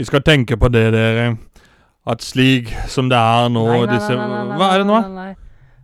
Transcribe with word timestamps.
Vi 0.00 0.06
skal 0.08 0.22
tenke 0.24 0.56
på 0.56 0.70
det, 0.72 0.86
dere. 0.94 1.34
At 2.08 2.22
slik 2.24 2.70
som 2.88 3.10
det 3.12 3.18
er 3.20 3.50
nå 3.52 3.66
Nei, 3.68 3.80
nei, 3.84 3.88
disse, 3.92 4.14
nei, 4.16 4.56
Hva 4.56 4.68
er 4.72 4.80
det 4.80 4.86
nå? 4.88 5.00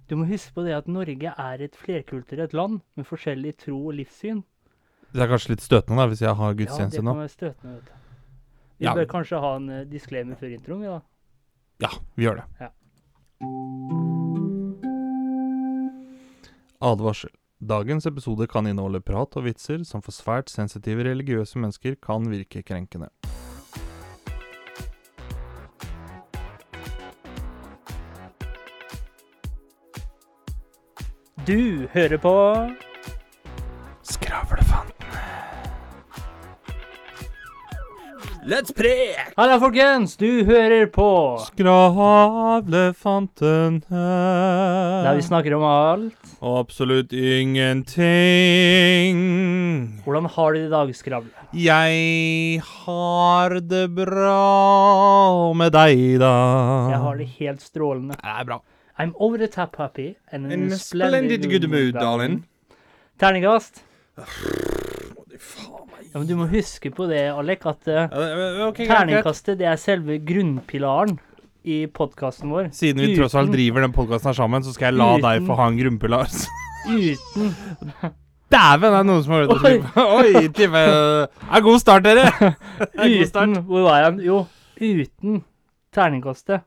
Du 0.09 0.15
må 0.17 0.25
huske 0.31 0.55
på 0.57 0.63
det 0.65 0.73
at 0.73 0.87
Norge 0.89 1.33
er 1.37 1.65
et 1.67 1.77
flerkulturelt 1.77 2.55
land 2.57 2.79
med 2.97 3.05
forskjellig 3.09 3.53
tro 3.61 3.77
og 3.91 3.97
livssyn. 3.99 4.41
Det 5.13 5.21
er 5.25 5.29
kanskje 5.29 5.53
litt 5.53 5.65
støtende 5.67 6.01
da, 6.01 6.07
hvis 6.13 6.23
jeg 6.25 6.33
har 6.39 6.57
gudstjeneste 6.57 7.03
nå? 7.05 7.13
Ja, 7.13 7.13
det 7.13 7.13
kan 7.13 7.21
være 7.21 7.35
støtende. 7.35 7.75
vet 7.75 7.87
du. 7.87 7.93
Vi 8.79 8.85
Ja. 8.87 8.95
bør 8.95 9.07
kanskje 9.13 9.41
ha 9.41 9.57
en 9.57 9.69
eh, 9.71 9.85
disclaimer 9.85 10.37
før 10.37 10.53
introen, 10.57 10.81
vi 10.81 10.87
da. 10.87 11.01
Ja, 11.81 11.91
vi 12.17 12.25
gjør 12.25 12.41
det. 12.41 12.47
Ja. 12.61 12.69
Advarsel. 16.81 17.31
Dagens 17.59 18.07
episode 18.07 18.47
kan 18.53 18.67
inneholde 18.69 19.01
prat 19.01 19.37
og 19.37 19.45
vitser 19.47 19.81
som 19.85 20.03
for 20.05 20.13
svært 20.13 20.51
sensitive 20.53 21.05
religiøse 21.09 21.57
mennesker 21.59 21.97
kan 22.05 22.25
virke 22.29 22.63
krenkende. 22.63 23.09
Du 31.47 31.87
hører 31.93 32.19
på 32.19 32.31
Skravlefanten. 34.03 35.07
Let's 38.51 38.75
prek! 38.75 39.31
Halla, 39.39 39.61
folkens! 39.63 40.17
Du 40.19 40.43
hører 40.49 40.91
på 40.91 41.39
Skravlefanten 41.45 43.79
Der 43.87 45.15
vi 45.15 45.23
snakker 45.23 45.55
om 45.55 45.63
alt. 45.71 46.19
Og 46.43 46.59
absolutt 46.65 47.15
ingenting. 47.15 47.95
Hvordan 50.03 50.27
har 50.27 50.51
du 50.51 50.59
det 50.59 50.67
i 50.67 50.75
dag, 50.75 50.91
Skravle? 50.99 51.31
Jeg 51.55 52.59
har 52.75 53.63
det 53.63 53.87
bra 53.95 55.55
med 55.63 55.71
deg, 55.79 56.19
da. 56.27 56.35
Jeg 56.91 56.99
har 57.07 57.15
det 57.23 57.31
helt 57.39 57.63
strålende. 57.63 58.19
Det 58.19 58.35
er 58.35 58.43
bra. 58.51 58.59
I'm 58.99 59.13
over 59.21 59.37
the 59.39 59.47
top 59.49 59.77
happy 59.77 60.17
and 60.33 60.51
in, 60.53 60.65
In 60.67 60.73
a 60.73 60.77
splendid, 60.79 61.43
splendid 61.45 61.51
good 61.51 61.71
mood, 61.71 61.95
darling. 61.95 62.45
Terningkast. 63.21 63.83
Ja, 64.17 64.25
men 66.21 66.27
du 66.31 66.35
må 66.39 66.47
huske 66.49 66.89
på 66.97 67.05
det, 67.11 67.27
Alek, 67.37 67.67
at 67.69 67.89
eh, 67.93 68.09
terningkastet 68.79 69.59
det 69.61 69.67
er 69.69 69.77
selve 69.81 70.17
grunnpilaren 70.25 71.19
i 71.67 71.83
podkasten 71.93 72.49
vår. 72.55 72.71
Siden 72.77 73.03
vi 73.05 73.17
tross 73.19 73.35
alt 73.37 73.51
driver 73.53 73.81
den 73.85 73.93
podkasten 73.97 74.31
her 74.31 74.37
sammen, 74.39 74.63
så 74.65 74.73
skal 74.73 74.87
jeg 74.93 74.97
la 75.01 75.09
Uten- 75.17 75.25
deg 75.27 75.35
få 75.49 75.53
ha 75.61 75.65
en 75.73 75.81
grunnpilar. 75.81 76.27
Uten 76.87 77.47
Dæven, 78.47 78.93
det 78.95 78.99
er 79.01 79.07
noen 79.09 79.23
som 79.27 79.33
har 79.35 79.41
hørt 79.43 79.57
å 79.57 79.59
skrive. 79.59 79.87
Oi, 80.07 80.47
Time. 80.55 80.83
Det 80.87 81.51
er 81.59 81.63
god 81.67 81.81
start, 81.83 82.03
dere. 82.07 82.27
Det 82.79 82.95
er 82.95 83.11
god 83.19 83.27
start. 83.33 83.51
Uten 83.51 83.65
Hvor 83.67 83.83
var 83.89 83.97
jeg? 84.05 84.11
Jo, 84.29 84.37
uten 84.79 85.41
terningkastet 85.97 86.63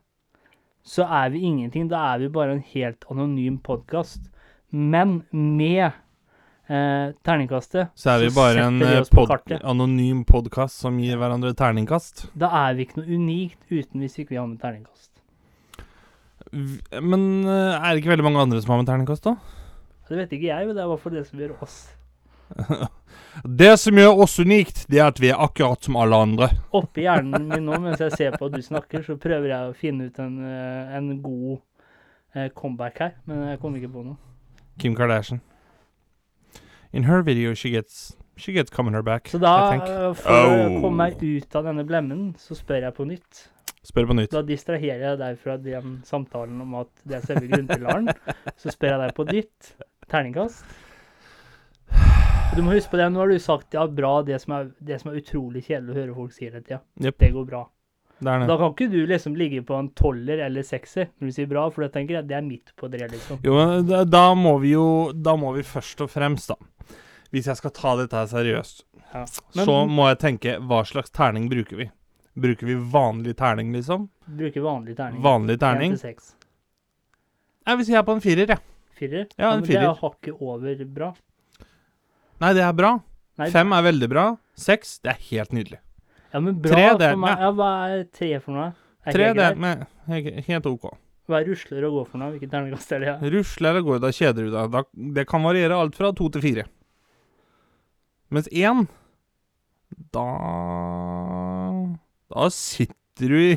så 0.86 1.06
er 1.06 1.30
vi 1.34 1.42
ingenting. 1.44 1.88
Da 1.90 2.14
er 2.14 2.22
vi 2.24 2.30
bare 2.32 2.56
en 2.56 2.64
helt 2.72 3.04
anonym 3.10 3.58
podkast. 3.62 4.30
Men 4.70 5.22
med 5.30 5.90
eh, 6.70 7.10
terningkastet 7.26 7.90
Så 7.98 8.12
er 8.12 8.20
vi 8.22 8.30
bare 8.34 8.66
en 8.68 8.78
vi 8.78 8.86
eh, 8.86 9.04
pod 9.10 9.32
anonym 9.60 10.24
podkast 10.24 10.78
som 10.84 10.98
gir 11.02 11.18
hverandre 11.18 11.52
terningkast. 11.58 12.28
Da 12.38 12.52
er 12.68 12.78
vi 12.78 12.86
ikke 12.86 13.02
noe 13.02 13.18
unikt 13.18 13.60
uten 13.70 14.04
hvis 14.04 14.20
ikke 14.20 14.36
vi 14.36 14.40
har 14.40 14.46
med 14.46 14.60
terningkast. 14.62 15.10
Men 16.50 17.26
eh, 17.44 17.74
er 17.76 17.90
det 17.90 18.02
ikke 18.02 18.14
veldig 18.14 18.28
mange 18.30 18.46
andre 18.46 18.62
som 18.62 18.74
har 18.74 18.82
med 18.82 18.90
terningkast, 18.90 19.26
da? 19.26 19.36
Det 20.10 20.18
vet 20.18 20.32
ikke 20.34 20.48
jeg, 20.48 20.66
men 20.66 20.74
det 20.74 20.82
er 20.82 20.88
i 20.88 20.90
hvert 20.90 21.02
fall 21.04 21.14
det 21.14 21.26
som 21.28 21.38
gjør 21.38 21.58
oss. 21.62 21.76
Det 23.44 23.72
som 23.80 23.94
gjør 23.98 24.22
oss 24.24 24.38
unikt, 24.42 24.84
det 24.90 24.98
er 25.00 25.06
at 25.12 25.20
vi 25.22 25.30
er 25.30 25.38
akkurat 25.40 25.82
som 25.86 25.96
alle 26.00 26.16
andre. 26.18 26.48
Oppi 26.76 27.04
hjernen 27.06 27.46
min 27.48 27.64
nå, 27.68 27.76
mens 27.80 28.00
jeg 28.02 28.12
ser 28.18 28.36
på 28.36 28.48
at 28.50 28.56
du 28.56 28.62
snakker, 28.62 29.04
så 29.06 29.16
prøver 29.20 29.48
jeg 29.52 29.70
å 29.70 29.76
finne 29.78 30.08
ut 30.10 30.18
en, 30.22 30.34
eh, 30.44 30.96
en 30.98 31.12
god 31.22 31.60
eh, 32.34 32.48
comeback 32.54 32.98
her, 33.04 33.12
men 33.26 33.44
jeg 33.52 33.60
kommer 33.62 33.78
ikke 33.80 33.92
på 33.94 34.04
noe. 34.08 34.16
Kim 34.78 34.96
Kardashian. 34.98 35.40
In 36.92 37.04
her 37.04 37.22
video, 37.22 37.54
she 37.54 37.70
gets 37.70 38.16
she 38.40 38.52
gets 38.52 38.70
coming 38.70 38.94
her 38.94 39.02
back. 39.02 39.28
Så 39.28 39.38
da, 39.38 39.54
I 39.68 39.70
think. 39.78 39.88
eh, 39.88 40.12
for 40.14 40.30
å 40.32 40.50
Oh. 40.50 40.80
komme 40.80 40.96
meg 40.96 41.22
ut 41.22 41.56
av 41.56 41.64
denne 41.68 41.84
blemmen, 41.86 42.34
så 42.40 42.56
spør 42.58 42.82
jeg 42.88 42.94
på 42.96 43.06
nytt. 43.06 43.46
Spør 43.84 44.06
på 44.10 44.14
nytt. 44.16 44.30
Da 44.34 44.42
distraherer 44.42 45.04
jeg 45.12 45.18
deg 45.20 45.38
fra 45.38 45.56
den 45.56 46.00
samtalen 46.04 46.60
om 46.60 46.74
at 46.82 46.88
det 47.06 47.16
er 47.20 47.26
selve 47.26 47.48
grunnpilaren. 47.48 48.08
så 48.60 48.72
spør 48.74 48.94
jeg 48.96 49.00
deg 49.06 49.14
på 49.16 49.26
nytt. 49.30 49.70
Terningkast. 50.10 50.64
Du 52.56 52.62
må 52.66 52.72
huske 52.74 52.90
på 52.90 52.98
det, 52.98 53.04
nå 53.14 53.20
har 53.22 53.30
du 53.30 53.38
sagt 53.38 53.74
ja, 53.76 53.84
bra, 53.86 54.22
det 54.26 54.40
som 54.42 54.56
er, 54.56 54.70
det 54.82 54.96
som 54.98 55.12
er 55.12 55.20
utrolig 55.20 55.62
kjedelig 55.68 55.92
å 55.92 55.98
høre 56.00 56.14
folk 56.16 56.32
si 56.34 56.48
hele 56.48 56.62
tida. 56.64 56.80
Yep. 56.98 57.18
Det 57.22 57.28
går 57.36 57.44
bra. 57.46 57.60
Det 58.18 58.32
det. 58.42 58.48
Da 58.50 58.56
kan 58.58 58.72
ikke 58.74 58.88
du 58.90 58.98
liksom 59.08 59.36
ligge 59.38 59.62
på 59.64 59.76
en 59.78 59.88
tolver 59.96 60.42
eller 60.44 60.66
sekser 60.66 61.08
når 61.14 61.30
du 61.30 61.36
sier 61.36 61.46
bra, 61.48 61.68
for 61.70 61.86
da 61.86 61.92
tenker 61.94 62.18
jeg 62.18 62.26
det 62.28 62.36
er 62.36 62.42
midt 62.44 62.74
på 62.76 62.90
det, 62.90 63.04
liksom. 63.12 63.38
Jo, 63.46 63.54
men 63.54 63.86
da, 64.10 64.24
må 64.34 64.56
vi 64.60 64.74
jo 64.74 64.88
Da 65.14 65.36
må 65.40 65.54
vi 65.56 65.62
først 65.64 66.02
og 66.04 66.10
fremst, 66.12 66.50
da 66.50 66.58
Hvis 67.32 67.48
jeg 67.48 67.62
skal 67.62 67.72
ta 67.76 67.94
dette 68.02 68.18
her 68.18 68.28
seriøst, 68.34 68.84
Ja. 69.14 69.24
Men 69.54 69.64
så 69.70 69.78
må 69.86 70.10
jeg 70.10 70.20
tenke 70.26 70.58
hva 70.58 70.82
slags 70.86 71.14
terning 71.14 71.48
bruker 71.50 71.78
vi? 71.80 71.88
Bruker 72.34 72.66
vi 72.66 72.76
vanlig 72.92 73.38
terning, 73.38 73.72
liksom? 73.74 74.10
bruker 74.26 74.62
vanlig 74.66 74.98
terning. 74.98 75.22
Vanlig 75.22 75.58
terning? 75.62 75.96
Til. 75.98 76.20
Jeg 77.66 77.78
vil 77.78 77.86
si 77.86 77.94
jeg 77.94 78.02
er 78.02 78.06
på 78.06 78.14
en 78.18 78.22
firer, 78.22 78.52
jeg. 78.54 78.62
Firer? 79.00 79.26
Ja, 79.38 79.54
en 79.54 79.64
firer. 79.64 79.86
Det 79.86 79.88
er 79.88 79.98
hakket 80.02 80.44
over 80.44 80.84
bra. 80.86 81.14
Nei, 82.40 82.52
det 82.56 82.64
er 82.64 82.74
bra. 82.76 82.94
Nei, 83.40 83.48
Fem 83.52 83.72
er 83.76 83.84
veldig 83.84 84.08
bra. 84.12 84.24
Seks, 84.60 84.98
det 85.04 85.14
er 85.14 85.20
helt 85.30 85.54
nydelig. 85.56 85.80
Ja, 86.30 86.40
men 86.40 86.56
bra 86.62 86.72
Tre, 86.72 86.88
det 87.00 87.12
for 87.12 87.22
meg. 87.24 87.44
Ja, 87.44 87.52
hva 87.58 87.70
er 87.90 88.02
tre 88.16 88.30
for 88.40 88.56
noe? 88.56 88.66
Er 89.08 89.16
Tre, 89.16 89.30
det 89.36 89.46
er 89.46 89.56
med, 89.60 89.86
helt 90.46 90.68
OK. 90.68 90.90
Hva 91.30 91.40
er 91.40 91.46
rusler 91.48 91.86
og 91.88 91.94
gå 91.96 92.04
for 92.10 92.20
noe? 92.20 92.32
Hvilken 92.34 92.50
terningkast 92.52 92.92
er 92.96 93.02
det? 93.02 93.08
Ja? 93.10 93.32
Rusler 93.36 93.78
og 93.80 93.88
går, 93.88 94.00
da 94.02 94.10
kjeder 94.14 94.46
du 94.46 94.54
deg. 94.54 94.72
Da, 94.74 94.82
det 95.18 95.24
kan 95.30 95.44
variere 95.46 95.78
alt 95.78 95.96
fra 95.98 96.10
to 96.16 96.28
til 96.34 96.44
fire. 96.44 96.64
Mens 98.30 98.46
én 98.54 98.84
Da 100.14 100.24
Da 102.30 102.46
sitter 102.54 103.32
du 103.32 103.38
i 103.42 103.56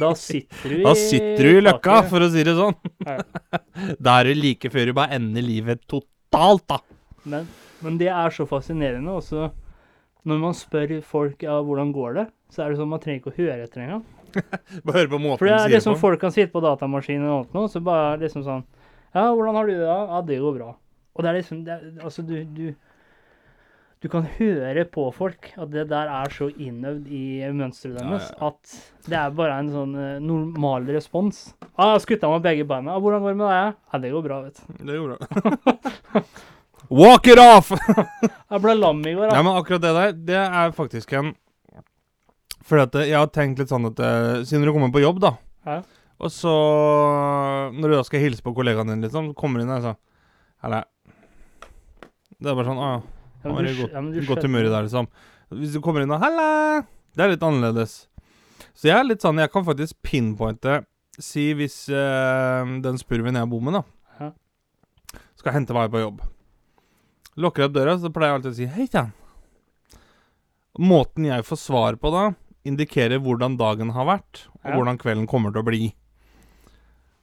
Da 0.00 0.10
sitter 0.18 0.72
du 0.72 0.76
i 0.80 0.84
Da 0.86 0.94
sitter 0.98 1.46
du 1.46 1.58
i 1.58 1.64
løkka, 1.64 2.00
for 2.10 2.26
å 2.26 2.30
si 2.32 2.42
det 2.46 2.56
sånn. 2.58 2.74
Ja. 3.06 3.18
Da 4.04 4.18
er 4.20 4.30
det 4.30 4.38
like 4.38 4.70
før 4.72 4.90
du 4.90 4.96
bare 4.96 5.16
ender 5.18 5.44
livet 5.44 5.84
totalt, 5.90 6.66
da. 6.70 6.80
Men, 7.30 7.46
men 7.82 7.98
det 8.00 8.10
er 8.12 8.34
så 8.34 8.46
fascinerende 8.48 9.14
også. 9.18 9.50
Når 10.28 10.38
man 10.38 10.54
spør 10.54 11.00
folk 11.02 11.42
ja, 11.42 11.56
hvordan 11.66 11.90
går 11.94 12.18
det, 12.20 12.26
så 12.52 12.62
er 12.62 12.70
det 12.70 12.78
sånn 12.78 12.92
man 12.92 13.02
trenger 13.02 13.22
ikke 13.22 13.32
å 13.32 13.38
høre 13.40 13.64
etter 13.64 13.82
engang. 13.82 14.04
Bare 14.86 15.02
høre 15.02 15.10
på 15.12 15.18
måten 15.20 15.40
For 15.40 15.50
det 15.50 15.56
er 15.58 15.74
liksom 15.74 15.98
folk 16.00 16.22
kan 16.22 16.32
sitte 16.34 16.52
på 16.54 16.62
datamaskinen 16.64 17.26
og 17.28 17.34
alt 17.40 17.56
nå, 17.56 17.66
så 17.68 17.82
bare 17.84 18.14
liksom 18.22 18.46
sånn 18.46 18.62
Ja, 19.12 19.26
hvordan 19.28 19.58
har 19.58 19.68
du 19.68 19.74
det? 19.74 19.82
da? 19.82 19.98
Ja, 20.08 20.20
det 20.24 20.38
går 20.40 20.54
bra. 20.56 20.70
Og 21.12 21.24
det 21.24 21.28
er 21.28 21.36
liksom 21.36 21.66
det 21.66 21.74
er, 21.74 21.90
Altså, 22.00 22.24
du, 22.24 22.38
du 22.48 22.72
du 24.02 24.08
kan 24.10 24.24
høre 24.34 24.82
på 24.90 25.04
folk 25.14 25.52
at 25.54 25.68
det 25.70 25.84
der 25.92 26.08
er 26.10 26.32
så 26.34 26.48
innøvd 26.50 27.04
i 27.06 27.22
mønsteret 27.54 28.00
deres 28.00 28.32
ja. 28.32 28.48
at 28.48 28.72
det 29.06 29.18
er 29.20 29.36
bare 29.38 29.60
en 29.62 29.70
sånn 29.70 29.92
eh, 29.94 30.16
normal 30.18 30.88
respons. 30.90 31.52
Ah, 31.76 31.92
'Jeg 31.92 31.92
har 31.92 32.02
skutta 32.02 32.30
med 32.32 32.42
begge 32.42 32.66
beina. 32.66 32.96
Ah, 32.96 32.98
'Hvordan 32.98 33.22
går 33.22 33.30
det 33.30 33.38
med 33.38 33.46
deg?' 33.46 33.76
Ja, 33.92 34.00
det 34.02 34.10
går 34.10 34.24
bra, 34.26 34.40
vet 34.42 34.58
du. 34.58 34.84
Det 34.90 34.98
går 34.98 35.14
du. 35.14 35.22
Walk 36.92 37.26
it 37.32 37.40
off! 37.40 37.70
Jeg 38.52 38.60
ble 38.60 38.74
lam 38.76 38.98
i 39.08 39.14
går. 39.16 39.30
Ja, 39.32 39.40
men 39.44 39.56
akkurat 39.56 39.80
det 39.80 39.92
der, 39.96 40.12
det 40.28 40.40
er 40.42 40.74
faktisk 40.76 41.14
en 41.16 41.32
Fordi 42.68 42.82
at 42.84 42.96
jeg 43.08 43.16
har 43.18 43.30
tenkt 43.32 43.58
litt 43.62 43.72
sånn 43.72 43.88
at 43.88 43.98
eh, 44.04 44.42
Siden 44.46 44.66
du 44.68 44.72
kommer 44.74 44.92
på 44.94 45.00
jobb, 45.02 45.18
da, 45.24 45.30
Ja. 45.66 45.78
og 46.20 46.30
så 46.30 46.52
Når 47.74 47.88
du 47.88 47.94
da 47.96 48.02
skal 48.06 48.22
hilse 48.22 48.44
på 48.44 48.52
kollegaen 48.54 48.92
din, 48.92 49.00
liksom, 49.06 49.30
så 49.32 49.38
kommer 49.38 49.58
du 49.58 49.64
inn 49.64 49.72
der 49.72 49.80
og 49.80 49.86
så 49.88 49.94
Eller 50.68 50.84
Det 52.38 52.52
er 52.52 52.58
bare 52.60 52.68
sånn 52.68 52.82
Å 52.82 52.90
ja. 52.90 53.00
Ja, 53.42 53.48
Han 53.48 53.56
var 53.56 53.66
i 53.66 53.72
godt, 53.80 53.96
ja, 53.96 54.26
godt 54.28 54.44
humør 54.46 54.68
i 54.68 54.70
dag, 54.70 54.84
liksom. 54.86 55.08
Hvis 55.58 55.72
du 55.74 55.80
kommer 55.82 56.04
inn 56.04 56.12
og 56.14 56.20
'Halla!' 56.22 56.84
Det 57.16 57.24
er 57.24 57.32
litt 57.34 57.42
annerledes. 57.44 58.06
Så 58.72 58.86
jeg 58.88 58.94
er 58.96 59.04
litt 59.04 59.20
sånn 59.24 59.40
Jeg 59.42 59.50
kan 59.52 59.64
faktisk 59.66 59.98
pinpointe 60.06 60.84
Si 61.18 61.48
hvis 61.58 61.88
øh, 61.90 62.70
den 62.84 62.96
spurven 63.02 63.34
jeg 63.36 63.50
bor 63.50 63.60
med, 63.60 63.74
da, 63.80 63.82
Ja. 64.20 64.30
skal 65.36 65.52
hente 65.58 65.74
meg 65.74 65.90
på 65.90 66.00
jobb. 66.04 66.22
Lukker 67.36 67.64
opp 67.68 67.72
døra, 67.72 67.96
så 67.98 68.10
pleier 68.12 68.32
jeg 68.32 68.38
alltid 68.38 68.52
å 68.52 68.56
si 68.56 68.66
'hei 68.66 68.86
sann'. 68.88 69.12
Måten 70.78 71.24
jeg 71.28 71.44
får 71.44 71.56
svar 71.60 71.96
på 72.00 72.10
da, 72.12 72.32
indikerer 72.64 73.18
hvordan 73.20 73.56
dagen 73.58 73.90
har 73.90 74.04
vært, 74.06 74.46
og 74.64 74.70
Ja. 74.70 74.76
hvordan 74.76 74.98
kvelden 74.98 75.26
kommer 75.28 75.52
til 75.52 75.62
å 75.62 75.64
bli. 75.64 75.94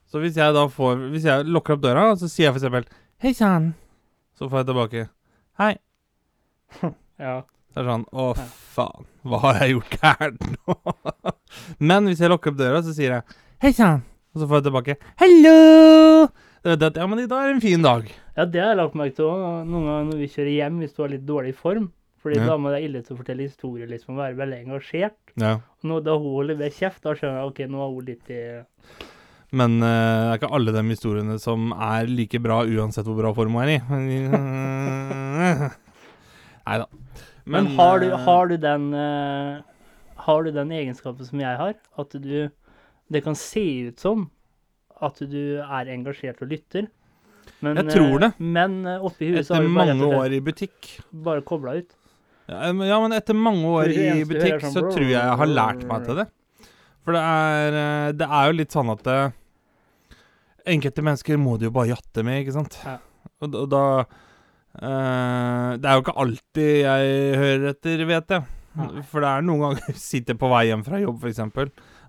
Så 0.09 0.19
hvis 0.21 0.35
jeg 0.35 0.53
da 0.53 0.67
får 0.67 1.11
Hvis 1.11 1.23
jeg 1.23 1.45
lukker 1.45 1.73
opp 1.73 1.81
døra, 1.81 2.15
så 2.17 2.27
sier 2.29 2.50
jeg 2.51 2.53
for 2.53 2.59
eksempel 2.59 2.85
'hei 3.21 3.33
sann', 3.33 3.73
så 4.38 4.50
får 4.50 4.65
jeg 4.65 4.67
tilbake 4.67 5.09
'hei'. 5.59 5.77
Ja. 7.19 7.41
Så 7.73 7.81
er 7.81 7.83
det 7.83 7.91
sånn 7.91 8.05
Å, 8.13 8.35
faen. 8.73 9.05
Hva 9.25 9.39
har 9.41 9.53
jeg 9.59 9.73
gjort 9.75 10.00
gærent 10.00 10.41
nå? 10.67 11.33
Men 11.79 12.05
hvis 12.07 12.19
jeg 12.19 12.29
lukker 12.29 12.51
opp 12.51 12.57
døra, 12.57 12.81
så 12.81 12.94
sier 12.95 13.12
jeg 13.12 13.23
Hei 13.62 13.71
sann. 13.73 14.03
Og 14.33 14.41
så 14.41 14.47
får 14.47 14.62
jeg 14.63 14.63
tilbake 14.71 14.97
Hallo! 15.19 16.29
Det 16.63 16.73
vet 16.73 16.81
jeg 16.83 16.91
at, 16.91 16.97
ja, 17.00 17.06
men 17.07 17.19
i 17.23 17.27
dag 17.31 17.45
er 17.45 17.53
en 17.53 17.61
fin 17.63 17.81
dag. 17.85 18.09
ja, 18.35 18.44
det 18.45 18.59
har 18.59 18.73
jeg 18.73 18.77
lagt 18.81 18.95
merke 19.00 19.15
til 19.15 19.25
òg. 19.29 19.44
Noen 19.69 19.85
ganger 19.88 20.09
når 20.09 20.17
vi 20.19 20.27
kjører 20.33 20.51
hjem, 20.57 20.79
hvis 20.83 20.95
du 20.95 21.01
har 21.06 21.11
litt 21.13 21.25
dårlig 21.27 21.56
form, 21.56 21.91
Fordi 22.19 22.35
Ja. 22.35 22.45
da 22.50 22.57
må 22.59 22.67
det 22.73 22.81
ille 22.83 23.00
til 23.01 23.15
å 23.15 23.19
fortelle 23.21 23.45
historier, 23.47 23.88
liksom, 23.88 24.17
være 24.19 24.35
veldig 24.35 24.57
engasjert. 24.65 25.15
Ja. 25.39 25.53
Og 25.79 25.85
nå, 25.88 26.03
da 26.03 26.17
hun 26.19 26.47
leverer 26.50 26.73
kjeft, 26.75 27.00
da 27.06 27.13
skjønner 27.15 27.39
jeg 27.39 27.47
ok, 27.47 27.59
nå 27.71 27.79
er 27.79 27.94
hun 27.95 28.06
litt 28.09 28.29
i 28.35 28.39
Men 29.56 29.77
uh, 29.79 29.88
det 29.88 30.33
er 30.33 30.38
ikke 30.41 30.51
alle 30.57 30.71
de 30.75 30.83
historiene 30.91 31.39
som 31.39 31.71
er 31.71 32.06
like 32.11 32.41
bra 32.44 32.57
uansett 32.67 33.07
hvor 33.07 33.15
bra 33.21 33.31
form 33.33 33.55
hun 33.55 33.63
er 33.63 33.71
i. 33.71 33.79
Nei 36.67 36.77
da. 36.83 36.85
Men, 37.50 37.71
har, 37.79 38.00
du, 38.03 38.12
har, 38.27 38.47
du 38.51 38.57
den, 38.62 38.91
uh, 38.94 39.63
har 40.27 40.44
du 40.44 40.51
den 40.53 40.69
egenskapen 40.75 41.25
som 41.25 41.39
jeg 41.41 41.55
har? 41.57 41.73
At 41.97 42.12
du 42.13 42.50
Det 43.09 43.23
kan 43.23 43.33
se 43.33 43.63
ut 43.88 43.97
som 44.00 44.27
at 45.06 45.22
du 45.31 45.42
er 45.63 45.92
engasjert 45.94 46.42
og 46.44 46.51
lytter. 46.51 46.90
Men, 47.66 47.80
Jeg 47.81 47.96
tror 47.96 48.16
eh, 48.16 48.19
det. 48.25 48.31
Men 48.40 48.75
eh, 48.88 49.06
oppi 49.06 49.31
huet 49.31 49.42
Etter 49.44 49.68
mange 49.74 50.06
år 50.06 50.36
i 50.36 50.42
butikk 50.44 50.92
bare 51.12 51.44
kobla 51.46 51.78
ut. 51.80 51.96
Ja, 52.50 52.72
men- 52.74 53.13
etter 53.13 53.38
mange 53.38 53.66
år 53.68 53.92
i 53.94 54.24
butikk, 54.25 54.57
er 54.57 54.63
så 54.63 54.80
sånn 54.80 54.94
tror 54.94 55.06
jeg 55.06 55.18
jeg 55.18 55.40
har 55.42 55.51
lært 55.51 55.84
meg 55.90 56.06
til 56.07 56.22
det. 56.22 56.28
For 57.06 57.13
det 57.16 57.22
er, 57.25 57.78
eh, 57.81 58.12
det 58.13 58.28
er 58.28 58.48
jo 58.50 58.57
litt 58.57 58.75
sånn 58.75 58.92
at 58.94 59.04
det, 59.04 59.19
Enkelte 60.69 61.01
mennesker 61.01 61.38
må 61.40 61.57
du 61.57 61.66
jo 61.66 61.72
bare 61.74 61.94
jatte 61.94 62.22
med, 62.22 62.44
ikke 62.44 62.54
sant? 62.54 62.75
Ja. 62.84 62.98
Og, 63.42 63.56
og 63.56 63.69
da 63.72 63.84
eh, 64.04 65.78
Det 65.80 65.88
er 65.88 65.96
jo 65.96 66.04
ikke 66.04 66.18
alltid 66.24 66.74
jeg 66.84 67.38
hører 67.40 67.69
etter, 67.72 68.04
vet 68.06 68.34
jeg. 68.36 68.44
Nei. 68.80 69.04
For 69.10 69.24
det 69.24 69.30
er 69.31 69.46
noen 69.48 69.63
ganger 69.66 69.98
sitter 70.10 70.38
på 70.40 70.51
vei 70.51 70.66
hjem 70.69 70.84
fra 70.86 71.00
jobb, 71.01 71.24
f.eks. 71.24 71.42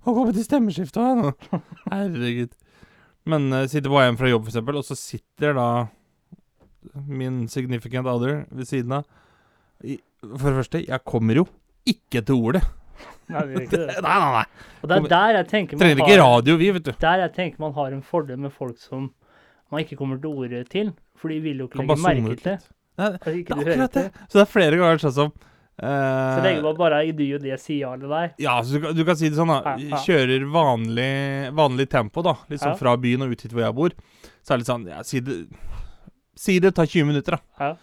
Og 0.00 0.16
på 0.16 0.26
til 0.34 0.44
stemmeskiftet 0.46 1.20
nå. 1.20 1.32
Herregud. 1.92 2.52
Men 3.28 3.50
uh, 3.52 3.66
sitter 3.68 3.90
på 3.90 3.98
vei 3.98 4.06
hjem 4.08 4.18
fra 4.20 4.30
jobb, 4.30 4.48
f.eks., 4.48 4.60
og 4.80 4.84
så 4.86 4.96
sitter 4.98 5.56
da 5.58 5.66
min 7.06 7.42
significant 7.52 8.08
other 8.08 8.44
ved 8.50 8.68
siden 8.68 8.92
av. 9.00 9.04
I, 9.84 9.98
for 10.22 10.48
det 10.50 10.56
første, 10.62 10.80
jeg 10.86 11.04
kommer 11.08 11.42
jo 11.42 11.46
ikke 11.88 12.22
til 12.24 12.40
ordet. 12.48 12.62
Nei, 13.30 13.44
vi 13.48 13.54
gjør 13.54 13.66
ikke 13.66 13.80
det. 13.84 13.98
Nei, 14.04 14.16
nei, 14.24 14.30
nei. 14.38 14.72
Og 14.80 14.88
det 14.90 14.96
er 14.98 15.06
der 15.12 15.36
jeg 15.38 15.48
tenker 15.52 15.76
man 15.76 15.84
Trenger 15.84 16.02
ikke 16.02 16.16
har, 16.16 16.24
radio, 16.24 16.56
vi, 16.60 16.70
vet 16.76 16.88
du. 16.88 16.92
der 17.04 17.22
jeg 17.26 17.32
tenker 17.36 17.62
man 17.62 17.76
har 17.76 17.94
en 17.96 18.02
fordel 18.04 18.40
med 18.40 18.52
folk 18.56 18.80
som 18.82 19.10
man 19.70 19.84
ikke 19.84 19.96
kommer 20.00 20.18
til 20.20 20.32
ordet 20.32 20.64
til. 20.72 20.90
For 21.20 21.32
de 21.32 21.38
vil 21.44 21.60
jo 21.62 21.68
ikke 21.68 21.78
Kan 21.82 21.88
legge 21.92 22.24
merke 22.24 22.42
til. 22.44 22.58
Nei, 23.00 23.10
Det 23.12 23.32
er 23.32 23.54
akkurat 23.54 23.94
det. 23.96 24.06
Så 24.28 24.40
det 24.40 24.42
er 24.46 24.50
flere 24.50 24.80
ganger 24.80 25.00
sånn 25.04 25.16
som 25.16 25.30
Så 25.80 26.42
lenge 26.44 26.62
man 26.62 26.76
bare 26.76 26.98
i 27.08 27.12
det 27.16 27.26
og 27.38 27.40
det 27.44 27.56
sier 27.62 27.78
ja 27.86 27.92
eller 27.96 28.08
nei. 28.12 28.24
Ja, 28.42 28.58
så 28.62 28.74
du, 28.76 28.80
kan- 28.84 28.94
du 28.98 29.04
kan 29.08 29.16
si 29.16 29.30
det 29.32 29.38
sånn, 29.38 29.48
da. 29.48 29.76
Kjører 30.04 30.44
vanlig, 30.52 31.52
vanlig 31.56 31.86
tempo, 31.88 32.20
da. 32.26 32.34
Liksom 32.52 32.74
fra 32.78 32.96
byen 33.00 33.22
og 33.24 33.32
ut 33.32 33.40
hit 33.46 33.52
hvor 33.56 33.64
jeg 33.64 33.74
bor. 33.78 33.94
Så 34.44 34.52
er 34.52 34.58
det 34.58 34.60
litt 34.64 34.70
sånn 34.72 34.84
ja, 34.90 35.00
Si 35.08 35.20
det 35.24 35.38
Si 36.40 36.58
det 36.60 36.74
tar 36.76 36.86
20 36.88 37.04
minutter, 37.08 37.36
da. 37.36 37.40
Ja. 37.64 37.76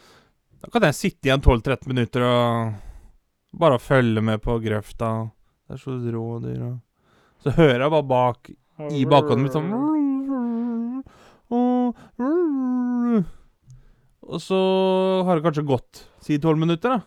Da 0.61 0.69
kan 0.73 0.81
jeg 0.87 0.95
sitte 0.97 1.27
igjen 1.29 1.41
12-13 1.45 1.87
minutter 1.91 2.23
og 2.25 3.57
bare 3.57 3.77
følge 3.81 4.21
med 4.25 4.41
på 4.41 4.55
grøfta. 4.61 5.11
Det 5.67 5.77
er 5.77 5.81
så 5.81 5.97
rådyr 5.97 6.61
og 6.69 6.79
Så 7.45 7.53
hører 7.57 7.81
jeg 7.85 7.91
bare 7.93 8.07
bak 8.13 8.49
i 8.93 9.03
bakhånden 9.09 9.43
mitt 9.45 9.53
sånn 9.57 9.69
Og 14.27 14.41
så 14.43 14.57
har 15.25 15.37
det 15.39 15.45
kanskje 15.45 15.63
gått 15.67 16.01
si 16.25 16.37
tolv 16.43 16.59
minutter, 16.59 16.97
da. 16.97 17.01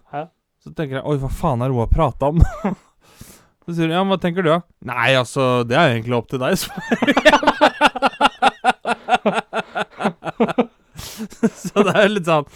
Så 0.61 0.71
tenker 0.77 0.99
jeg 0.99 1.07
Oi, 1.09 1.17
hva 1.23 1.31
faen 1.33 1.63
er 1.65 1.71
det 1.71 1.77
hun 1.77 1.85
har 1.87 1.93
prata 1.93 2.29
om? 2.35 2.41
så 3.65 3.73
sier 3.73 3.89
hun 3.89 3.95
ja, 3.97 4.03
men 4.05 4.13
hva 4.13 4.21
tenker 4.21 4.45
du, 4.45 4.51
da? 4.53 4.59
Nei, 4.91 5.11
altså, 5.17 5.65
det 5.69 5.77
er 5.79 5.95
egentlig 5.95 6.17
opp 6.19 6.29
til 6.33 6.41
deg. 6.43 6.53
så 11.01 11.85
det 11.87 11.95
er 11.97 12.09
litt 12.13 12.29
sånn 12.29 12.47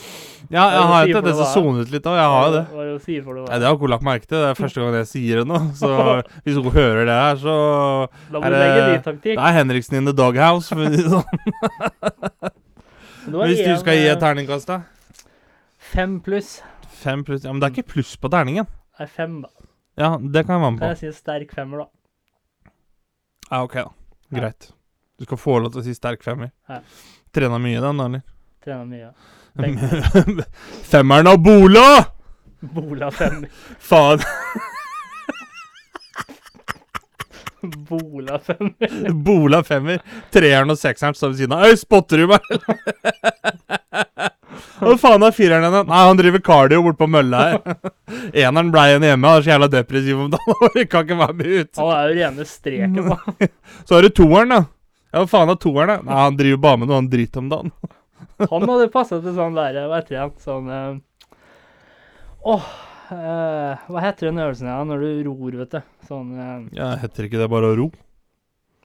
Ja, 0.52 0.64
jeg 0.74 0.84
har 0.90 1.06
jo 1.08 1.14
tendens 1.16 1.38
til 1.38 1.44
å 1.46 1.52
sone 1.54 1.84
ut 1.84 1.90
litt 1.94 2.04
òg. 2.08 2.16
Jeg 2.18 2.28
har 2.34 2.44
jo 2.44 2.52
det. 2.54 2.62
Hva 2.68 2.82
er 2.82 2.86
det 2.90 2.94
å 2.98 3.00
si 3.04 3.14
for 3.24 3.32
det? 3.38 3.44
Nei, 3.48 3.58
Det 3.62 3.66
har 3.66 3.72
ikke 3.78 3.86
hun 3.86 3.92
lagt 3.94 4.06
merke 4.06 4.26
til. 4.28 4.36
Det 4.36 4.48
er 4.50 4.58
første 4.58 4.82
gang 4.82 4.98
jeg 4.98 5.08
sier 5.10 5.40
det 5.40 5.46
nå. 5.48 5.58
Så 5.80 5.88
hvis 6.44 6.58
hun 6.60 6.68
hører 6.76 7.08
det 7.08 7.16
her, 7.16 7.40
så 7.40 7.54
må 8.34 8.42
er 8.44 8.50
det- 8.58 9.00
taktikk. 9.06 9.32
Det 9.38 9.46
er 9.48 9.56
Henriksen 9.58 9.96
in 10.00 10.10
the 10.10 10.14
doghouse. 10.16 10.68
For 10.68 10.84
å 10.84 10.92
si 10.92 11.00
det 11.00 11.08
sånn. 11.08 11.28
Hvis 13.48 13.64
du 13.64 13.72
skal 13.80 13.96
gi 13.96 14.04
eh, 14.04 14.12
et 14.12 14.20
terningkast, 14.20 14.68
da? 14.68 14.82
Fem 15.94 16.20
pluss. 16.24 16.58
Fem 17.04 17.24
pluss 17.26 17.44
Ja, 17.44 17.52
men 17.52 17.60
det 17.62 17.68
er 17.68 17.74
ikke 17.76 17.92
pluss 17.94 18.14
på 18.20 18.30
terningen. 18.32 18.66
Det 18.96 19.04
Er 19.04 19.10
fem, 19.12 19.40
da. 19.44 19.50
Ja, 20.00 20.14
det 20.18 20.44
kan 20.46 20.56
jeg 20.56 20.62
være 20.64 20.72
med 20.74 20.80
Kan 20.82 20.88
jeg 20.94 21.00
si 21.02 21.06
en 21.10 21.16
sterk 21.18 21.52
femmer, 21.54 21.84
da. 21.84 22.72
Ja, 23.50 23.60
ok, 23.62 23.74
da. 23.74 24.38
Greit. 24.40 24.70
Du 25.20 25.24
skal 25.28 25.38
få 25.38 25.58
lov 25.62 25.70
til 25.74 25.82
å 25.82 25.86
si 25.86 25.94
sterk 25.94 26.24
femmer. 26.26 26.50
Ja. 26.70 26.80
Trena 27.34 27.58
mye, 27.62 27.80
den, 27.82 28.00
da, 28.00 28.08
eller? 28.08 28.22
Trener 28.64 28.86
mye. 28.88 28.98
ja. 29.06 29.12
Femmeren 30.90 31.28
av 31.30 31.38
Bola! 31.44 31.86
Bola 32.74 33.10
femmer. 33.14 33.48
Faen. 33.90 34.18
Bola 37.88 38.38
femmer. 38.38 39.12
Bola 39.12 39.62
femmer. 39.64 40.00
Treeren 40.34 40.70
og 40.74 40.78
sekseren 40.80 41.14
står 41.16 41.28
ved 41.34 41.38
siden 41.42 41.54
av. 41.56 41.68
Øy, 41.68 41.76
spotter 41.80 42.16
du 42.24 42.26
meg? 42.32 42.40
Hva 44.78 44.94
faen 45.00 45.24
er 45.26 45.34
fireren 45.34 45.66
henne? 45.66 45.82
Nei, 45.88 46.02
han 46.08 46.18
driver 46.18 46.42
cardio 46.44 46.82
bort 46.84 46.98
på 47.00 47.08
mølla 47.10 47.42
her. 47.48 47.76
Eneren 48.44 48.70
ble 48.74 48.84
igjen 48.90 49.06
hjemme. 49.08 49.30
Han 49.30 49.40
er 49.40 49.46
så 49.46 49.52
jævla 49.52 49.68
depressiv 49.72 50.22
om 50.24 50.30
dagen. 50.34 50.86
Kan 50.92 51.06
ikke 51.06 51.18
være 51.20 51.36
med 51.40 51.50
ut. 51.52 51.72
Han 51.80 51.90
er 51.94 52.08
jo 52.08 52.16
rene 52.20 52.46
streken, 52.48 52.96
da. 53.10 53.18
Så 53.88 53.96
har 53.96 54.06
du 54.06 54.10
toeren, 54.14 54.54
da. 54.54 54.62
Ja, 55.14 55.22
hva 55.22 55.26
faen 55.30 55.52
er 55.54 55.60
toeren, 55.62 55.92
da? 55.92 55.98
Nei, 56.08 56.22
han 56.26 56.38
driver 56.40 56.62
bare 56.64 56.80
med 56.82 56.90
noe 56.90 57.00
han 57.02 57.10
driter 57.12 57.44
om 57.44 57.50
dagen. 57.52 57.74
Han 58.40 58.66
hadde 58.66 58.88
passa 58.94 59.20
til 59.22 59.36
sånn 59.36 59.54
der, 59.58 59.78
hva 59.86 60.00
heter 60.00 60.16
det, 60.16 60.42
sånn 60.42 60.70
eh, 60.74 61.36
Åh, 62.50 62.64
øh, 63.14 63.84
hva 63.94 64.02
heter 64.02 64.28
den 64.28 64.40
øvelsen 64.42 64.68
ja, 64.68 64.80
når 64.88 65.04
du 65.04 65.28
ror, 65.28 65.54
vet 65.60 65.76
du? 65.76 65.92
Sånn 66.08 66.32
øh, 66.34 66.66
Ja, 66.74 66.90
heter 67.00 67.28
ikke 67.28 67.38
det 67.40 67.46
bare 67.52 67.70
å 67.70 67.78
ro? 67.78 67.86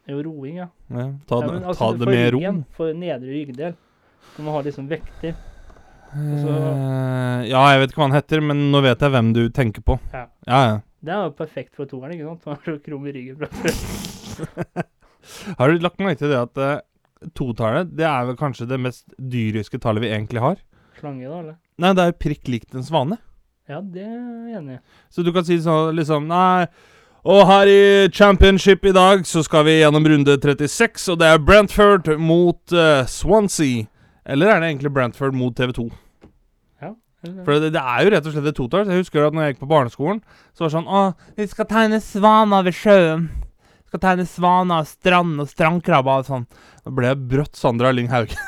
Jo, 0.10 0.22
roing, 0.26 0.62
ja. 0.62 0.70
Ja, 0.90 1.10
ta 1.30 1.42
ja 1.42 1.48
det, 1.48 1.54
men 1.54 1.66
altså, 1.66 1.82
ta 1.82 1.90
det 1.98 2.14
med 2.14 2.32
ro. 2.34 2.40
For 2.78 2.94
nedre 2.98 3.34
ryggdel. 3.34 3.76
Du 4.36 4.42
må 4.46 4.54
ha 4.56 4.62
liksom 4.66 4.88
vekter. 4.90 5.36
Så- 6.14 6.58
Eh, 7.40 7.48
ja, 7.50 7.62
jeg 7.72 7.80
vet 7.82 7.92
ikke 7.92 8.02
hva 8.02 8.08
han 8.10 8.18
heter, 8.18 8.42
men 8.42 8.72
nå 8.72 8.82
vet 8.82 9.00
jeg 9.00 9.12
hvem 9.12 9.34
du 9.34 9.50
tenker 9.50 9.82
på. 9.86 10.00
Ja. 10.14 10.26
Ja, 10.48 10.60
ja. 10.68 10.78
Det 11.02 11.14
er 11.16 11.24
jo 11.24 11.32
perfekt 11.32 11.76
for 11.76 11.86
toeren, 11.86 12.12
ikke 12.12 12.28
sant? 12.28 12.44
Han 12.46 12.58
er 12.60 12.78
så 12.78 12.84
krum 12.84 13.06
i 13.08 13.14
ryggen 13.16 13.38
fra 13.38 13.48
før. 13.48 14.84
Har 15.60 15.70
du 15.72 15.80
lagt 15.80 16.00
merke 16.04 16.20
til 16.20 16.30
det 16.34 16.40
at 16.42 16.58
uh, 16.60 16.82
totallet, 17.36 17.94
det 17.96 18.06
er 18.08 18.26
vel 18.28 18.36
kanskje 18.40 18.68
det 18.68 18.80
mest 18.84 19.06
dyriske 19.20 19.80
tallet 19.80 20.04
vi 20.04 20.12
egentlig 20.12 20.42
har? 20.44 20.58
Slange, 21.00 21.24
da, 21.30 21.40
eller? 21.40 21.58
Nei, 21.80 21.94
det 21.96 22.04
er 22.04 22.12
jo 22.12 22.18
prikk 22.26 22.52
likt 22.52 22.76
en 22.76 22.84
svane. 22.84 23.18
Ja, 23.70 23.80
det 23.80 24.04
er 24.04 24.16
jeg 24.50 24.58
enig 24.60 24.80
i. 24.80 24.82
Så 25.14 25.24
du 25.24 25.32
kan 25.32 25.46
si 25.48 25.60
sånn 25.62 25.94
liksom 25.96 26.26
Nei, 26.28 26.66
og 27.30 27.46
her 27.48 27.70
i 27.70 28.10
championship 28.16 28.84
i 28.90 28.94
dag 28.96 29.24
så 29.28 29.44
skal 29.46 29.64
vi 29.68 29.78
gjennom 29.82 30.08
runde 30.08 30.36
36, 30.42 31.08
og 31.14 31.20
det 31.22 31.28
er 31.30 31.40
Brentford 31.44 32.12
mot 32.20 32.60
uh, 32.76 33.06
Swansea. 33.08 33.86
Eller 34.30 34.54
er 34.54 34.62
det 34.62 34.70
egentlig 34.70 34.94
Brentford 34.94 35.36
mot 35.38 35.56
TV 35.58 35.74
2? 35.76 35.90
For 37.20 37.60
det, 37.60 37.74
det 37.76 37.82
er 37.82 38.06
jo 38.06 38.12
rett 38.14 38.28
og 38.30 38.36
slett 38.36 38.48
et 38.48 38.56
totall. 38.56 38.88
Jeg 38.88 39.04
husker 39.04 39.26
at 39.26 39.36
når 39.36 39.44
jeg 39.44 39.56
gikk 39.56 39.64
på 39.66 39.72
barneskolen, 39.74 40.22
så 40.56 40.64
var 40.64 40.70
det 40.70 40.76
sånn 40.78 40.88
Å, 40.88 41.02
vi 41.36 41.48
skal 41.52 41.68
tegne 41.68 42.00
svaner 42.04 42.64
ved 42.68 42.78
sjøen. 42.78 43.26
Vi 43.60 43.92
skal 43.92 44.04
tegne 44.06 44.28
svaner, 44.30 44.88
strand 44.88 45.44
og 45.44 45.50
strandkrabber 45.52 46.24
og 46.24 46.30
sånn. 46.30 46.48
Da 46.86 46.94
ble 46.96 47.12
jeg 47.12 47.20
brått 47.34 47.60
Sandra 47.60 47.92
Lyng 47.92 48.08
Hauge. 48.14 48.38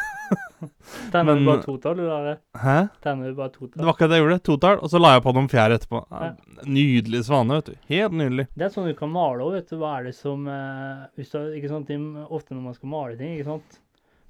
Tegner 1.11 1.35
du 1.35 1.45
bare 1.47 1.63
totall, 1.65 1.99
du, 1.99 2.07
det? 2.07 2.37
Hæ? 2.61 2.77
Tegner 3.03 3.31
du 3.31 3.37
bare 3.41 3.51
Det 3.51 3.83
var 3.83 3.95
ikke 3.95 4.07
det 4.07 4.19
jeg 4.19 4.23
gjorde. 4.23 4.39
Totall. 4.47 4.79
Og 4.79 4.91
så 4.93 5.01
la 5.01 5.13
jeg 5.17 5.25
på 5.25 5.33
noen 5.35 5.51
fjær 5.51 5.75
etterpå. 5.75 6.01
Ja, 6.07 6.31
Nydelig 6.69 7.23
svane, 7.27 7.57
vet 7.57 7.71
du. 7.71 7.77
Helt 7.91 8.15
nydelig. 8.15 8.45
Det 8.55 8.67
er 8.67 8.71
sånn 8.71 8.87
du 8.87 8.95
kan 8.95 9.11
male 9.11 9.43
òg, 9.43 9.57
vet 9.57 9.71
du. 9.73 9.79
Hva 9.81 9.97
er 9.97 10.07
det 10.07 10.15
som 10.15 10.45
uh, 10.47 11.07
hvis 11.19 11.33
du, 11.33 11.39
ikke 11.57 11.71
sant, 11.73 11.91
Ofte 12.29 12.55
når 12.55 12.67
man 12.69 12.77
skal 12.77 12.93
male 12.93 13.17
ting, 13.19 13.33
ikke 13.35 13.49
sant. 13.49 13.81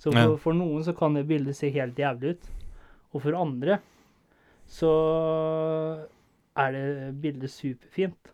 Så 0.01 0.09
for, 0.09 0.37
for 0.41 0.57
noen 0.57 0.81
så 0.85 0.95
kan 0.97 1.13
det 1.13 1.27
bildet 1.29 1.57
se 1.57 1.69
helt 1.73 1.99
jævlig 1.99 2.35
ut. 2.35 2.51
Og 3.13 3.21
for 3.21 3.37
andre 3.37 3.77
så 4.71 4.91
er 6.57 6.75
det 6.75 6.85
bildet 7.21 7.51
superfint. 7.53 8.31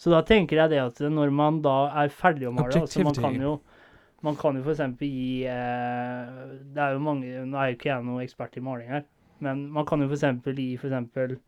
Så 0.00 0.12
da 0.12 0.20
tenker 0.26 0.60
jeg 0.60 0.72
det 0.72 0.80
at 0.82 1.00
når 1.12 1.32
man 1.34 1.60
da 1.64 1.76
er 2.02 2.12
ferdig 2.12 2.48
å 2.48 2.54
male 2.56 2.82
altså 2.82 3.04
Man 3.04 3.16
kan 3.16 3.36
jo 3.40 3.58
man 4.24 4.36
kan 4.36 4.56
jo 4.56 4.64
f.eks. 4.64 4.80
gi 5.00 5.46
eh, 5.48 6.40
Det 6.74 6.82
er 6.84 6.92
jo 6.92 7.02
mange 7.04 7.44
Nå 7.48 7.56
er 7.56 7.70
jo 7.70 7.78
ikke 7.78 7.88
jeg 7.88 8.04
noen 8.04 8.24
ekspert 8.24 8.58
i 8.60 8.64
maling 8.64 8.90
her, 8.92 9.06
men 9.44 9.66
man 9.72 9.86
kan 9.88 10.02
jo 10.04 10.08
f.eks. 10.10 10.26
gi 10.44 10.68
for 10.80 10.90
eksempel 10.90 11.38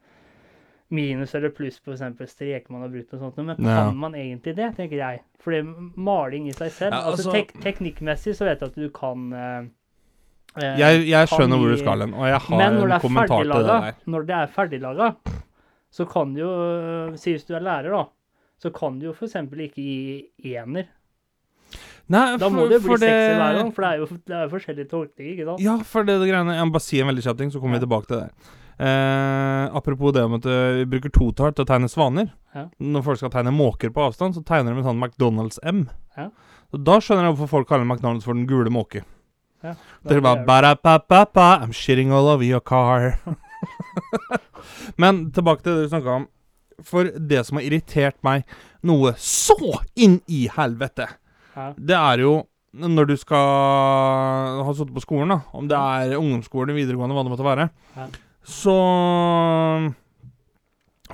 minus 0.92 1.34
eller 1.38 1.50
pluss 1.56 1.78
på 1.80 1.94
f.eks. 1.96 2.32
streker 2.34 2.70
man 2.74 2.82
har 2.84 2.90
brukt 2.92 3.14
og 3.16 3.20
sånt. 3.22 3.36
Men 3.40 3.56
Ja. 3.58 3.76
kan 3.86 3.96
man 3.96 4.12
egentlig 4.14 4.54
det, 4.56 4.70
tenker 4.76 4.98
jeg? 5.00 5.20
Fordi 5.42 5.62
maling 5.96 6.48
i 6.48 6.52
seg 6.52 6.70
selv 6.70 6.92
Ja, 6.92 7.00
altså, 7.10 7.30
altså- 7.30 7.32
tek 7.32 7.52
Teknikkmessig 7.64 8.34
så 8.36 8.44
vet 8.46 8.60
jeg 8.60 8.68
at 8.68 8.74
du 8.76 8.88
kan 8.90 9.32
eh, 9.32 9.62
eh, 10.62 10.76
Jeg, 10.78 11.06
jeg 11.08 11.28
kan 11.28 11.38
skjønner 11.38 11.58
hvor 11.58 11.70
du 11.72 11.76
skal 11.80 12.00
hen, 12.04 12.14
og 12.14 12.26
jeg 12.28 12.38
har 12.46 12.58
Men 12.58 12.74
når 12.80 12.86
det 12.88 12.94
en 12.94 13.00
kommentar 13.08 13.42
til 13.42 13.52
det 13.52 13.66
der. 13.66 13.92
når 14.06 14.26
det 14.26 14.36
er 14.36 14.46
ferdiglaga, 14.46 15.16
så 15.90 16.04
kan 16.08 16.34
du 16.34 16.40
jo 16.40 16.50
øh, 17.10 17.16
Si 17.16 17.32
hvis 17.32 17.44
du 17.48 17.54
er 17.54 17.60
lærer, 17.60 17.90
da, 17.90 18.04
så 18.62 18.70
kan 18.72 18.98
du 18.98 19.06
jo 19.06 19.12
f.eks. 19.12 19.34
ikke 19.34 19.74
gi 19.74 20.28
ener. 20.56 20.86
Nei, 22.08 22.36
Da 22.36 22.48
må 22.50 22.62
for- 22.62 22.68
det 22.68 22.82
jo 22.82 22.88
bli 22.88 22.96
for 22.98 23.04
i 23.06 23.08
hver 23.08 23.54
gang, 23.56 23.72
for 23.72 23.82
det 23.82 23.90
er 23.92 23.98
jo 23.98 24.06
det 24.26 24.34
er 24.36 24.42
jo 24.42 24.48
forskjellige 24.58 24.88
tolkninger, 24.90 25.32
ikke 25.38 25.44
sant? 25.46 25.60
Ja, 25.64 25.76
for 25.82 26.02
det, 26.04 26.18
det 26.20 26.28
greiene 26.28 26.52
Jeg 26.54 26.66
må 26.66 26.72
bare 26.72 26.80
si 26.84 27.00
en 27.00 27.06
veldig 27.08 27.22
kjapp 27.24 27.38
ting, 27.38 27.50
så 27.50 27.60
kommer 27.60 27.74
Ja. 27.74 27.80
vi 27.80 27.86
tilbake 27.86 28.06
til 28.06 28.16
det. 28.20 28.30
Eh, 28.82 29.64
apropos 29.76 30.10
det 30.12 30.24
om 30.26 30.32
at 30.40 30.46
eh, 30.50 30.80
vi 30.80 30.86
bruker 30.90 31.12
totall 31.14 31.52
til 31.54 31.62
å 31.62 31.68
tegne 31.68 31.90
svaner. 31.90 32.32
Ja. 32.56 32.64
Når 32.82 33.04
folk 33.06 33.20
skal 33.20 33.30
tegne 33.30 33.52
måker 33.54 33.92
på 33.94 34.02
avstand, 34.08 34.34
så 34.34 34.42
tegner 34.46 34.74
de 34.74 34.82
en 34.82 34.88
sånn 34.88 34.98
McDonald's-M. 35.02 35.84
Ja. 36.18 36.30
Så 36.72 36.80
Da 36.82 36.96
skjønner 36.98 37.28
jeg 37.28 37.36
hvorfor 37.36 37.52
folk 37.60 37.68
kaller 37.70 37.86
McDonald's 37.86 38.26
for 38.26 38.34
den 38.34 38.48
gule 38.50 38.72
måke. 38.74 39.04
Ja, 39.62 39.76
Det 40.02 40.16
er 40.16 40.24
bare 40.24 40.42
ba-da-ba-ba-ba, 40.48 41.62
I'm 41.62 41.70
shitting 41.76 42.10
all 42.10 42.26
over 42.26 42.42
your 42.42 42.60
car. 42.60 43.20
Men 45.00 45.28
tilbake 45.30 45.62
til 45.62 45.76
det 45.76 45.84
du 45.84 45.92
snakka 45.92 46.16
om. 46.18 46.26
For 46.82 47.12
det 47.14 47.44
som 47.46 47.60
har 47.60 47.68
irritert 47.68 48.18
meg 48.26 48.48
noe 48.82 49.12
så 49.14 49.54
inn 49.94 50.18
i 50.26 50.48
helvete, 50.50 51.06
ja. 51.54 51.68
det 51.78 51.94
er 51.94 52.24
jo 52.24 52.34
når 52.72 53.12
du 53.12 53.16
skal 53.20 54.64
ha 54.64 54.74
sittet 54.74 54.94
på 54.96 55.04
skolen, 55.04 55.30
da, 55.36 55.42
om 55.54 55.66
det 55.70 55.78
er 55.78 56.16
ungdomsskolen, 56.18 56.74
videregående, 56.74 57.14
hva 57.14 57.22
det 57.26 57.34
måtte 57.36 57.46
være, 57.46 57.70
Ja. 57.94 58.10
Så 58.42 58.76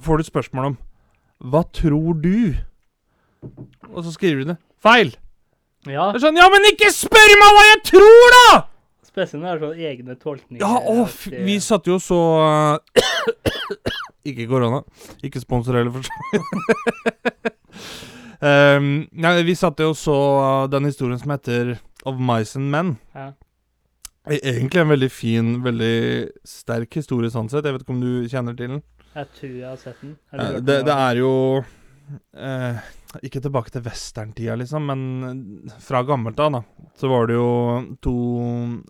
får 0.02 0.20
du 0.20 0.28
spørsmål 0.28 0.70
om 0.72 0.76
Hva 1.52 1.62
tror 1.74 2.18
du? 2.22 2.54
Og 3.92 4.02
så 4.04 4.12
skriver 4.14 4.42
du 4.42 4.52
det. 4.52 4.58
Feil! 4.82 5.14
ja. 5.86 6.08
Det 6.12 6.18
er 6.18 6.24
sånn 6.26 6.40
Ja, 6.40 6.48
men 6.52 6.66
ikke 6.72 6.90
spør 6.94 7.34
meg 7.40 7.54
hva 7.56 7.64
jeg 7.68 7.80
tror, 7.92 8.36
da! 8.36 8.48
Spesielt 9.08 9.42
når 9.42 9.48
det 9.48 9.54
er 9.54 9.62
sånn 9.64 9.86
egne 9.90 10.16
tolkninger. 10.20 10.62
Ja, 10.62 10.74
å, 10.78 11.06
vi 11.46 11.56
satt 11.64 11.88
jo 11.90 11.96
så 12.02 12.20
Ikke 14.28 14.46
korona. 14.50 14.82
Ikke 15.24 15.40
sponsor 15.40 15.78
heller, 15.78 15.94
for 15.94 16.04
så 16.04 16.12
um, 18.44 18.88
nei, 19.24 19.32
vi 19.46 19.54
satt 19.56 19.80
jo 19.80 19.94
så 19.96 20.16
uh, 20.38 20.64
den 20.70 20.88
historien 20.90 21.20
som 21.20 21.32
heter 21.32 21.76
Of 22.06 22.20
Mice 22.20 22.58
and 22.60 22.68
Men. 22.74 22.96
Ja. 23.16 23.30
E- 24.28 24.40
Egentlig 24.52 24.80
en 24.82 24.90
veldig 24.92 25.08
fin, 25.12 25.50
veldig 25.64 25.92
sterk 26.46 26.94
historie 27.00 27.30
sånn 27.32 27.48
sett. 27.50 27.64
Jeg 27.64 27.76
vet 27.76 27.84
ikke 27.86 27.94
om 27.96 28.00
du 28.02 28.28
kjenner 28.28 28.56
til 28.58 28.74
den? 28.74 28.82
Jeg 29.14 29.28
tror 29.38 29.52
jeg 29.56 29.68
har 29.68 29.76
sett 29.80 30.00
den. 30.04 30.16
Har 30.32 30.42
Eh, 30.44 30.60
det, 30.60 30.76
det 30.86 30.94
er 30.94 31.16
jo 31.22 31.30
eh, 32.36 32.78
Ikke 33.24 33.40
tilbake 33.42 33.72
til 33.72 33.82
westerntida, 33.86 34.54
liksom, 34.60 34.84
men 34.86 35.70
fra 35.80 36.02
gammelt 36.04 36.38
av, 36.44 36.52
da, 36.58 36.62
så 37.00 37.08
var 37.10 37.26
det 37.30 37.38
jo 37.38 37.96
to 38.04 38.14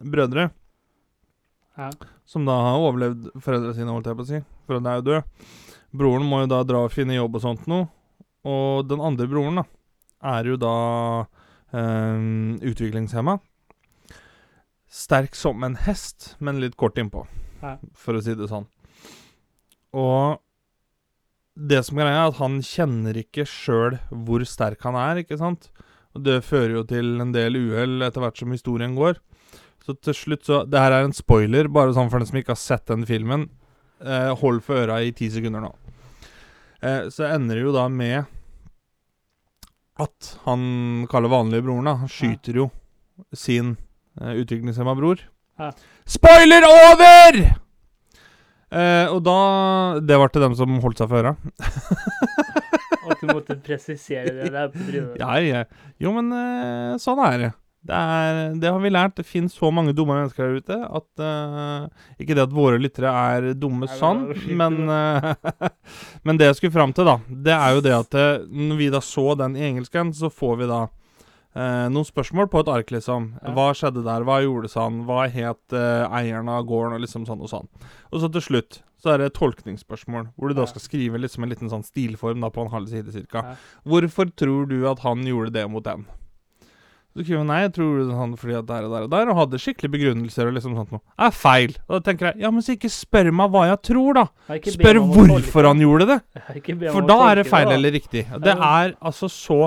brødre 0.02 0.48
Ja. 1.78 1.90
som 2.26 2.44
da 2.44 2.56
har 2.66 2.82
overlevd 2.82 3.28
foreldra 3.40 3.74
sine, 3.76 3.92
holdt 3.94 4.06
jeg 4.10 4.18
på 4.18 4.24
å 4.26 4.30
si. 4.32 4.40
Foreldrene 4.66 4.90
er 4.90 4.98
jo 4.98 5.06
døde. 5.06 5.22
Broren 5.94 6.26
må 6.28 6.40
jo 6.42 6.50
da 6.50 6.62
dra 6.66 6.82
og 6.84 6.90
finne 6.92 7.14
jobb 7.14 7.38
og 7.38 7.44
sånt 7.46 7.66
noe. 7.70 7.86
Og 8.44 8.88
den 8.90 9.00
andre 9.00 9.28
broren, 9.30 9.60
da, 9.62 9.64
er 10.34 10.50
jo 10.50 10.56
da 10.58 10.74
eh, 11.72 12.18
utviklingshemma. 12.72 13.38
Sterk 14.88 15.34
som 15.36 15.62
en 15.64 15.76
hest, 15.84 16.34
men 16.40 16.60
litt 16.62 16.76
kort 16.76 16.96
innpå, 16.98 17.26
Ja. 17.62 17.76
for 17.94 18.14
å 18.14 18.22
si 18.22 18.34
det 18.34 18.48
sånn. 18.48 18.66
Og 19.92 20.40
det 21.56 21.84
som 21.84 21.96
greia 21.98 22.24
er 22.24 22.28
at 22.28 22.36
han 22.38 22.60
kjenner 22.62 23.14
ikke 23.18 23.44
sjøl 23.44 23.98
hvor 24.12 24.44
sterk 24.46 24.80
han 24.86 24.94
er, 24.94 25.22
ikke 25.24 25.38
sant? 25.38 25.70
Og 26.14 26.22
det 26.24 26.42
fører 26.44 26.78
jo 26.78 26.84
til 26.84 27.20
en 27.20 27.32
del 27.32 27.56
uhell 27.58 28.00
etter 28.06 28.20
hvert 28.22 28.38
som 28.38 28.50
historien 28.54 28.94
går. 28.96 29.18
Så 29.84 29.94
til 30.00 30.14
slutt 30.14 30.44
så 30.44 30.64
Det 30.68 30.78
her 30.78 30.92
er 30.92 31.04
en 31.04 31.12
spoiler, 31.12 31.68
bare 31.68 31.92
sånn 31.94 32.10
for 32.10 32.18
den 32.18 32.26
som 32.26 32.36
ikke 32.38 32.54
har 32.54 32.60
sett 32.60 32.86
den 32.86 33.04
filmen. 33.04 33.48
Eh, 34.00 34.34
hold 34.34 34.62
for 34.62 34.76
øra 34.86 35.00
i 35.02 35.10
ti 35.12 35.28
sekunder 35.28 35.60
nå. 35.60 35.74
Eh, 36.82 37.08
så 37.10 37.26
ender 37.34 37.56
det 37.56 37.64
jo 37.64 37.72
da 37.72 37.88
med 37.88 38.26
at 39.98 40.38
han 40.44 41.06
kaller 41.10 41.28
vanlige 41.32 41.64
broren, 41.66 41.84
da, 41.88 41.94
han 41.96 42.08
skyter 42.08 42.54
jo 42.54 42.70
sin 43.34 43.76
utviklingshemma 44.18 44.94
bror. 44.98 45.22
Ja. 45.58 45.72
Spoiler 46.08 46.66
over! 46.68 47.40
Eh, 48.68 49.06
og 49.08 49.22
da 49.24 49.38
Det 50.04 50.18
var 50.20 50.28
til 50.28 50.44
dem 50.44 50.54
som 50.58 50.74
holdt 50.82 51.00
seg 51.00 51.08
for 51.10 51.22
øra. 51.22 51.36
At 53.08 53.22
du 53.22 53.30
måtte 53.30 53.56
presisere 53.64 54.34
det 54.36 54.50
der 54.52 54.68
på. 54.68 54.84
Ja, 55.16 55.38
ja. 55.40 55.64
Jo, 56.00 56.12
men 56.12 56.28
eh, 56.36 56.98
sånn 57.00 57.22
er 57.24 57.40
det. 57.46 57.54
Det, 57.88 57.94
er, 57.94 58.38
det 58.58 58.68
har 58.68 58.80
vi 58.82 58.90
lært. 58.90 59.14
Det 59.16 59.24
finnes 59.26 59.54
så 59.54 59.70
mange 59.72 59.94
dumme 59.96 60.16
mennesker 60.18 60.44
der 60.44 60.58
ute 60.60 60.76
at 60.82 61.22
uh, 61.22 61.86
Ikke 62.20 62.34
det 62.36 62.44
at 62.48 62.54
våre 62.54 62.80
lyttere 62.80 63.12
er 63.12 63.52
dumme 63.56 63.86
Nei, 63.88 64.10
men 64.58 64.80
det 64.82 64.90
men 64.90 64.90
uh, 64.90 65.70
Men 66.26 66.40
det 66.40 66.50
jeg 66.50 66.58
skulle 66.58 66.74
fram 66.74 66.92
til, 66.92 67.08
da, 67.08 67.16
det 67.30 67.54
er 67.54 67.76
jo 67.76 67.84
det 67.86 67.94
at 67.94 68.18
eh, 68.18 68.44
når 68.50 68.80
vi 68.82 68.90
da 68.92 69.00
så 69.04 69.30
den 69.38 69.56
i 69.56 69.64
engelsken, 69.70 70.12
så 70.12 70.28
får 70.28 70.58
vi 70.60 70.68
da 70.68 70.82
eh, 71.56 71.86
noen 71.92 72.06
spørsmål 72.08 72.50
på 72.52 72.64
et 72.64 72.72
ark, 72.72 72.92
liksom. 72.94 73.30
Ja. 73.42 73.54
Hva 73.56 73.70
skjedde 73.76 74.04
der? 74.06 74.26
Hva 74.28 74.40
gjorde 74.44 74.70
sånn? 74.72 75.02
Hva 75.08 75.24
het 75.30 75.76
eh, 75.76 76.04
eieren 76.20 76.50
av 76.52 76.66
gården? 76.68 76.98
Og 76.98 77.04
liksom 77.06 77.24
sånn 77.28 77.44
og 77.44 77.52
sånn. 77.52 77.70
Og 78.12 78.22
så 78.22 78.32
til 78.34 78.44
slutt 78.44 78.82
så 78.98 79.12
er 79.14 79.22
det 79.22 79.34
tolkningsspørsmål, 79.38 80.32
hvor 80.34 80.50
du 80.50 80.58
da 80.58 80.64
skal 80.66 80.82
skrive 80.82 81.20
liksom 81.22 81.44
en 81.46 81.52
liten 81.52 81.70
sånn 81.70 81.84
stilform 81.86 82.42
da 82.42 82.50
på 82.50 82.64
en 82.64 82.72
halv 82.72 82.90
side 82.90 83.12
cirka. 83.14 83.44
Ja. 83.46 83.58
Hvorfor 83.86 84.32
tror 84.34 84.66
du 84.66 84.80
at 84.90 85.04
han 85.04 85.22
gjorde 85.26 85.54
det 85.54 85.68
mot 85.70 85.86
den? 85.86 86.02
Så 87.14 87.24
skriver 87.24 87.46
nei, 87.48 87.60
jeg 87.64 87.72
tror 87.74 88.10
han 88.14 88.34
fordi 88.38 88.56
at 88.58 88.66
der 88.68 88.84
og 88.86 88.92
der 88.92 89.04
og 89.06 89.12
der, 89.14 89.30
og 89.32 89.38
hadde 89.40 89.58
skikkelig 89.62 89.90
begrunnelser 89.94 90.50
og 90.50 90.54
liksom 90.58 90.74
sånt 90.78 90.92
noe. 90.94 91.02
Er 91.18 91.32
feil. 91.34 91.72
Og 91.88 91.96
da 91.96 92.00
tenker 92.10 92.28
jeg, 92.28 92.42
ja, 92.44 92.50
men 92.54 92.62
så 92.62 92.74
ikke 92.76 92.90
spør 92.92 93.30
meg 93.34 93.54
hva 93.54 93.64
jeg 93.70 93.80
tror, 93.88 94.18
da. 94.18 94.24
Jeg 94.54 94.74
Spør 94.76 95.00
hvorfor 95.02 95.70
han 95.70 95.82
gjorde 95.82 96.08
det. 96.12 96.18
For 96.92 97.08
da 97.08 97.18
er 97.30 97.40
det 97.40 97.46
feil 97.48 97.70
det, 97.70 97.78
eller 97.78 97.96
riktig. 97.96 98.26
Det 98.44 98.54
er 98.54 98.94
altså 98.98 99.30
så 99.32 99.60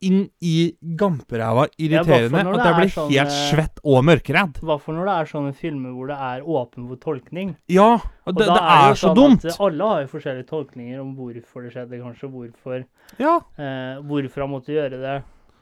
inn 0.00 0.22
i 0.40 0.72
gamperæva 0.96 1.66
irriterende 1.76 2.40
ja, 2.40 2.46
at 2.48 2.56
det 2.56 2.66
jeg 2.70 2.76
blir 2.78 2.92
sånne, 2.94 3.10
helt 3.12 3.32
eh, 3.34 3.40
svett 3.50 3.80
og 3.84 4.04
mørkredd. 4.08 4.60
Hva 4.64 4.76
for 4.80 4.96
når 4.96 5.10
det 5.10 5.16
er 5.20 5.28
sånne 5.32 5.52
filmer 5.58 5.92
hvor 5.96 6.08
det 6.08 6.16
er 6.16 6.46
åpen 6.56 6.86
for 6.88 7.00
tolkning? 7.02 7.50
Ja, 7.68 7.88
det, 8.26 8.36
det 8.40 8.46
er, 8.48 8.60
er 8.64 8.94
så 8.96 9.10
sånn 9.10 9.18
dumt. 9.18 9.44
Alle 9.60 9.90
har 9.92 10.04
jo 10.06 10.10
forskjellige 10.14 10.48
tolkninger 10.48 11.02
om 11.02 11.10
hvorfor 11.18 11.66
det 11.66 11.74
skjedde, 11.74 12.00
kanskje. 12.00 12.30
Hvorfor, 12.32 12.86
Ja. 13.20 13.34
eh, 13.60 14.00
hvorfor 14.08 14.46
han 14.46 14.54
måtte 14.54 14.72
gjøre 14.72 15.02
det. 15.04 15.18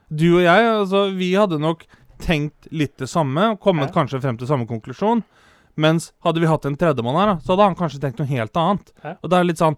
Du 0.08 0.28
og 0.36 0.44
jeg, 0.46 0.68
altså, 0.72 1.02
vi 1.18 1.32
hadde 1.34 1.58
nok 1.60 1.82
tenkt 2.22 2.70
litt 2.70 2.96
det 2.98 3.08
samme, 3.10 3.50
og 3.56 3.60
kommet 3.60 3.90
Ja. 3.90 3.94
kanskje 4.02 4.22
frem 4.22 4.38
til 4.38 4.46
samme 4.46 4.66
konklusjon. 4.70 5.24
Mens 5.78 6.12
hadde 6.24 6.40
vi 6.40 6.46
hatt 6.50 6.64
en 6.66 6.74
tredjemann 6.76 7.14
her, 7.18 7.36
så 7.42 7.54
hadde 7.54 7.66
han 7.68 7.76
kanskje 7.78 8.00
tenkt 8.02 8.18
noe 8.18 8.26
helt 8.30 8.54
annet. 8.58 8.90
Og 9.22 9.30
det 9.30 9.38
er 9.38 9.44
litt 9.50 9.58
sånn 9.62 9.76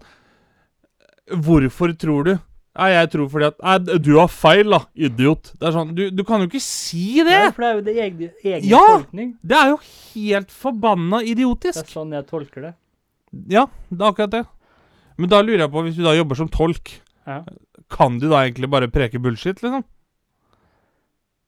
Hvorfor 1.31 1.93
tror 1.97 2.23
du? 2.25 2.31
Nei, 2.79 2.87
jeg 2.93 3.09
tror 3.11 3.27
fordi 3.33 3.47
at 3.49 3.57
Nei, 3.67 3.97
du 3.99 4.13
har 4.15 4.29
feil, 4.31 4.69
da, 4.71 4.77
idiot. 4.95 5.49
Det 5.59 5.67
er 5.67 5.73
sånn, 5.75 5.89
Du, 5.97 6.05
du 6.15 6.23
kan 6.27 6.39
jo 6.39 6.47
ikke 6.47 6.61
si 6.63 7.17
det! 7.19 7.25
Nei, 7.27 7.49
for 7.51 7.65
det 7.65 7.67
er 7.67 7.75
jo 7.75 7.83
det 7.89 7.95
egen, 8.05 8.29
egen 8.45 8.69
Ja! 8.69 8.79
tolkning. 8.87 9.33
Det 9.43 9.57
er 9.57 9.73
jo 9.73 9.79
helt 10.13 10.51
forbanna 10.55 11.19
Det 11.25 11.73
er 11.75 11.89
sånn 11.91 12.13
jeg 12.15 12.27
tolker 12.29 12.61
det. 12.69 12.73
Ja, 13.51 13.65
det 13.91 13.99
er 13.99 14.07
akkurat 14.11 14.31
det. 14.37 14.43
Men 15.19 15.29
da 15.29 15.41
lurer 15.43 15.65
jeg 15.65 15.71
på, 15.71 15.83
hvis 15.83 15.97
du 15.99 16.03
da 16.07 16.15
jobber 16.15 16.35
som 16.39 16.47
tolk, 16.49 16.93
Ja. 17.27 17.43
kan 17.91 18.17
du 18.19 18.29
da 18.29 18.45
egentlig 18.47 18.69
bare 18.71 18.87
preke 18.87 19.19
bullshit, 19.21 19.59
liksom? 19.61 19.83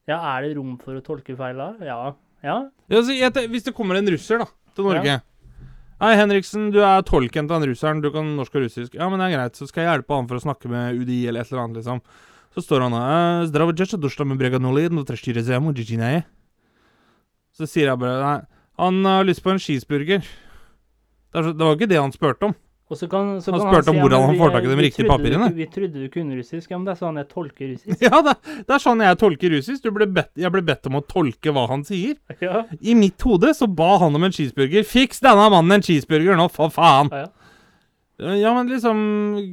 ja, 0.07 0.17
er 0.35 0.41
det 0.43 0.57
rom 0.57 0.77
for 0.83 0.93
å 0.99 1.01
tolke 1.01 1.35
feil 1.39 1.55
da? 1.55 1.69
Ja. 1.79 2.13
Ja. 2.43 2.57
Ja, 2.91 2.97
altså, 2.99 3.13
jeg, 3.15 3.31
hvis 3.49 3.63
det 3.63 3.73
kommer 3.73 3.95
en 3.95 4.07
russer 4.11 4.39
da, 4.43 4.45
til 4.75 4.83
Norge 4.89 5.21
Hei, 6.03 6.17
Henriksen, 6.19 6.65
du 6.74 6.81
er 6.83 7.00
tolken 7.07 7.45
til 7.48 7.53
den 7.55 7.69
russeren. 7.69 8.01
Du 8.03 8.10
kan 8.12 8.33
norsk 8.36 8.57
og 8.57 8.65
russisk. 8.65 8.95
Ja, 8.98 9.05
men 9.07 9.22
det 9.22 9.29
er 9.29 9.38
greit. 9.38 9.55
Så 9.55 9.69
skal 9.69 9.86
jeg 9.86 9.93
hjelpe 9.93 10.17
han 10.17 10.25
for 10.27 10.36
å 10.36 10.43
snakke 10.43 10.67
med 10.67 10.98
UDI 11.00 11.29
eller 11.31 11.45
et 11.45 11.53
eller 11.53 11.62
annet, 11.62 11.77
liksom. 11.79 12.01
Så 12.51 12.63
står 12.65 12.83
han 12.83 12.95
der 12.98 13.45
«Zdravo, 13.48 13.72
djecha, 13.72 13.95
došla 13.95 14.25
no 14.27 15.03
trešti 15.07 15.31
rezemu. 15.38 15.72
Så 17.55 17.69
sier 17.72 17.88
jeg 17.88 18.01
bare 18.01 18.19
Nei, 18.19 18.41
han 18.83 19.00
har 19.05 19.24
lyst 19.24 19.43
på 19.45 19.53
en 19.53 19.63
cheeseburger. 19.63 20.27
Er 21.33 21.41
det 21.53 21.63
var 21.63 21.79
ikke 21.79 21.88
det 21.88 22.01
han 22.01 22.12
spurte 22.12 22.51
om. 22.51 22.55
Så 23.00 23.07
kan, 23.12 23.35
så 23.43 23.51
Han 23.55 23.62
spurte 23.63 23.91
om 23.93 24.00
hvordan 24.01 24.21
han, 24.23 24.29
han 24.33 24.39
får 24.41 24.53
tak 24.55 24.65
i 24.67 24.71
de 24.71 24.77
riktige 24.85 25.07
papirene. 25.09 25.50
Vi 25.57 25.67
trodde 25.73 26.03
du 26.03 26.09
kunne 26.13 26.38
russisk. 26.39 26.71
Ja, 26.71 26.77
men 26.79 26.85
det 26.88 26.93
er 26.95 27.00
sånn 27.01 27.19
jeg 27.21 27.29
tolker 27.33 27.71
russisk. 27.73 28.01
Ja, 28.07 28.21
det, 28.25 28.33
det 28.67 28.75
er 28.77 28.83
sånn 28.83 29.03
jeg 29.05 29.19
tolker 29.21 29.55
russisk. 29.57 29.83
Du 29.85 29.91
ble 29.95 30.07
bedt, 30.19 30.31
jeg 30.39 30.53
ble 30.55 30.63
bedt 30.67 30.89
om 30.91 31.00
å 31.00 31.03
tolke 31.09 31.53
hva 31.55 31.67
han 31.71 31.85
sier. 31.88 32.17
ja. 32.43 32.63
I 32.81 32.95
mitt 33.00 33.21
hode 33.27 33.53
så 33.57 33.67
ba 33.69 33.93
han 34.03 34.15
om 34.19 34.27
en 34.29 34.35
cheeseburger. 34.35 34.83
Fiks 34.88 35.23
denne 35.23 35.47
mannen 35.53 35.79
en 35.79 35.85
cheeseburger 35.85 36.38
nå, 36.39 36.50
for 36.53 36.73
faen! 36.73 37.09
Ja, 37.13 37.25
ja. 37.27 37.31
Ja, 38.38 38.51
men 38.53 38.69
liksom 38.69 39.00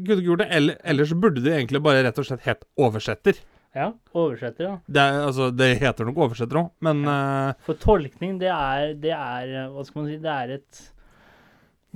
Kunne 0.04 0.18
ikke 0.20 0.26
gjort 0.28 0.42
det. 0.44 0.48
Eller, 0.54 0.76
ellers 0.84 1.14
burde 1.16 1.40
du 1.42 1.48
egentlig 1.50 1.80
bare 1.82 2.02
rett 2.04 2.18
og 2.20 2.26
slett 2.28 2.44
hett 2.44 2.60
oversetter. 2.78 3.38
ja. 3.74 3.86
Oversetter, 4.12 4.64
ja. 4.66 4.74
Det, 4.86 5.00
er, 5.00 5.20
altså, 5.26 5.48
det 5.54 5.68
heter 5.80 6.06
nok 6.06 6.18
oversetter 6.26 6.58
òg, 6.60 6.68
men 6.84 7.00
ja. 7.08 7.54
For 7.66 7.78
tolkning, 7.80 8.36
det 8.42 8.50
er, 8.52 8.92
det 9.00 9.14
er 9.16 9.70
Hva 9.72 9.84
skal 9.88 10.02
man 10.02 10.10
si? 10.10 10.18
Det 10.22 10.34
er 10.34 10.52
et 10.58 10.80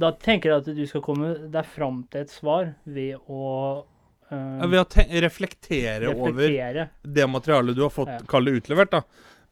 Da 0.01 0.11
tenker 0.19 0.51
jeg 0.51 0.63
at 0.65 0.71
du 0.77 0.87
skal 0.91 1.03
komme 1.07 1.33
deg 1.55 1.67
fram 1.71 2.03
til 2.11 2.25
et 2.25 2.33
svar 2.33 2.73
ved 2.85 3.15
å 3.31 3.85
eh, 4.31 4.65
ved 4.67 4.81
å 4.81 4.87
reflektere, 5.23 5.23
reflektere, 5.23 6.11
over 6.17 6.89
det 7.05 7.29
materialet 7.31 7.77
du 7.79 7.83
har 7.87 7.93
fått, 7.95 8.11
Ja. 8.11 8.19
kall 8.27 8.51
utlevert, 8.51 8.91
da. 8.91 9.03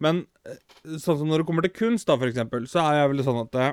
Men 0.02 0.26
eh, 0.44 0.58
sånn 0.98 1.20
som 1.20 1.28
når 1.30 1.42
det 1.44 1.46
kommer 1.46 1.62
til 1.62 1.70
kunst, 1.78 2.06
da, 2.10 2.16
eksempel, 2.16 2.66
så 2.66 2.82
er 2.82 3.00
jeg 3.02 3.12
vel 3.12 3.24
sånn 3.28 3.40
at 3.44 3.52
det, 3.54 3.68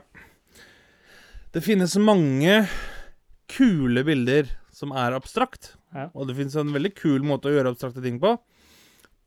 det 1.58 1.64
finnes 1.66 1.96
mange 1.98 2.68
kule 3.50 4.04
bilder 4.06 4.52
som 4.72 4.94
er 4.94 5.16
abstrakt. 5.18 5.74
Ja. 5.96 6.12
Og 6.14 6.28
det 6.30 6.36
finnes 6.38 6.56
en 6.60 6.70
veldig 6.76 6.94
kul 7.00 7.26
måte 7.26 7.50
å 7.50 7.56
gjøre 7.56 7.74
abstrakte 7.74 8.04
ting 8.06 8.20
på. 8.22 8.36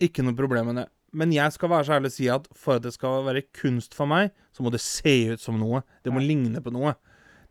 Ikke 0.03 0.23
noe 0.23 0.39
problem 0.39 0.71
med 0.71 0.77
det. 0.85 0.89
Men 1.13 1.33
jeg 1.35 1.53
skal 1.53 1.69
være 1.69 1.85
så 1.85 1.97
ærlig 1.99 2.09
å 2.13 2.15
si 2.15 2.29
at 2.33 2.47
for 2.57 2.79
at 2.79 2.87
det 2.87 2.95
skal 2.95 3.25
være 3.27 3.43
kunst 3.53 3.93
for 3.99 4.07
meg, 4.09 4.31
så 4.55 4.63
må 4.65 4.71
det 4.73 4.81
se 4.81 5.33
ut 5.35 5.43
som 5.43 5.59
noe. 5.61 5.83
Det 6.05 6.13
må 6.15 6.23
Ja. 6.23 6.29
ligne 6.31 6.63
på 6.63 6.73
noe. 6.73 6.95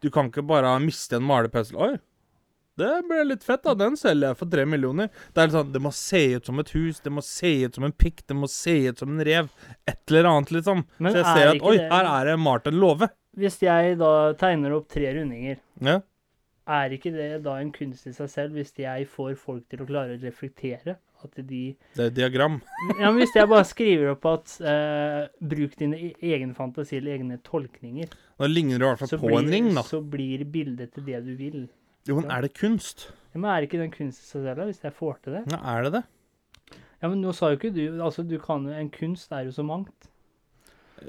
Du 0.01 0.09
kan 0.09 0.29
ikke 0.31 0.43
bare 0.47 0.71
miste 0.81 1.15
en 1.19 1.23
malerpensel. 1.27 1.77
Oi, 1.77 1.97
det 2.81 2.89
ble 3.07 3.23
litt 3.27 3.43
fett, 3.45 3.61
da. 3.67 3.75
Den 3.77 3.97
selger 3.99 4.31
jeg 4.31 4.37
for 4.39 4.49
tre 4.49 4.63
millioner. 4.65 5.09
Det 5.33 5.41
er 5.43 5.49
litt 5.49 5.55
sånn, 5.57 5.71
det 5.75 5.81
må 5.85 5.91
se 5.93 6.21
ut 6.39 6.45
som 6.49 6.61
et 6.63 6.71
hus, 6.73 6.99
det 7.05 7.11
må 7.13 7.21
se 7.25 7.51
ut 7.67 7.75
som 7.77 7.85
en 7.85 7.93
pikk, 7.93 8.23
det 8.31 8.37
må 8.39 8.49
se 8.49 8.73
ut 8.89 8.97
som 9.03 9.11
en 9.13 9.23
rev. 9.27 9.49
Et 9.85 9.99
eller 10.09 10.29
annet, 10.31 10.53
liksom. 10.57 10.85
Men 10.97 11.13
Så 11.13 11.21
jeg 11.21 11.25
er 11.27 11.35
ser 11.37 11.49
at 11.55 11.61
oi, 11.69 11.75
det- 11.77 11.91
her 11.91 12.05
er 12.13 12.25
det 12.31 12.39
Martin 12.39 12.79
Love. 12.79 13.09
Hvis 13.37 13.59
jeg 13.61 13.97
da 13.99 14.33
tegner 14.33 14.73
opp 14.75 14.87
tre 14.89 15.13
rundinger, 15.13 15.57
Ja. 15.79 15.99
er 16.67 16.89
ikke 16.89 17.11
det 17.13 17.43
da 17.43 17.55
en 17.57 17.71
kunst 17.71 18.07
i 18.07 18.11
seg 18.13 18.29
selv 18.29 18.53
hvis 18.53 18.73
jeg 18.77 19.07
får 19.07 19.37
folk 19.37 19.69
til 19.69 19.79
å 19.79 19.87
klare 19.87 20.17
å 20.17 20.21
reflektere? 20.21 20.97
At 21.23 21.35
de 21.47 21.75
Det 21.95 21.99
er 21.99 22.07
et 22.09 22.15
diagram. 22.17 22.59
Ja, 22.99 23.11
men 23.11 23.19
hvis 23.21 23.35
jeg 23.35 23.47
bare 23.49 23.65
skriver 23.69 24.11
opp 24.15 24.25
at 24.31 24.55
eh, 24.61 25.27
bruk 25.41 25.75
din 25.79 25.93
e- 25.93 26.15
egen 26.21 26.53
fantasi 26.57 26.97
eller 26.97 27.17
egne 27.19 27.37
tolkninger, 27.45 28.09
Da 28.39 28.47
ligner 28.49 28.79
du 28.79 28.85
i 28.85 28.87
hvert 28.89 28.99
fall 29.03 29.13
på 29.19 29.29
på 29.29 29.39
en 29.39 29.49
ring, 29.53 29.73
da. 29.75 29.81
så 29.85 30.01
blir 30.01 30.43
bildet 30.45 30.93
til 30.93 31.05
det 31.05 31.23
du 31.25 31.35
vil. 31.35 31.67
Jo, 32.07 32.15
men 32.19 32.31
er 32.31 32.41
det 32.41 32.53
kunst? 32.57 33.11
Ja, 33.33 33.39
men 33.39 33.51
er 33.53 33.67
ikke 33.67 33.77
den 33.79 33.91
kunsten 33.93 34.25
seg 34.25 34.41
selv, 34.49 34.65
hvis 34.65 34.81
jeg 34.83 34.93
får 34.97 35.19
til 35.23 35.33
det? 35.37 35.43
Ja, 35.53 35.59
er 35.77 35.83
det 35.85 35.91
det? 35.99 36.03
Ja, 37.01 37.07
men 37.09 37.21
nå 37.21 37.31
sa 37.33 37.49
jo 37.51 37.57
ikke 37.57 37.73
du 37.73 38.01
Altså, 38.01 38.21
du 38.27 38.37
kan 38.41 38.65
jo 38.65 38.73
En 38.77 38.89
kunst 38.93 39.31
er 39.33 39.45
jo 39.47 39.51
så 39.51 39.63
mangt. 39.65 40.09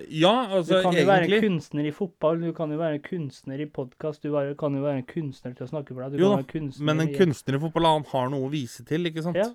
Ja, 0.08 0.46
altså 0.56 0.72
Du 0.72 0.76
altså 0.78 0.82
kan 0.88 0.96
jo 0.96 1.06
være 1.06 1.26
en 1.28 1.42
kunstner 1.42 1.84
i 1.84 1.90
fotball, 1.92 2.38
du 2.40 2.52
kan 2.56 2.70
jo 2.72 2.78
være 2.80 2.94
en 2.96 3.02
kunstner 3.04 3.60
i 3.60 3.66
podkast, 3.68 4.22
du 4.24 4.30
kan 4.56 4.74
jo 4.78 4.80
være 4.86 5.02
en 5.02 5.08
kunstner 5.08 5.52
til 5.56 5.66
å 5.66 5.68
snakke 5.68 5.92
for 5.92 6.00
deg. 6.06 6.14
Du 6.16 6.22
Jo 6.24 6.30
da, 6.36 6.70
Men 6.80 7.00
en 7.00 7.08
i- 7.10 7.16
kunstner 7.18 7.56
i 7.58 7.60
fotball, 7.60 7.84
han 7.84 8.04
har 8.08 8.30
noe 8.32 8.48
å 8.48 8.50
vise 8.50 8.84
til, 8.88 9.04
ikke 9.04 9.22
sant? 9.22 9.36
Ja. 9.36 9.50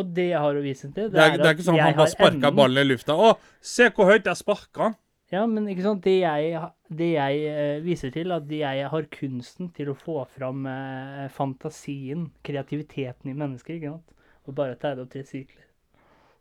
Og 0.00 0.10
det 0.14 0.26
jeg 0.32 0.40
har 0.42 0.56
å 0.58 0.62
vise 0.64 0.88
til, 0.88 1.06
det, 1.06 1.12
Det 1.14 1.22
er, 1.22 1.36
det 1.38 1.46
er 1.46 1.54
ikke 1.54 1.66
sånn 1.68 1.76
at 1.78 1.86
han 1.86 1.98
bare 2.00 2.10
sparka 2.10 2.50
ballen 2.50 2.82
i 2.82 2.88
lufta. 2.88 3.14
Å, 3.14 3.34
se 3.62 3.86
hvor 3.94 4.08
høyt 4.10 4.26
jeg 4.26 4.40
sparka 4.40 4.88
han! 4.88 4.96
Ja, 5.32 5.44
men 5.50 5.66
ikke 5.70 5.82
sant, 5.86 6.02
det 6.04 6.16
jeg, 6.20 6.58
det 6.94 7.08
jeg 7.14 7.44
eh, 7.50 7.76
viser 7.82 8.10
til, 8.14 8.30
at 8.34 8.50
jeg 8.52 8.88
har 8.92 9.06
kunsten 9.14 9.70
til 9.74 9.90
å 9.90 9.94
få 9.98 10.20
fram 10.34 10.66
eh, 10.70 11.24
fantasien, 11.34 12.28
kreativiteten 12.46 13.30
i 13.32 13.36
mennesker, 13.38 13.78
ikke 13.78 13.94
sant? 13.94 14.10
Og 14.44 14.56
bare 14.58 14.76
tegne 14.78 15.06
opp 15.06 15.10
tre 15.14 15.22
sirkler. 15.26 15.64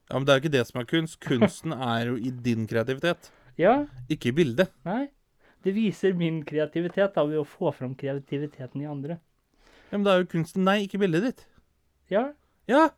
Ja, 0.10 0.18
Men 0.18 0.26
det 0.28 0.34
er 0.34 0.40
jo 0.40 0.44
ikke 0.44 0.56
det 0.58 0.66
som 0.68 0.82
er 0.82 0.90
kunst. 0.90 1.20
Kunsten 1.24 1.74
er 1.96 2.10
jo 2.12 2.18
i 2.20 2.34
din 2.46 2.68
kreativitet, 2.70 3.32
Ja, 3.58 3.84
ikke 4.12 4.34
i 4.34 4.38
bildet. 4.42 4.74
nei. 4.88 5.08
Det 5.64 5.72
viser 5.78 6.12
min 6.20 6.42
kreativitet 6.44 7.14
da, 7.16 7.24
ved 7.24 7.40
å 7.40 7.46
få 7.48 7.72
fram 7.72 7.94
kreativiteten 7.96 8.82
i 8.84 8.90
andre. 8.90 9.16
Ja, 9.88 9.94
Men 9.96 10.04
det 10.04 10.12
er 10.12 10.24
jo 10.26 10.32
kunsten 10.34 10.66
Nei, 10.68 10.82
ikke 10.84 11.00
bildet 11.00 11.24
ditt. 11.24 11.46
Ja. 12.12 12.26
Ja, 12.68 12.90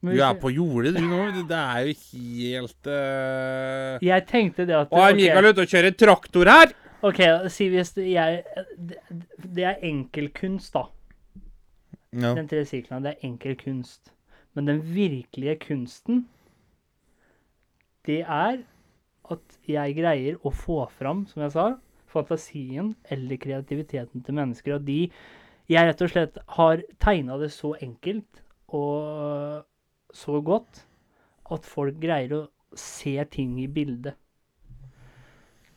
Men 0.00 0.16
du 0.16 0.22
er 0.24 0.36
på 0.40 0.50
jordet, 0.54 0.94
du 0.96 1.02
nå. 1.04 1.24
Det 1.48 1.56
er 1.56 1.88
jo 1.88 1.96
helt 2.12 2.88
uh... 2.88 3.98
Jeg 4.04 4.24
tenkte 4.30 4.64
det 4.68 4.76
at 4.78 4.94
Å, 4.94 5.02
er 5.10 5.18
Mikael 5.18 5.42
Mikael 5.42 5.50
ute 5.52 5.66
og 5.66 5.74
kjører 5.74 5.96
traktor 6.00 6.48
her? 6.48 6.72
OK, 7.04 7.20
si 7.52 7.68
hvis 7.72 7.92
det- 7.96 8.06
jeg 8.12 8.44
Det, 8.76 8.96
det 9.44 9.64
er 9.64 9.84
enkel 9.84 10.30
kunst, 10.36 10.72
da. 10.72 10.86
Ja. 12.12 12.32
Den 12.34 12.48
tre 12.48 12.64
sirklene, 12.64 13.04
det 13.04 13.12
er 13.14 13.28
enkel 13.28 13.56
kunst. 13.60 14.12
Men 14.56 14.66
den 14.66 14.80
virkelige 14.82 15.58
kunsten, 15.62 16.24
det 18.08 18.22
er 18.24 18.62
at 19.30 19.58
jeg 19.68 19.94
greier 19.94 20.40
å 20.42 20.50
få 20.50 20.82
fram, 20.98 21.26
som 21.30 21.44
jeg 21.44 21.52
sa, 21.54 21.66
fantasien 22.10 22.94
eller 23.14 23.38
kreativiteten 23.38 24.24
til 24.24 24.34
mennesker. 24.34 24.74
Og 24.80 24.84
de 24.88 25.10
Jeg 25.70 25.86
rett 25.86 26.00
og 26.02 26.10
slett 26.10 26.38
har 26.56 26.80
tegna 26.98 27.36
det 27.38 27.52
så 27.54 27.76
enkelt 27.78 28.40
og 28.74 29.62
så 30.16 30.40
godt 30.44 30.84
at 31.50 31.66
folk 31.66 31.98
greier 32.02 32.32
å 32.36 32.42
se 32.78 33.16
ting 33.32 33.56
i 33.62 33.66
bildet. 33.70 34.14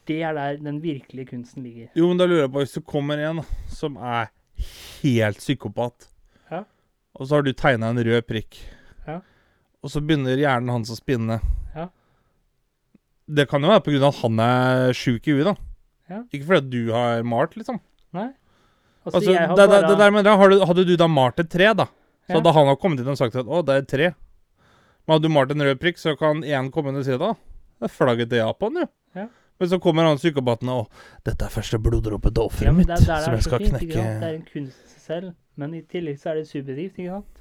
Det 0.08 0.20
er 0.22 0.36
der 0.36 0.58
den 0.60 0.82
virkelige 0.84 1.30
kunsten 1.32 1.64
ligger. 1.64 1.90
Jo, 1.96 2.10
men 2.10 2.20
da 2.20 2.28
lurer 2.28 2.44
jeg 2.46 2.52
på, 2.52 2.64
hvis 2.64 2.76
det 2.76 2.84
kommer 2.92 3.22
en 3.24 3.40
som 3.72 3.96
er 3.98 4.30
helt 5.02 5.40
psykopat, 5.40 6.10
Ja. 6.52 6.64
og 7.16 7.28
så 7.28 7.36
har 7.36 7.42
du 7.44 7.54
tegna 7.54 7.90
en 7.90 7.98
rød 8.04 8.22
prikk, 8.28 8.58
Ja. 9.08 9.22
og 9.82 9.90
så 9.90 10.02
begynner 10.06 10.36
hjernen 10.38 10.70
hans 10.70 10.92
å 10.92 11.00
spinne 11.00 11.40
Ja. 11.76 11.88
Det 13.28 13.48
kan 13.50 13.62
jo 13.62 13.70
være 13.70 14.02
av 14.04 14.08
at 14.14 14.22
han 14.22 14.40
er 14.40 14.92
sjuk 14.94 15.28
i 15.28 15.32
huet, 15.32 15.46
da. 15.46 15.56
Ja. 16.10 16.24
Ikke 16.34 16.46
fordi 16.46 16.70
du 16.70 16.92
har 16.92 17.24
malt, 17.24 17.56
liksom. 17.56 17.80
Nei? 18.14 18.34
Altså, 19.06 19.18
Altså, 19.18 19.32
det, 19.32 19.56
det, 19.58 19.70
bare 19.70 19.88
det 19.88 19.98
der 19.98 20.12
med 20.12 20.24
det, 20.26 20.38
hadde, 20.38 20.66
hadde 20.66 20.86
du 20.86 20.96
da 20.98 21.08
malt 21.08 21.40
et 21.40 21.50
tre, 21.50 21.74
da, 21.74 21.86
så 22.28 22.40
hadde 22.40 22.54
han 22.54 22.76
kommet 22.76 23.00
inn 23.00 23.08
og 23.08 23.18
sagt 23.18 23.36
at 23.36 23.46
'å, 23.46 23.66
det 23.66 23.74
er 23.74 23.78
et 23.84 23.88
tre'. 23.88 24.16
Men 25.04 25.16
hadde 25.16 25.28
du 25.28 25.34
malt 25.34 25.52
en 25.52 25.66
rød 25.68 25.80
prikk, 25.82 26.00
så 26.00 26.16
kan 26.20 26.44
én 26.44 26.72
komme 26.72 26.94
og 26.96 27.06
si 27.06 27.12
det. 27.12 27.34
det 27.80 27.90
er 27.90 27.92
flagget 27.92 28.30
til 28.30 28.40
Japan', 28.40 28.80
jo. 28.80 28.88
Ja. 29.16 29.28
Men 29.60 29.70
så 29.70 29.80
kommer 29.80 30.04
han 30.04 30.18
psykopaten 30.18 30.70
og 30.70 30.90
'Dette 31.26 31.46
er 31.46 31.50
første 31.50 31.80
bloddråpe 31.80 32.32
til 32.32 32.44
offeret 32.44 32.68
ja, 32.68 32.72
mitt, 32.72 32.88
det 32.88 33.10
er 33.10 33.22
som 33.24 33.34
jeg 33.34 33.44
skal 33.44 33.60
fint. 33.60 33.78
knekke? 33.78 33.94
Det 33.94 34.30
er 34.30 34.34
en 34.34 34.48
kunst 34.54 35.06
selv, 35.06 35.32
men 35.56 35.74
i 35.74 35.82
tillegg 35.82 36.20
så 36.20 36.30
er 36.30 36.36
det 36.36 36.48
subjektivt, 36.48 36.98
ikke 36.98 37.10
sant? 37.10 37.40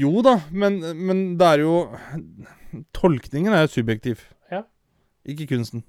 Jo 0.00 0.22
da, 0.22 0.40
men, 0.52 0.78
men 1.06 1.38
det 1.38 1.46
er 1.46 1.58
jo 1.64 1.88
Tolkningen 2.94 3.52
er 3.52 3.60
jo 3.60 3.66
subjektiv. 3.66 4.20
Ja. 4.50 4.62
Ikke 5.24 5.46
kunsten. 5.46 5.84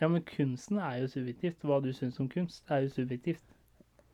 Ja, 0.00 0.08
men 0.08 0.22
kunsten 0.36 0.78
er 0.78 0.96
jo 1.00 1.08
subjektivt. 1.08 1.62
Hva 1.62 1.78
du 1.80 1.92
syns 1.92 2.18
om 2.20 2.28
kunst, 2.28 2.64
er 2.68 2.82
jo 2.82 2.88
subjektivt. 2.88 3.42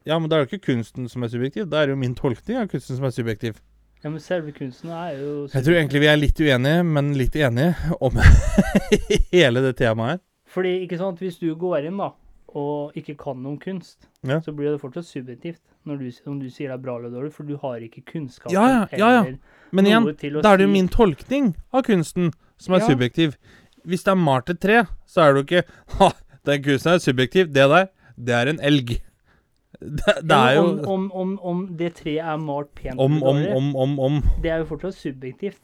Ja, 0.07 0.19
men 0.19 0.31
det 0.31 0.37
er 0.37 0.43
jo 0.43 0.49
ikke 0.51 0.67
kunsten 0.67 1.09
som 1.09 1.23
er 1.23 1.29
subjektiv, 1.29 1.71
det 1.71 1.79
er 1.79 1.89
jo 1.89 1.97
min 1.97 2.15
tolkning 2.15 2.59
av 2.59 2.69
kunsten 2.69 2.97
som 2.99 3.05
er 3.07 3.15
subjektiv. 3.15 3.61
Ja, 4.03 4.11
men 4.11 4.19
selve 4.21 4.51
kunsten 4.53 4.91
er 4.91 5.13
jo 5.21 5.33
Jeg 5.53 5.63
tror 5.65 5.77
egentlig 5.79 6.01
vi 6.03 6.09
er 6.11 6.17
litt 6.19 6.41
uenige, 6.43 6.83
men 6.85 7.13
litt 7.15 7.37
enige 7.39 7.75
om 8.03 8.17
hele 9.33 9.63
det 9.63 9.77
temaet 9.79 10.17
her. 10.17 10.21
Fordi, 10.53 10.73
ikke 10.85 10.99
sant, 11.01 11.21
hvis 11.23 11.39
du 11.41 11.53
går 11.57 11.87
inn 11.89 12.01
da, 12.03 12.11
og 12.53 12.97
ikke 12.99 13.15
kan 13.21 13.39
noe 13.41 13.55
om 13.55 13.59
kunst, 13.63 14.09
Ja. 14.27 14.41
så 14.45 14.53
blir 14.55 14.71
det 14.75 14.81
fortsatt 14.83 15.07
subjektivt 15.09 15.61
når 15.89 15.99
du, 16.03 16.11
om 16.31 16.37
du 16.43 16.49
sier 16.51 16.69
det 16.69 16.77
er 16.77 16.83
bra 16.83 16.99
eller 16.99 17.11
dårlig, 17.15 17.33
for 17.33 17.49
du 17.49 17.57
har 17.63 17.81
ikke 17.83 18.03
kunnskap 18.13 18.53
Ja, 18.53 18.67
ja, 18.69 18.83
ja, 18.99 19.09
ja. 19.23 19.23
Men 19.73 19.87
igjen, 19.89 20.05
da 20.43 20.53
er 20.53 20.61
det 20.61 20.67
jo 20.69 20.73
min 20.75 20.89
tolkning 20.93 21.55
av 21.73 21.83
kunsten 21.87 22.33
som 22.61 22.75
er 22.77 22.83
Ja. 22.85 22.91
subjektiv. 22.93 23.39
Hvis 23.87 24.05
det 24.05 24.13
er 24.13 24.21
malt 24.21 24.51
et 24.53 24.61
tre, 24.61 24.83
så 25.07 25.23
er 25.25 25.33
det 25.33 25.41
jo 25.41 25.47
ikke 25.49 25.65
Ha, 25.99 26.11
den 26.45 26.63
kunsten 26.63 26.93
er 26.93 26.99
subjektiv. 27.03 27.49
Det 27.55 27.65
der, 27.71 27.89
det 28.19 28.35
er 28.35 28.47
en 28.53 28.61
elg. 28.61 28.99
Det, 29.83 30.15
det 30.23 30.37
er 30.37 30.55
jo 30.57 30.63
om, 30.65 30.85
om, 30.87 31.07
om, 31.13 31.31
om 31.43 31.63
det 31.79 31.95
treet 31.99 32.23
er 32.23 32.37
malt 32.39 32.71
pent 32.79 33.01
om, 33.01 33.17
eller 33.19 33.27
om, 33.27 33.39
dårlig, 33.41 33.57
om, 33.57 33.71
om, 33.77 33.99
om. 34.09 34.21
det 34.45 34.53
er 34.55 34.63
jo 34.63 34.69
fortsatt 34.71 34.95
subjektivt. 34.95 35.59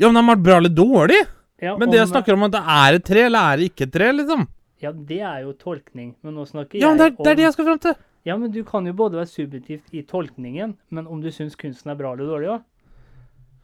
Ja, 0.00 0.08
men 0.08 0.16
det 0.16 0.22
er 0.22 0.28
malt 0.30 0.42
bra 0.42 0.56
eller 0.58 0.72
dårlig. 0.74 1.20
Ja, 1.62 1.76
Men 1.78 1.92
det 1.92 2.00
jeg 2.00 2.08
snakker 2.10 2.34
om, 2.34 2.42
at 2.48 2.54
det 2.56 2.62
er 2.74 2.96
et 2.98 3.04
tre, 3.06 3.20
eller 3.28 3.52
er 3.52 3.60
det 3.60 3.66
ikke 3.70 3.86
et 3.86 3.92
tre, 3.94 4.08
liksom. 4.16 4.48
Ja, 4.82 4.90
det 4.90 5.20
er 5.22 5.44
jo 5.44 5.52
tolkning, 5.54 6.08
men 6.26 6.34
nå 6.34 6.42
snakker 6.48 6.80
Ja, 6.80 6.88
men 6.90 6.98
det 6.98 7.04
er, 7.04 7.12
jeg 7.12 7.22
det 7.22 7.30
er 7.30 7.38
det 7.38 7.44
jeg 7.44 7.54
skal 7.54 7.68
fram 7.68 7.78
til. 7.84 7.94
Ja, 8.26 8.36
men 8.38 8.50
du 8.50 8.60
kan 8.66 8.86
jo 8.86 8.92
både 8.98 9.20
være 9.20 9.30
subjektivt 9.30 9.94
i 9.94 10.02
tolkningen, 10.02 10.74
men 10.90 11.06
om 11.06 11.20
du 11.22 11.30
syns 11.30 11.54
kunsten 11.58 11.92
er 11.92 11.98
bra 12.00 12.14
eller 12.16 12.26
dårlig 12.32 12.50
òg. 12.56 12.64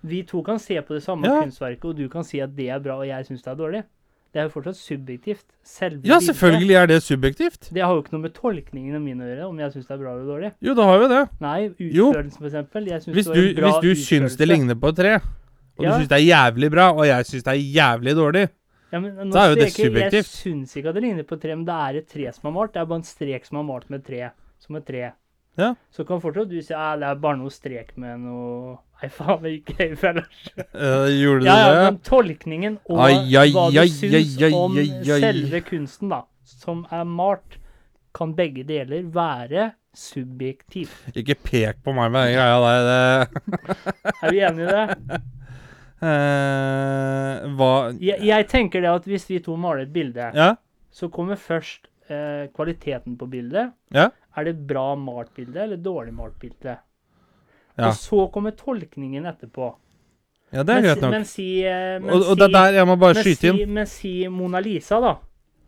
Vi 0.07 0.23
to 0.23 0.44
kan 0.47 0.61
se 0.62 0.79
på 0.79 0.94
det 0.94 1.03
samme 1.03 1.27
Ja. 1.27 1.40
kunstverket, 1.42 1.85
og 1.90 1.97
du 1.99 2.09
kan 2.09 2.23
si 2.23 2.38
at 2.38 2.55
det 2.55 2.68
er 2.71 2.79
bra, 2.79 3.01
og 3.03 3.07
jeg 3.09 3.27
syns 3.27 3.42
det 3.42 3.51
er 3.51 3.59
dårlig. 3.59 3.83
Det 4.32 4.40
er 4.42 4.44
jo 4.44 4.52
fortsatt 4.52 4.76
subjektivt. 4.76 5.44
Selve 5.64 6.02
Ja, 6.04 6.18
bildet. 6.18 6.26
selvfølgelig 6.28 6.74
er 6.76 6.86
det 6.86 6.98
subjektivt. 7.02 7.70
Det 7.72 7.80
har 7.82 7.94
jo 7.94 8.02
ikke 8.02 8.12
noe 8.12 8.20
med 8.26 8.34
tolkningen 8.36 9.00
min 9.02 9.22
å 9.24 9.28
gjøre, 9.28 9.46
om 9.48 9.58
jeg 9.58 9.72
syns 9.72 9.86
det 9.88 9.94
er 9.94 10.02
bra 10.02 10.12
eller 10.12 10.28
dårlig. 10.28 10.50
Jo, 10.60 10.74
det 10.74 10.84
har 10.84 11.00
jo 11.00 11.08
det. 11.08 11.22
Nei, 11.40 11.58
utførelsen, 11.70 12.36
for 12.38 12.48
eksempel. 12.50 12.86
Jeg 12.92 13.02
synes 13.02 13.14
Hvis 13.16 13.26
det 13.26 13.34
du, 13.34 13.40
var 13.40 13.48
en 13.48 13.56
bra 13.62 13.80
hvis 13.80 13.98
du 13.98 14.04
syns 14.04 14.36
det 14.36 14.48
ligner 14.48 14.74
på 14.74 14.88
et 14.92 14.96
tre, 15.00 15.14
og 15.78 15.84
Ja. 15.84 15.88
du 15.90 15.94
syns 16.02 16.08
det 16.12 16.18
er 16.18 16.26
jævlig 16.28 16.70
bra, 16.70 16.92
og 16.92 17.06
jeg 17.06 17.24
syns 17.24 17.42
det 17.48 17.52
er 17.54 17.62
jævlig 17.78 18.14
dårlig 18.16 18.48
ja, 18.92 19.00
men, 19.00 19.12
nå 19.16 19.32
så 19.32 19.38
er 19.38 19.48
jo 19.48 19.54
det 19.60 19.72
subjektivt. 19.72 20.12
Jeg 20.12 20.24
syns 20.24 20.76
ikke 20.76 20.88
at 20.88 20.94
det 20.94 21.02
ligner 21.04 21.22
på 21.24 21.34
et 21.36 21.40
tre, 21.42 21.56
men 21.56 21.64
det 21.64 21.74
er 21.74 21.98
et 21.98 22.08
tre 22.08 22.32
som 22.32 22.48
er 22.48 22.52
malt. 22.56 22.72
Det 22.72 22.80
er 22.80 22.86
bare 22.86 22.98
en 22.98 23.08
strek 23.08 23.44
som 23.44 23.58
er 23.58 23.62
malt 23.68 23.90
med 23.90 24.00
et 24.00 24.06
tre. 24.06 24.30
Som 24.58 24.76
et 24.76 24.86
tre. 24.86 25.12
Ja. 25.58 25.74
Så 25.90 26.06
kan 26.06 26.20
fortsatt 26.20 26.48
du 26.48 26.60
si 26.62 26.72
at 26.72 27.00
det 27.00 27.08
er 27.08 27.14
bare 27.20 27.36
noe 27.36 27.50
strek 27.50 27.96
med 27.98 28.20
noe 28.20 28.78
Nei, 28.98 29.08
faen, 29.14 29.42
det 29.44 29.50
gikk 29.52 29.72
jeg 29.78 29.92
ellers. 30.08 30.38
uh, 30.58 31.06
Gjorde 31.06 31.40
du 31.40 31.46
Ja, 31.46 31.56
ja, 31.58 31.68
det? 31.74 31.82
men 31.84 31.98
tolkningen 32.02 32.78
og 32.90 33.02
Ai, 33.04 33.12
ai, 33.38 33.50
hva 33.54 33.68
du 33.70 33.78
ai, 33.78 33.88
syns 33.94 34.37
om 34.52 34.74
selve 35.06 35.61
kunsten, 35.68 36.11
da, 36.11 36.24
som 36.42 36.80
er 36.90 37.04
malt, 37.06 37.58
kan 38.18 38.32
begge 38.34 38.64
deler 38.66 39.04
være 39.14 39.68
subjektivt. 39.94 41.12
Ikke 41.14 41.37
pek 41.38 41.78
på 41.84 41.94
meg 41.94 42.11
med 42.14 42.26
den 42.26 42.38
greia 42.38 42.58
der. 42.64 42.88
Det, 42.88 43.74
Er 44.22 44.32
vi 44.34 44.42
enige 44.48 44.66
i 44.66 44.72
det? 44.74 45.20
Uh, 45.98 47.46
hva 47.58 47.70
Jeg, 47.98 48.22
jeg 48.28 48.46
tenker 48.50 48.82
det 48.84 48.90
at 48.92 49.06
hvis 49.08 49.26
vi 49.30 49.40
to 49.44 49.56
maler 49.61 49.87
et 49.87 49.92
bilde, 49.94 50.30
Ja? 50.34 50.52
så 50.94 51.08
kommer 51.12 51.38
først 51.38 51.87
uh, 52.11 52.46
kvaliteten 52.54 53.16
på 53.20 53.26
bildet. 53.30 53.72
Ja? 53.94 54.08
Er 54.38 54.46
det 54.48 54.56
bra 54.66 54.92
malt 54.98 55.30
bilde 55.37 55.62
eller 55.66 55.78
dårlig 55.82 56.14
malt 56.14 56.38
bilde? 56.42 56.76
Ja. 57.78 57.88
Og 57.88 57.94
så 57.94 58.24
kommer 58.34 58.50
tolkningen 58.58 59.24
etterpå. 59.30 59.74
Ja, 60.52 60.62
det 60.64 60.74
er 60.78 60.82
greit 60.82 61.02
nok. 61.04 61.10
men 61.12 61.24
si, 61.28 61.62
eh, 61.62 61.98
men 62.00 62.10
Og, 62.10 62.22
og 62.32 62.36
det 62.40 62.48
er 62.48 62.52
der 62.56 62.72
jeg 62.80 62.86
må 62.88 62.96
bare 62.98 63.14
skyte 63.22 63.48
inn. 63.52 63.56
si. 63.58 63.66
Men 63.66 63.86
si 63.86 64.12
Mona 64.28 64.60
Lisa, 64.64 64.98
da. 65.00 65.14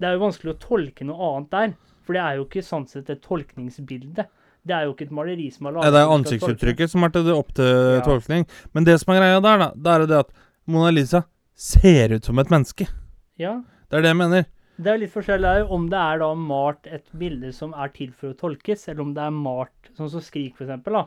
Det 0.01 0.09
er 0.09 0.17
jo 0.17 0.23
vanskelig 0.25 0.55
å 0.55 0.59
tolke 0.59 1.05
noe 1.05 1.37
annet 1.37 1.51
der. 1.51 1.75
For 2.07 2.17
det 2.17 2.23
er 2.25 2.37
jo 2.41 2.45
ikke 2.47 2.63
sånn 2.65 2.87
sett 2.89 3.11
et 3.11 3.21
tolkningsbilde. 3.23 4.25
Det 4.67 4.75
er 4.77 4.85
jo 4.89 4.95
ikke 4.95 5.07
et 5.07 5.13
maleri 5.13 5.51
som 5.53 5.67
er 5.69 5.73
Ja, 5.73 5.79
laget 5.79 5.93
det 5.93 6.01
er 6.01 6.15
ansiktsuttrykket 6.17 6.91
som 6.91 7.05
er 7.05 7.09
til 7.15 7.25
det 7.25 7.35
opp 7.37 7.53
til 7.55 7.65
Ja. 7.65 8.01
tolkning. 8.05 8.47
Men 8.75 8.85
det 8.85 8.99
som 9.01 9.15
er 9.15 9.21
greia 9.21 9.41
der, 9.41 9.59
da, 9.59 9.69
det 9.77 9.87
er 9.95 10.07
det 10.07 10.19
at 10.19 10.33
Mona 10.67 10.91
Lisa 10.91 11.25
ser 11.55 12.15
ut 12.17 12.25
som 12.25 12.39
et 12.39 12.49
menneske. 12.49 12.89
Ja, 13.39 13.63
Det 13.91 13.99
er 13.99 14.03
det 14.03 14.09
jeg 14.11 14.17
mener. 14.17 14.45
Det 14.81 14.87
er 14.95 14.99
litt 14.99 15.13
forskjellig 15.13 15.43
der, 15.43 15.65
om 15.71 15.89
det 15.91 15.99
er 15.99 16.19
da 16.19 16.35
malt 16.35 16.87
et 16.87 17.05
bilde 17.17 17.53
som 17.53 17.75
er 17.75 17.89
til 17.89 18.13
for 18.13 18.33
å 18.33 18.37
tolkes, 18.39 18.89
eller 18.89 19.03
om 19.03 19.13
det 19.15 19.23
er 19.23 19.31
malt 19.31 19.91
sånn 19.99 20.09
som 20.11 20.21
Skrik, 20.21 20.57
for 20.57 20.65
eksempel. 20.65 20.93
Da. 20.93 21.07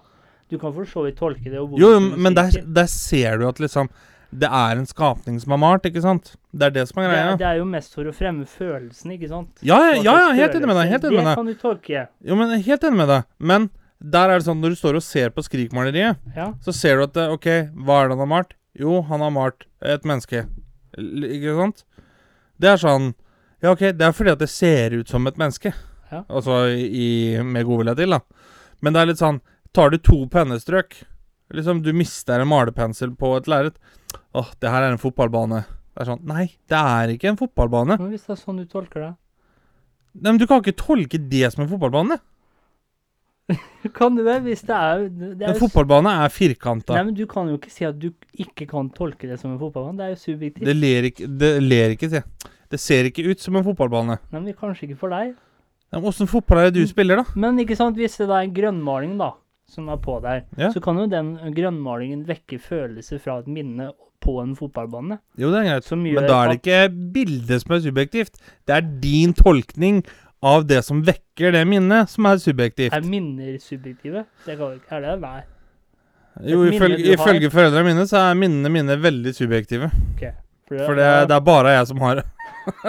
Du 0.53 0.59
kan 0.61 0.73
for 0.75 0.85
så 0.89 1.03
vidt 1.07 1.17
tolke 1.17 1.49
det. 1.49 1.57
Og 1.59 1.73
Jo, 1.81 1.95
jo, 1.95 1.99
men 2.13 2.35
der, 2.37 2.53
der 2.77 2.89
ser 2.91 3.39
du 3.41 3.47
at 3.49 3.57
liksom 3.63 3.89
Det 4.33 4.49
er 4.49 4.79
en 4.79 4.85
skapning 4.89 5.35
som 5.41 5.51
er 5.53 5.59
malt, 5.61 5.83
ikke 5.85 6.01
sant? 6.01 6.31
Det 6.53 6.65
er 6.69 6.71
det 6.73 6.87
som 6.89 7.01
er 7.01 7.05
det, 7.05 7.11
greia. 7.13 7.25
er, 7.33 7.37
det 7.41 7.45
er 7.51 7.57
jo 7.59 7.65
mest 7.69 7.93
for 7.93 8.07
å 8.09 8.13
fremme 8.17 8.47
følelsen, 8.49 9.11
ikke 9.13 9.29
sant? 9.29 9.51
Ja, 9.61 9.77
ja, 9.91 9.99
ja, 10.01 10.15
ja 10.23 10.31
helt 10.39 10.55
enig 10.57 10.69
med 10.71 10.77
deg. 10.79 10.89
Helt 10.93 11.05
enig 11.09 11.19
med 11.19 11.27
Det 11.27 11.35
kan 11.37 11.49
du 11.51 11.53
tolke. 11.61 12.05
Jo, 12.25 12.37
men 12.39 12.53
Helt 12.65 12.87
enig 12.89 12.97
med 12.97 13.11
deg. 13.13 13.27
Men 13.37 13.67
der 14.01 14.33
er 14.33 14.41
det 14.41 14.47
sånn, 14.47 14.57
når 14.63 14.73
du 14.73 14.79
står 14.81 14.97
og 14.97 15.05
ser 15.05 15.29
på 15.35 15.43
Skrik-maleriet, 15.45 16.17
Ja. 16.35 16.47
så 16.65 16.73
ser 16.73 16.97
du 16.97 17.03
at 17.05 17.17
OK, 17.29 17.45
hva 17.85 17.99
er 18.01 18.09
det 18.09 18.17
han 18.17 18.23
har 18.25 18.31
malt? 18.33 18.57
Jo, 18.73 19.01
han 19.05 19.21
har 19.21 19.29
malt 19.31 19.67
et 19.85 20.03
menneske. 20.09 20.47
Ikke 20.97 21.53
sant? 21.59 21.83
Det 22.59 22.69
er 22.73 22.81
sånn 22.81 23.13
Ja, 23.63 23.71
OK, 23.71 23.85
det 23.95 24.01
er 24.03 24.11
fordi 24.17 24.33
at 24.33 24.41
det 24.41 24.49
ser 24.51 24.97
ut 24.97 25.07
som 25.09 25.25
et 25.29 25.37
menneske. 25.39 25.71
Ja. 26.11 26.23
Altså 26.27 26.65
i, 26.73 27.37
med 27.41 27.65
godvilje 27.69 27.95
til, 28.01 28.09
da. 28.17 28.19
Men 28.83 28.93
det 28.93 29.01
er 29.01 29.05
litt 29.13 29.21
sånn 29.21 29.39
Tar 29.73 29.89
du 29.93 29.97
to 29.97 30.23
pennestrøk 30.29 30.99
Liksom, 31.53 31.83
du 31.86 31.91
mister 31.93 32.41
en 32.41 32.49
malerpensel 32.49 33.12
på 33.19 33.36
et 33.38 33.45
lerret. 33.51 33.75
Åh, 34.33 34.47
det 34.62 34.71
her 34.73 34.88
er 34.88 34.95
en 34.95 35.01
fotballbane. 35.01 35.59
Det 35.93 36.01
er 36.01 36.07
sånn 36.09 36.23
Nei, 36.25 36.45
det 36.71 36.79
er 36.79 37.12
ikke 37.13 37.29
en 37.29 37.38
fotballbane. 37.38 37.97
Men 37.99 38.09
hvis 38.13 38.23
det 38.25 38.33
er 38.33 38.39
sånn 38.41 38.62
du 38.63 38.65
tolker 38.65 39.03
det 39.03 39.12
Nei, 40.15 40.31
men 40.31 40.39
Du 40.41 40.47
kan 40.49 40.63
ikke 40.63 40.73
tolke 40.79 41.19
det 41.29 41.51
som 41.53 41.62
en 41.65 41.69
fotballbane. 41.69 42.17
Kan 43.97 44.15
du 44.15 44.23
det? 44.23 44.39
Hvis 44.45 44.63
det 44.65 44.73
er, 44.77 45.05
det 45.12 45.43
er 45.43 45.51
En 45.51 45.59
fotballbane 45.59 46.13
er 46.23 46.31
firkanta. 46.33 46.95
Nei, 46.95 47.05
men 47.09 47.17
du 47.17 47.25
kan 47.29 47.49
jo 47.51 47.57
ikke 47.59 47.71
si 47.73 47.86
at 47.86 47.97
du 47.99 48.09
ikke 48.39 48.65
kan 48.71 48.89
tolke 48.95 49.27
det 49.29 49.38
som 49.41 49.51
en 49.51 49.59
fotballbane. 49.62 49.97
Det 49.99 50.05
er 50.05 50.13
jo 50.15 50.19
subjektivt. 50.21 50.67
Det 50.69 50.75
ler 50.77 51.09
ikke, 51.12 51.27
det 51.41 51.51
ler 51.62 51.95
ikke, 51.97 52.09
jeg. 52.13 52.23
Det 52.73 52.79
ser 52.81 53.09
ikke 53.09 53.25
ut 53.29 53.43
som 53.43 53.59
en 53.59 53.65
fotballbane. 53.67 54.17
Nei, 54.31 54.39
men 54.47 54.55
kanskje 54.57 54.88
ikke 54.88 55.01
for 55.03 55.13
deg. 55.13 55.36
Åssen 55.93 56.25
fotball 56.29 56.63
er 56.63 56.71
det 56.71 56.79
du 56.79 56.86
Mm. 56.88 56.89
spiller, 56.89 57.15
da? 57.21 57.25
Men 57.38 57.59
ikke 57.62 57.77
sant, 57.77 57.97
hvis 57.99 58.17
det 58.17 58.29
er 58.29 58.39
en 58.47 58.53
grønnmaling 58.55 59.17
da, 59.19 59.33
som 59.73 59.89
er 59.91 59.99
på 60.01 60.19
der, 60.23 60.43
Ja. 60.57 60.69
så 60.73 60.81
kan 60.83 60.97
jo 61.01 61.07
den 61.09 61.36
grønnmalingen 61.55 62.25
vekke 62.29 62.59
følelser 62.62 63.19
fra 63.21 63.39
et 63.41 63.47
minne 63.51 63.91
på 64.23 64.38
en 64.39 64.53
fotballbane. 64.55 65.17
Jo, 65.38 65.49
det 65.51 65.63
er 65.63 65.69
greit. 65.73 65.89
Men 65.99 66.27
da 66.29 66.43
er 66.43 66.53
det 66.53 66.59
ikke 66.62 66.83
bildet 67.13 67.63
som 67.63 67.73
er 67.75 67.81
subjektivt. 67.83 68.38
Det 68.67 68.75
er 68.77 68.86
din 69.03 69.33
tolkning 69.36 70.03
av 70.43 70.65
det 70.67 70.83
som 70.86 71.01
vekker 71.03 71.51
det 71.55 71.65
minnet, 71.67 72.09
som 72.12 72.27
er 72.29 72.39
subjektivt. 72.43 72.93
Er 72.95 73.03
minner 73.07 73.57
subjektive? 73.63 74.25
Det 74.45 74.57
kan, 74.59 74.79
er 74.91 75.01
det? 75.07 75.17
Nei. 75.23 75.41
Jo, 76.49 76.63
ifølge, 76.65 77.13
ifølge 77.13 77.49
foreldrene 77.53 77.91
mine 77.91 78.07
så 78.09 78.23
er 78.31 78.39
minnene 78.39 78.71
mine 78.73 78.95
veldig 79.01 79.36
subjektive. 79.38 79.91
For 80.67 80.79
For 80.88 80.97
det, 80.97 81.09
det 81.29 81.36
er 81.36 81.43
bare 81.45 81.75
jeg 81.75 81.88
som 81.91 81.99
har 82.01 82.21
det. 82.21 82.25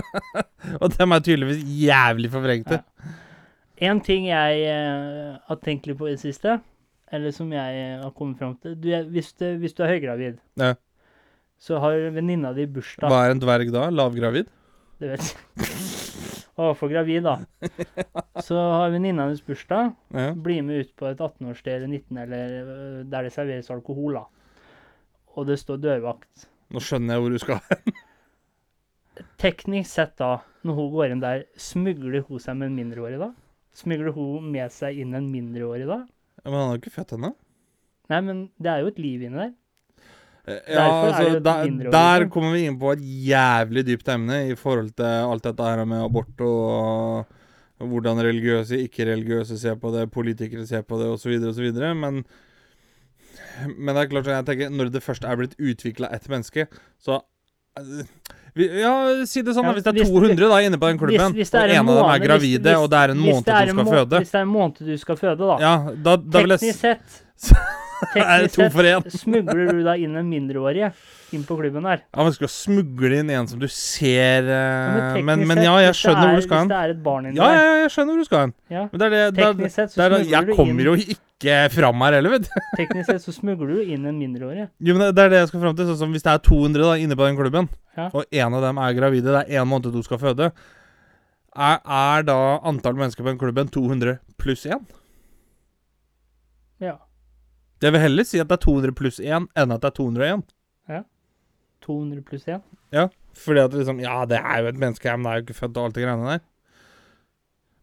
Og 0.83 0.94
dem 0.94 1.12
er 1.12 1.25
tydeligvis 1.27 1.64
jævlig 1.83 2.31
forvrengte. 2.33 2.79
En 3.85 4.01
ting 4.01 4.29
jeg 4.31 4.62
eh, 4.70 5.35
har 5.49 5.59
tenkt 5.66 5.88
litt 5.90 5.99
på 5.99 6.07
i 6.09 6.14
det 6.14 6.23
siste, 6.23 6.61
eller 7.14 7.35
som 7.37 7.53
jeg 7.55 7.79
eh, 7.81 8.00
har 8.03 8.12
kommet 8.18 8.40
fram 8.40 8.57
til 8.62 8.74
du, 8.81 8.88
hvis, 9.14 9.33
du, 9.38 9.46
hvis 9.62 9.74
du 9.77 9.83
er 9.87 9.94
høygravid, 9.94 10.40
Ja. 10.61 10.72
så 11.61 11.79
har 11.83 11.96
venninna 12.14 12.50
di 12.57 12.66
bursdag 12.66 13.11
Hva 13.12 13.22
er 13.29 13.35
en 13.37 13.42
dverg 13.42 13.70
da? 13.74 13.87
Lavgravid? 13.94 14.50
Det 15.00 15.14
vet 15.14 15.29
jeg. 15.31 15.70
Å, 16.55 16.68
for 16.79 16.87
gravid, 16.87 17.24
da. 17.27 17.33
Så 18.46 18.55
har 18.55 18.92
venninna 18.94 19.24
hennes 19.27 19.40
bursdag. 19.42 19.88
Ja. 20.14 20.29
Bli 20.38 20.61
med 20.62 20.85
ut 20.85 20.92
på 20.94 21.09
et 21.09 21.18
18-årssted 21.18 21.72
eller 21.81 21.90
19, 21.90 22.20
eller 22.22 22.53
øh, 22.61 23.00
der 23.11 23.27
det 23.27 23.33
serveres 23.35 23.72
alkohol, 23.74 24.20
da. 24.20 24.22
Og 25.35 25.48
det 25.48 25.57
står 25.59 25.81
dørvakt. 25.83 26.44
Nå 26.70 26.79
skjønner 26.79 27.16
jeg 27.16 27.24
hvor 27.24 27.35
du 27.35 27.40
skal. 27.42 27.59
Teknisk 29.42 29.90
sett, 29.90 30.14
da, 30.18 30.37
når 30.66 30.79
hun 30.79 30.92
går 30.94 31.12
inn 31.16 31.22
der, 31.24 31.42
smugler 31.61 32.22
hun 32.29 32.40
seg 32.42 32.57
med 32.61 32.70
en 32.70 32.79
mindreårig 32.79 33.18
da? 33.20 33.33
Smugler 33.74 34.14
hun 34.14 34.46
med 34.55 34.70
seg 34.74 34.98
inn 35.03 35.14
en 35.18 35.27
mindreårig 35.35 35.87
da? 35.90 36.00
Men 36.45 36.55
han 36.59 36.67
har 36.69 36.77
jo 36.77 36.83
ikke 36.83 36.95
født 36.99 37.15
ennå. 37.17 37.31
Nei, 38.13 38.21
men 38.21 38.41
det 38.61 38.69
er 38.73 38.83
jo 38.85 38.91
et 38.93 38.99
liv 39.01 39.23
inni 39.25 39.41
der. 39.41 39.53
Eh, 40.45 40.59
Ja, 40.75 40.83
er 40.85 41.07
altså, 41.09 41.39
der, 41.41 41.91
der 41.95 42.27
kommer 42.33 42.53
vi 42.53 42.67
inn 42.69 42.77
på 42.81 42.91
et 42.93 43.05
jævlig 43.31 43.87
dypt 43.89 44.11
emne 44.13 44.43
i 44.51 44.57
forhold 44.61 44.91
til 44.99 45.09
alt 45.33 45.47
dette 45.47 45.69
her 45.71 45.85
med 45.89 46.05
abort 46.05 46.43
og, 46.45 47.31
og 47.81 47.89
hvordan 47.95 48.21
religiøse, 48.27 48.77
ikke-religiøse 48.85 49.57
ser 49.59 49.79
på 49.81 49.93
det, 49.95 50.11
politikere 50.13 50.67
ser 50.69 50.85
på 50.85 51.01
det 51.01 51.09
osv. 51.15 51.39
osv. 51.49 51.71
Men, 51.97 52.21
men 53.73 53.95
det 53.95 54.03
er 54.03 54.13
klart, 54.13 54.29
jeg 54.35 54.47
tenker, 54.51 54.69
når 54.75 54.93
det 54.93 55.03
først 55.07 55.25
er 55.25 55.41
blitt 55.41 55.57
utvikla 55.57 56.13
ett 56.13 56.29
menneske, 56.29 56.69
så 57.01 57.23
eh, 57.81 58.05
Ja, 58.57 59.25
si 59.27 59.43
det 59.43 59.51
sånn, 59.57 59.64
Ja. 59.67 59.73
Hvis 59.75 59.83
det 59.83 59.90
er 59.90 59.99
hvis- 59.99 60.11
200 60.11 60.49
da 60.49 60.59
inne 60.62 60.79
på 60.79 60.87
den 60.87 60.99
klubben, 60.99 61.33
Hvis- 61.35 61.51
hvis 61.51 61.55
og 61.55 61.71
en 61.71 61.88
av 61.88 61.97
dem 61.97 62.11
er 62.14 62.19
gravide, 62.27 62.62
hvis- 62.62 62.79
og 62.79 62.90
det 62.90 62.99
er 62.99 63.11
en 63.11 63.19
måned 63.19 63.45
du 63.45 63.51
skal 63.51 63.75
må- 63.75 63.93
føde 63.93 64.19
Hvis 64.21 64.31
det 64.31 64.35
er 64.35 64.43
en 64.43 64.49
måned 64.49 64.79
du 64.87 64.97
skal 64.97 65.17
føde, 65.17 65.38
da. 65.38 65.57
Ja, 65.59 65.90
da, 66.05 66.17
da 66.17 66.38
Teknisk 66.38 66.75
sett 66.79 67.23
Teknisk 68.12 68.55
sett 68.77 69.17
smugler 69.21 69.73
du 69.73 69.83
da 69.87 69.95
inn 69.97 70.17
en 70.21 70.29
mindreårig 70.29 70.93
inn 71.35 71.43
på 71.49 71.57
klubben 71.59 71.83
der. 71.88 72.03
Ja, 72.14 72.23
men 72.23 72.33
skal 72.37 72.49
smugle 72.53 73.19
inn 73.23 73.31
en 73.35 73.49
som 73.51 73.59
du 73.59 73.67
ser 73.73 74.45
eh, 74.47 75.17
men, 75.19 75.25
Men, 75.25 75.47
men 75.51 75.62
ja, 75.64 75.73
jeg 75.88 75.95
skjønner 75.99 76.27
er, 76.29 76.31
hvor 76.35 76.43
du 76.43 76.47
skal 76.47 76.59
hen. 76.61 76.69
Hvis 76.69 76.75
det 76.77 76.81
er 76.85 76.95
et 76.95 77.03
barn 77.03 77.27
inni 77.31 77.40
Ja, 77.40 77.49
ja, 77.51 77.59
der. 77.59 77.64
ja, 77.64 77.77
jeg 77.85 77.90
skjønner 77.97 78.12
hvor 78.14 78.21
du 78.23 78.29
skal 78.29 78.43
hen. 78.45 78.55
Ja. 78.71 78.83
Men 78.93 78.99
det 79.03 79.07
er 79.07 79.14
det, 79.17 79.23
det, 79.35 79.45
Teknisk 79.49 79.75
sett 79.81 79.90
så 79.95 79.97
det 79.97 80.05
er, 80.05 80.17
smugler 80.25 80.53
jeg 80.53 80.59
kommer 80.61 80.90
jo 80.90 80.95
ikke 81.17 81.57
fram 81.75 82.05
her 82.07 82.12
heller, 82.21 82.37
vet 82.37 82.47
du. 82.47 82.61
Teknisk 82.79 83.11
sett 83.11 83.25
så 83.27 83.35
smugler 83.35 83.73
du 83.75 83.83
inn 83.97 84.07
en 84.12 84.19
mindreårig. 84.21 84.69
Jo, 84.79 84.95
men 84.99 85.07
det- 85.09 85.14
det 85.19 85.25
er 85.25 85.35
det 85.35 85.40
jeg 85.43 85.49
skal 85.55 85.64
fram 85.67 85.77
til. 85.81 85.90
Sånn 85.90 86.01
som 86.05 86.12
hvis 86.14 86.23
det 86.25 86.33
er 86.37 86.45
200 86.47 86.87
da 86.87 86.95
inne 87.03 87.17
på 87.19 87.27
den 87.27 87.37
klubben, 87.40 87.69
Ja. 87.99 88.09
og 88.14 88.25
en 88.31 88.55
av 88.55 88.62
dem 88.69 88.79
er 88.79 88.95
gravide, 88.97 89.31
det 89.35 89.43
er 89.49 89.61
én 89.62 89.69
måned 89.71 89.93
du 89.93 90.03
skal 90.03 90.19
føde, 90.19 90.53
er, 91.55 91.79
er 91.87 92.23
da 92.27 92.38
antall 92.67 92.95
mennesker 92.99 93.23
på 93.23 93.31
den 93.31 93.38
klubben 93.38 93.69
200 93.71 94.19
pluss 94.38 94.64
1? 94.67 94.81
Ja. 97.81 97.87
Jeg 97.89 97.93
vil 97.93 98.01
heller 98.01 98.25
si 98.25 98.39
at 98.41 98.49
det 98.49 98.57
er 98.59 98.65
200 98.65 98.95
pluss 98.97 99.19
1 99.21 99.49
enn 99.57 99.73
at 99.75 99.81
det 99.83 99.91
er 99.91 99.97
201. 99.99 100.45
200 101.85 102.23
pluss 102.25 102.47
1. 102.49 102.63
Fordi 103.37 103.61
at 103.61 103.75
liksom 103.77 103.99
Ja, 104.01 104.25
det 104.25 104.39
er 104.39 104.63
jo 104.63 104.69
et 104.71 104.79
menneske, 104.81 105.11
men 105.19 105.25
det 105.27 105.31
er 105.33 105.41
jo 105.41 105.45
ikke 105.45 105.59
født 105.59 105.77
og 105.77 105.85
alt 105.91 105.95
det 105.99 106.05
greiene 106.07 106.31
der. 106.31 106.41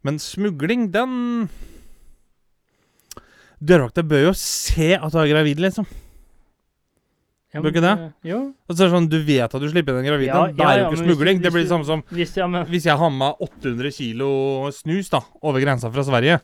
Men 0.03 0.17
smugling, 0.17 0.87
den 0.93 1.49
Dørvakta 3.61 4.01
bør 4.07 4.23
jo 4.31 4.31
se 4.37 4.95
at 4.97 5.11
du 5.13 5.19
er 5.21 5.29
gravid, 5.29 5.59
liksom. 5.61 5.85
Ja, 7.53 7.59
Bør 7.61 7.67
ikke 7.73 7.83
det? 7.83 7.91
eh, 7.99 8.29
Jo. 8.31 8.37
Og 8.65 8.73
så 8.73 8.85
er 8.85 8.87
det 8.87 8.93
sånn, 8.95 9.09
Du 9.11 9.17
vet 9.27 9.53
at 9.53 9.61
du 9.61 9.67
slipper 9.69 9.91
inn 9.93 10.05
en 10.05 10.07
gravid, 10.07 10.27
Ja, 10.31 10.45
det 10.47 10.57
ja, 10.57 10.69
er 10.71 10.77
jo 10.79 10.83
ja, 10.85 10.89
ikke 10.89 11.01
smugling. 11.03 11.37
hvis 11.37 11.43
det 11.43 11.51
blir 11.51 11.65
det 11.67 11.69
samme 11.73 11.85
som 11.85 12.01
Hvis 12.09 12.37
ja, 12.37 12.47
men 12.47 12.65
Hvis 12.65 12.85
jeg 12.87 12.97
har 12.97 13.09
med 13.11 13.35
800 13.43 13.91
kilo 13.91 14.71
snus 14.71 15.09
da, 15.11 15.19
over 15.43 15.59
grensa 15.59 15.91
fra 15.91 16.01
Sverige, 16.07 16.39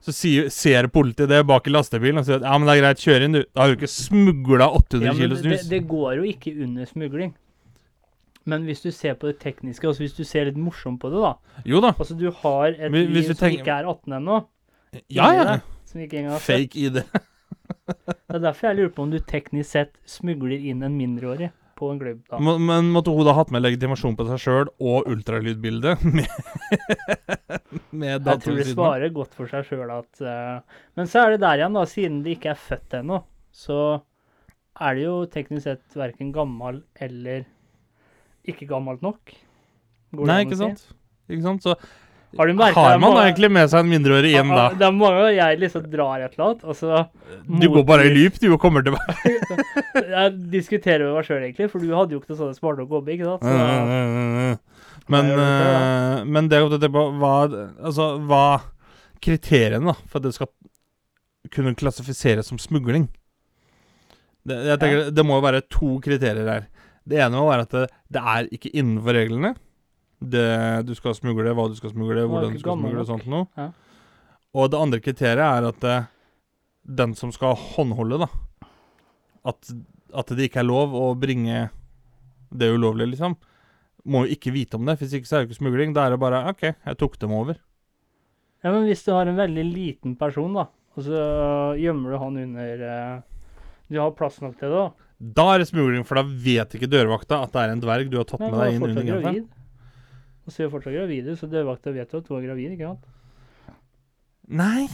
så 0.00 0.12
sier, 0.14 0.48
ser 0.54 0.86
politiet 0.94 1.28
det 1.28 1.40
bak 1.48 1.66
i 1.66 1.72
lastebilen 1.74 2.20
og 2.20 2.26
sier 2.28 2.38
at 2.38 2.46
ja, 2.46 2.54
men 2.58 2.68
det 2.68 2.76
er 2.76 2.82
greit, 2.84 3.00
kjør 3.02 3.24
inn, 3.26 3.32
du. 3.34 3.42
Da 3.50 3.64
har 3.64 3.72
du 3.72 3.76
ikke 3.80 3.90
smugla 3.90 4.68
800 4.78 5.06
ja, 5.08 5.14
kilo 5.18 5.34
det, 5.34 5.40
snus. 5.42 5.68
det 5.72 5.80
går 5.90 6.12
jo 6.20 6.26
ikke 6.30 6.54
under 6.64 6.86
smugling. 6.88 7.32
Men 8.48 8.62
hvis 8.64 8.80
du 8.80 8.90
ser 8.94 9.18
på 9.20 9.28
det 9.28 9.38
tekniske, 9.42 9.84
altså 9.90 10.04
hvis 10.06 10.14
du 10.16 10.22
ser 10.24 10.46
litt 10.48 10.56
morsomt 10.56 11.00
på 11.02 11.10
det, 11.12 11.20
da 11.20 11.34
Jo 11.68 11.82
da. 11.84 11.90
Altså 11.98 12.14
du 12.16 12.30
har 12.30 12.70
et 12.78 12.94
liv 12.94 13.26
som 13.26 13.36
tenker- 13.42 13.58
ikke 13.60 13.74
er 13.74 13.90
18 13.90 14.14
ennå, 14.20 14.38
Ja, 15.12 15.26
ja. 15.36 15.44
Det, 15.44 15.62
som 15.90 16.00
ikke 16.00 16.16
engang 16.22 16.32
har. 16.38 16.40
Fake 16.46 16.78
ID. 16.78 17.02
Det 17.88 18.36
er 18.36 18.40
derfor 18.40 18.68
jeg 18.68 18.76
lurer 18.78 18.92
på 18.96 19.02
om 19.04 19.10
du 19.12 19.18
teknisk 19.20 19.70
sett 19.74 19.94
smugler 20.08 20.60
inn 20.70 20.82
en 20.84 20.96
mindreårig 20.96 21.50
på 21.78 21.90
en 21.92 22.00
klubb. 22.00 22.20
da. 22.30 22.40
Men 22.42 22.90
måtte 22.94 23.14
hun 23.14 23.26
da 23.26 23.34
hatt 23.36 23.52
med 23.54 23.62
legitimasjon 23.64 24.16
på 24.18 24.26
seg 24.28 24.42
sjøl 24.42 24.70
og 24.78 25.08
ultralydbilde? 25.10 25.96
Med, 27.88 28.20
med 28.20 28.26
Jeg 28.28 28.40
tror 28.42 28.56
det 28.58 28.64
svarer 28.68 29.12
godt 29.14 29.34
for 29.36 29.50
seg 29.50 29.64
sjøl 29.68 29.90
at 29.92 30.20
uh, 30.22 30.80
Men 30.98 31.08
så 31.10 31.22
er 31.22 31.34
det 31.34 31.40
der 31.42 31.60
igjen, 31.60 31.76
da. 31.76 31.84
Siden 31.88 32.18
de 32.24 32.34
ikke 32.36 32.52
er 32.52 32.60
født 32.60 32.96
ennå, 33.00 33.20
så 33.54 33.78
er 34.78 34.96
det 34.96 35.04
jo 35.06 35.14
teknisk 35.32 35.66
sett 35.66 35.96
verken 35.98 36.30
gammel 36.34 36.82
eller 37.04 37.46
ikke 38.48 38.68
gammelt 38.70 39.02
nok. 39.04 39.34
Går 40.14 40.24
det 40.24 40.30
Nei, 40.30 40.38
ikke 40.46 40.58
si? 40.58 40.62
sant? 40.64 40.84
Ikke 41.28 41.44
sant? 41.44 41.66
Så 41.66 41.74
Har 42.36 42.50
har 42.76 42.98
man 43.00 43.16
egentlig 43.22 43.48
med 43.50 43.70
seg 43.72 43.80
en 43.80 43.88
mindreårig 43.88 44.34
igjen 44.34 44.50
da? 44.52 44.66
Det 44.76 44.84
er 44.84 44.92
mange 44.92 45.16
ganger 45.16 45.36
jeg 45.38 45.60
liksom 45.62 45.86
drar 45.88 46.20
et 46.20 46.34
eller 46.36 46.44
annet, 46.50 46.64
og 46.68 46.76
så 46.76 46.98
Du 47.48 47.68
går 47.72 47.86
bare 47.88 48.04
i 48.04 48.12
loop, 48.12 48.36
du, 48.42 48.50
og 48.52 48.60
kommer 48.60 48.84
tilbake. 48.84 49.32
Jeg 50.12 50.34
diskuterer 50.52 51.06
med 51.06 51.16
meg 51.16 51.24
sjøl, 51.24 51.40
egentlig, 51.46 51.70
for 51.72 51.80
du 51.80 51.94
hadde 51.96 52.12
jo 52.12 52.20
ikke 52.20 52.34
noe 52.34 52.40
sånt 52.42 52.58
smart 52.60 52.82
nok 52.82 52.92
hobby, 52.98 53.16
ikke 53.16 53.30
sant? 53.30 53.48
Så, 53.48 54.58
Men, 55.12 55.30
du 55.30 55.32
til 55.32 55.40
eh, 55.40 56.24
men 56.28 56.50
det 56.52 56.58
jeg 56.58 56.66
å 56.66 56.70
tenke 56.74 56.90
på 56.92 57.04
hva, 57.16 57.34
altså, 57.80 58.08
hva 58.28 58.42
kriteriene 59.24 59.88
da, 59.88 59.94
for 60.04 60.20
at 60.20 60.26
det 60.26 60.34
skal 60.36 60.50
kunne 61.54 61.72
klassifiseres 61.80 62.50
som 62.52 62.60
smugling. 62.60 63.06
Det, 64.44 64.58
jeg 64.68 64.82
tenker, 64.82 65.08
det 65.16 65.24
må 65.24 65.38
jo 65.38 65.46
være 65.46 65.64
to 65.72 65.94
kriterier 66.04 66.52
her. 66.52 66.68
Det 67.08 67.22
ene 67.24 67.40
må 67.40 67.48
være 67.48 67.64
at 67.64 67.72
det, 67.72 67.86
det 68.12 68.26
er 68.34 68.52
ikke 68.52 68.74
innenfor 68.76 69.16
reglene. 69.16 69.54
Det 70.18 70.46
du 70.88 70.94
skal 70.98 71.14
smugle, 71.14 71.52
hva 71.54 71.68
du 71.70 71.76
skal 71.78 71.92
smugle, 71.92 72.24
hvordan 72.26 72.56
du 72.56 72.58
skal 72.58 72.72
gammel 72.72 72.90
smugle 72.90 73.04
og 73.04 73.10
sånt 73.12 73.28
noe. 73.30 73.46
Ja. 73.58 73.68
Og 74.58 74.70
det 74.72 74.80
andre 74.80 75.00
kriteriet 75.04 75.44
er 75.44 75.68
at 75.68 75.84
uh, 75.86 76.08
den 76.82 77.14
som 77.14 77.30
skal 77.34 77.54
håndholde, 77.74 78.24
da 78.24 78.28
At, 79.46 79.70
at 80.16 80.32
det 80.34 80.48
ikke 80.48 80.62
er 80.64 80.68
lov 80.68 80.96
å 80.96 81.12
bringe 81.18 81.68
det 82.48 82.70
ulovlige, 82.72 83.12
liksom, 83.12 83.36
må 84.08 84.24
jo 84.24 84.34
ikke 84.34 84.54
vite 84.54 84.78
om 84.78 84.88
det. 84.88 84.96
Hvis 85.00 85.14
ikke 85.18 85.28
så 85.28 85.36
er 85.36 85.44
det 85.44 85.50
ikke 85.50 85.60
smugling. 85.60 85.92
Da 85.96 86.06
er 86.06 86.14
det 86.14 86.20
bare 86.22 86.46
OK, 86.50 86.64
jeg 86.72 86.98
tok 87.00 87.18
dem 87.20 87.34
over. 87.36 87.58
Ja, 88.64 88.72
men 88.72 88.88
hvis 88.88 89.04
du 89.06 89.12
har 89.14 89.28
en 89.28 89.38
veldig 89.38 89.64
liten 89.68 90.16
person, 90.18 90.56
da, 90.56 90.64
og 90.96 91.04
så 91.06 91.18
gjemmer 91.78 92.10
du 92.10 92.18
han 92.24 92.40
under 92.42 92.82
uh, 92.82 93.44
Du 93.86 94.00
har 94.00 94.16
plass 94.18 94.40
nok 94.42 94.56
til 94.58 94.72
det, 94.72 94.80
da. 94.80 95.06
Da 95.38 95.44
er 95.52 95.62
det 95.62 95.68
smugling, 95.70 96.04
for 96.06 96.18
da 96.18 96.24
vet 96.26 96.74
ikke 96.74 96.90
dørvakta 96.90 97.40
at 97.44 97.54
det 97.54 97.62
er 97.62 97.72
en 97.74 97.80
dverg 97.82 98.10
du 98.10 98.18
har 98.20 98.26
tatt 98.28 98.42
med 98.42 98.54
deg 98.54 98.74
inn 98.74 98.82
er 98.82 98.90
under 98.90 99.06
genseren. 99.08 99.46
Og 100.48 100.52
så 100.54 100.62
er 100.64 100.68
hun 100.70 100.72
fortsatt 100.78 100.94
gravid, 100.96 101.26
så 101.36 101.46
dørvakta 101.52 101.92
vet 101.92 102.12
jo 102.14 102.22
at 102.22 102.28
hun 102.32 102.38
er 102.40 102.46
gravid, 102.48 102.70
ikke 102.72 102.88
sant? 102.88 103.74
Nei, 104.48 104.86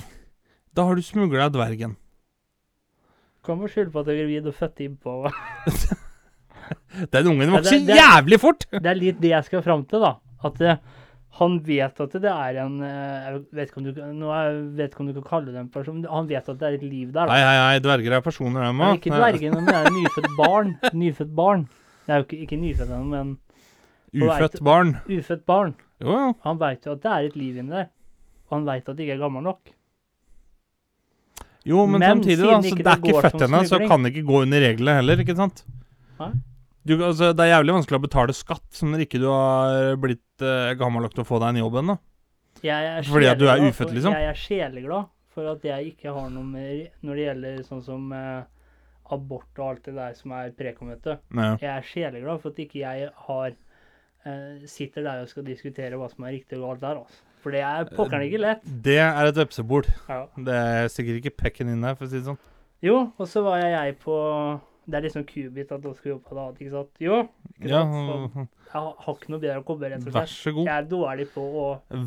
da 0.75 0.89
har 0.89 0.99
du 0.99 1.05
smugla 1.07 1.47
dvergen. 1.55 1.95
Kan 3.47 3.61
bare 3.61 3.71
skylde 3.71 3.93
på 3.95 4.03
at 4.03 4.09
jeg 4.11 4.17
er 4.19 4.25
gravid 4.25 4.49
og 4.51 4.57
født 4.59 4.83
innpå. 4.83 5.15
Den 7.13 7.27
ungen 7.29 7.47
Ja, 7.51 7.55
vokser 7.59 7.79
det- 7.79 7.87
det- 7.87 7.97
jævlig 8.01 8.39
fort! 8.41 8.67
Det 8.73 8.87
er 8.87 8.95
litt 8.99 9.21
det 9.21 9.31
jeg 9.31 9.45
skal 9.45 9.63
fram 9.63 9.85
til, 9.87 10.01
da. 10.01 10.15
At 10.45 10.61
eh, 10.61 10.77
han 11.39 11.59
vet 11.67 12.01
at 12.01 12.13
det 12.23 12.31
er 12.31 12.59
en 12.65 12.81
eh, 12.83 13.31
Jeg 13.31 13.41
vet 13.53 13.69
ikke 13.71 13.79
om 13.79 13.85
du, 13.85 13.93
nå 14.15 14.33
jeg 14.35 14.59
vet 14.79 14.91
ikke 14.93 15.01
om 15.01 15.07
du 15.07 15.15
kan 15.21 15.29
kalle 15.31 15.53
det 15.53 15.61
en 15.61 15.69
person, 15.69 16.03
han 16.11 16.27
vet 16.29 16.49
at 16.49 16.59
det 16.59 16.67
er 16.69 16.75
et 16.79 16.83
liv 16.83 17.13
der. 17.13 17.27
da. 17.27 17.33
Nei, 17.33 17.41
nei, 17.45 17.57
nei, 17.63 17.79
dverger 17.85 18.13
er 18.19 18.21
personer, 18.27 18.65
dem 18.67 18.81
òg. 18.81 18.99
ikke 18.99 19.15
dvergen, 19.15 19.55
men 19.55 19.67
det 19.67 19.75
er 19.75 19.91
nyfødt 19.95 20.31
barn. 20.39 20.75
Nyfødt 20.95 21.35
barn. 21.37 21.69
Det 22.07 22.13
er 22.13 22.17
jo 22.23 22.27
ikke, 22.29 22.41
ikke 22.49 22.57
nyfødt 22.61 22.91
ennå, 22.91 23.05
men 23.15 23.39
Ufødt 24.15 24.61
barn. 24.63 24.97
ufødt 25.11 25.45
barn. 25.47 25.75
Jo, 26.01 26.11
jo. 26.13 26.35
Han 26.45 26.59
veit 26.61 26.87
jo 26.87 26.93
at 26.95 27.03
det 27.03 27.11
er 27.13 27.29
et 27.31 27.37
liv 27.37 27.57
inni 27.59 27.75
der. 27.75 27.89
Og 28.51 28.59
han 28.59 28.67
veit 28.69 28.89
at 28.89 28.97
det 28.97 29.07
ikke 29.07 29.17
er 29.17 29.23
gammel 29.25 29.43
nok. 29.43 29.73
Jo, 31.65 31.87
men, 31.89 32.01
Men 32.01 32.19
samtidig, 32.19 32.45
da. 32.45 32.59
Så 32.61 32.75
det 32.77 32.85
det 32.85 32.93
er 32.93 32.99
ikke 33.01 33.23
født 33.25 33.45
ennå, 33.47 33.61
så 33.71 33.79
kan 33.89 34.03
det 34.05 34.13
ikke 34.13 34.27
gå 34.29 34.41
under 34.45 34.61
reglene 34.67 34.97
heller, 35.01 35.23
ikke 35.25 35.37
sant? 35.39 35.65
Du, 36.85 36.93
altså, 37.01 37.31
det 37.33 37.41
er 37.47 37.55
jævlig 37.55 37.73
vanskelig 37.79 37.97
å 37.97 38.03
betale 38.05 38.35
skatt 38.37 38.81
når 38.85 39.07
ikke 39.07 39.21
du 39.23 39.31
har 39.33 39.95
blitt 40.03 40.45
uh, 40.45 40.75
gammel 40.77 41.07
nok 41.07 41.15
til 41.17 41.25
å 41.25 41.29
få 41.31 41.39
deg 41.41 41.55
en 41.55 41.63
jobb 41.63 41.79
ennå. 41.81 41.97
Fordi 43.09 43.31
at 43.31 43.41
du 43.41 43.47
er 43.49 43.63
ufødt, 43.65 43.79
for- 43.79 43.95
liksom? 43.97 44.13
Jeg 44.13 44.29
er 44.29 44.41
sjeleglad 44.43 45.09
for 45.35 45.49
at 45.51 45.65
jeg 45.67 45.95
ikke 45.95 46.13
har 46.15 46.29
noe 46.31 46.45
mer 46.47 46.85
når 47.03 47.17
det 47.19 47.25
gjelder 47.25 47.63
sånn 47.67 47.81
som 47.89 48.13
uh, 48.13 48.45
abort 49.17 49.59
og 49.59 49.71
alt 49.73 49.89
det 49.89 49.97
der 49.97 50.13
som 50.21 50.37
er 50.37 50.53
prekommente. 50.55 51.17
Ja. 51.33 51.49
Jeg 51.65 51.71
er 51.73 51.89
sjeleglad 51.89 52.45
for 52.45 52.53
at 52.53 52.61
ikke 52.69 52.83
jeg 52.85 53.09
har 53.25 53.57
sitter 54.71 55.05
der 55.05 55.23
og 55.23 55.29
skal 55.31 55.45
diskutere 55.47 55.99
hva 56.01 56.09
som 56.13 56.25
er 56.25 56.37
riktig 56.39 56.59
og 56.59 56.67
galt 56.69 56.85
der, 56.85 57.01
altså. 57.05 57.23
For 57.45 57.53
det 57.53 57.61
er 57.61 57.85
pokkeren 57.93 58.25
ikke 58.25 58.41
lett. 58.41 58.63
Det 58.85 58.97
er 59.05 59.29
et 59.29 59.37
vepsebol. 59.37 59.85
Ja. 60.09 60.23
Det 60.47 60.55
er 60.57 60.87
sikkert 60.93 61.19
ikke 61.21 61.35
pekken 61.45 61.69
inn 61.75 61.83
der, 61.85 61.97
for 61.99 62.07
å 62.07 62.13
si 62.13 62.17
det 62.23 62.29
sånn. 62.31 62.39
Jo, 62.85 63.03
og 63.21 63.29
så 63.29 63.43
var 63.45 63.61
jeg, 63.61 63.73
jeg 63.75 63.97
på 64.03 64.15
Det 64.85 64.99
er 64.99 65.05
liksom 65.07 65.23
kubit 65.29 65.71
at 65.73 65.81
du 65.81 65.91
skal 65.97 66.11
jobbe 66.15 66.29
på 66.29 66.35
det 66.37 66.43
annet, 66.43 66.63
ikke 66.65 66.73
sant? 66.75 66.91
Jo. 67.01 67.19
ikke 67.57 67.71
Ja, 67.71 67.83
sant? 67.85 68.49
Så 68.65 68.75
jeg 68.75 68.83
har, 68.85 69.15
ikke 69.15 69.33
noe 69.33 69.43
bedre 69.45 69.61
å 69.61 69.67
komme, 69.69 69.91
rett 69.93 70.09
og 70.09 70.17
vær 70.17 70.33
så 70.33 70.53
god. 70.57 70.67
Jeg 70.69 70.75
er 70.75 70.89
dårlig 70.91 71.29
på 71.33 71.45
å 71.45 71.67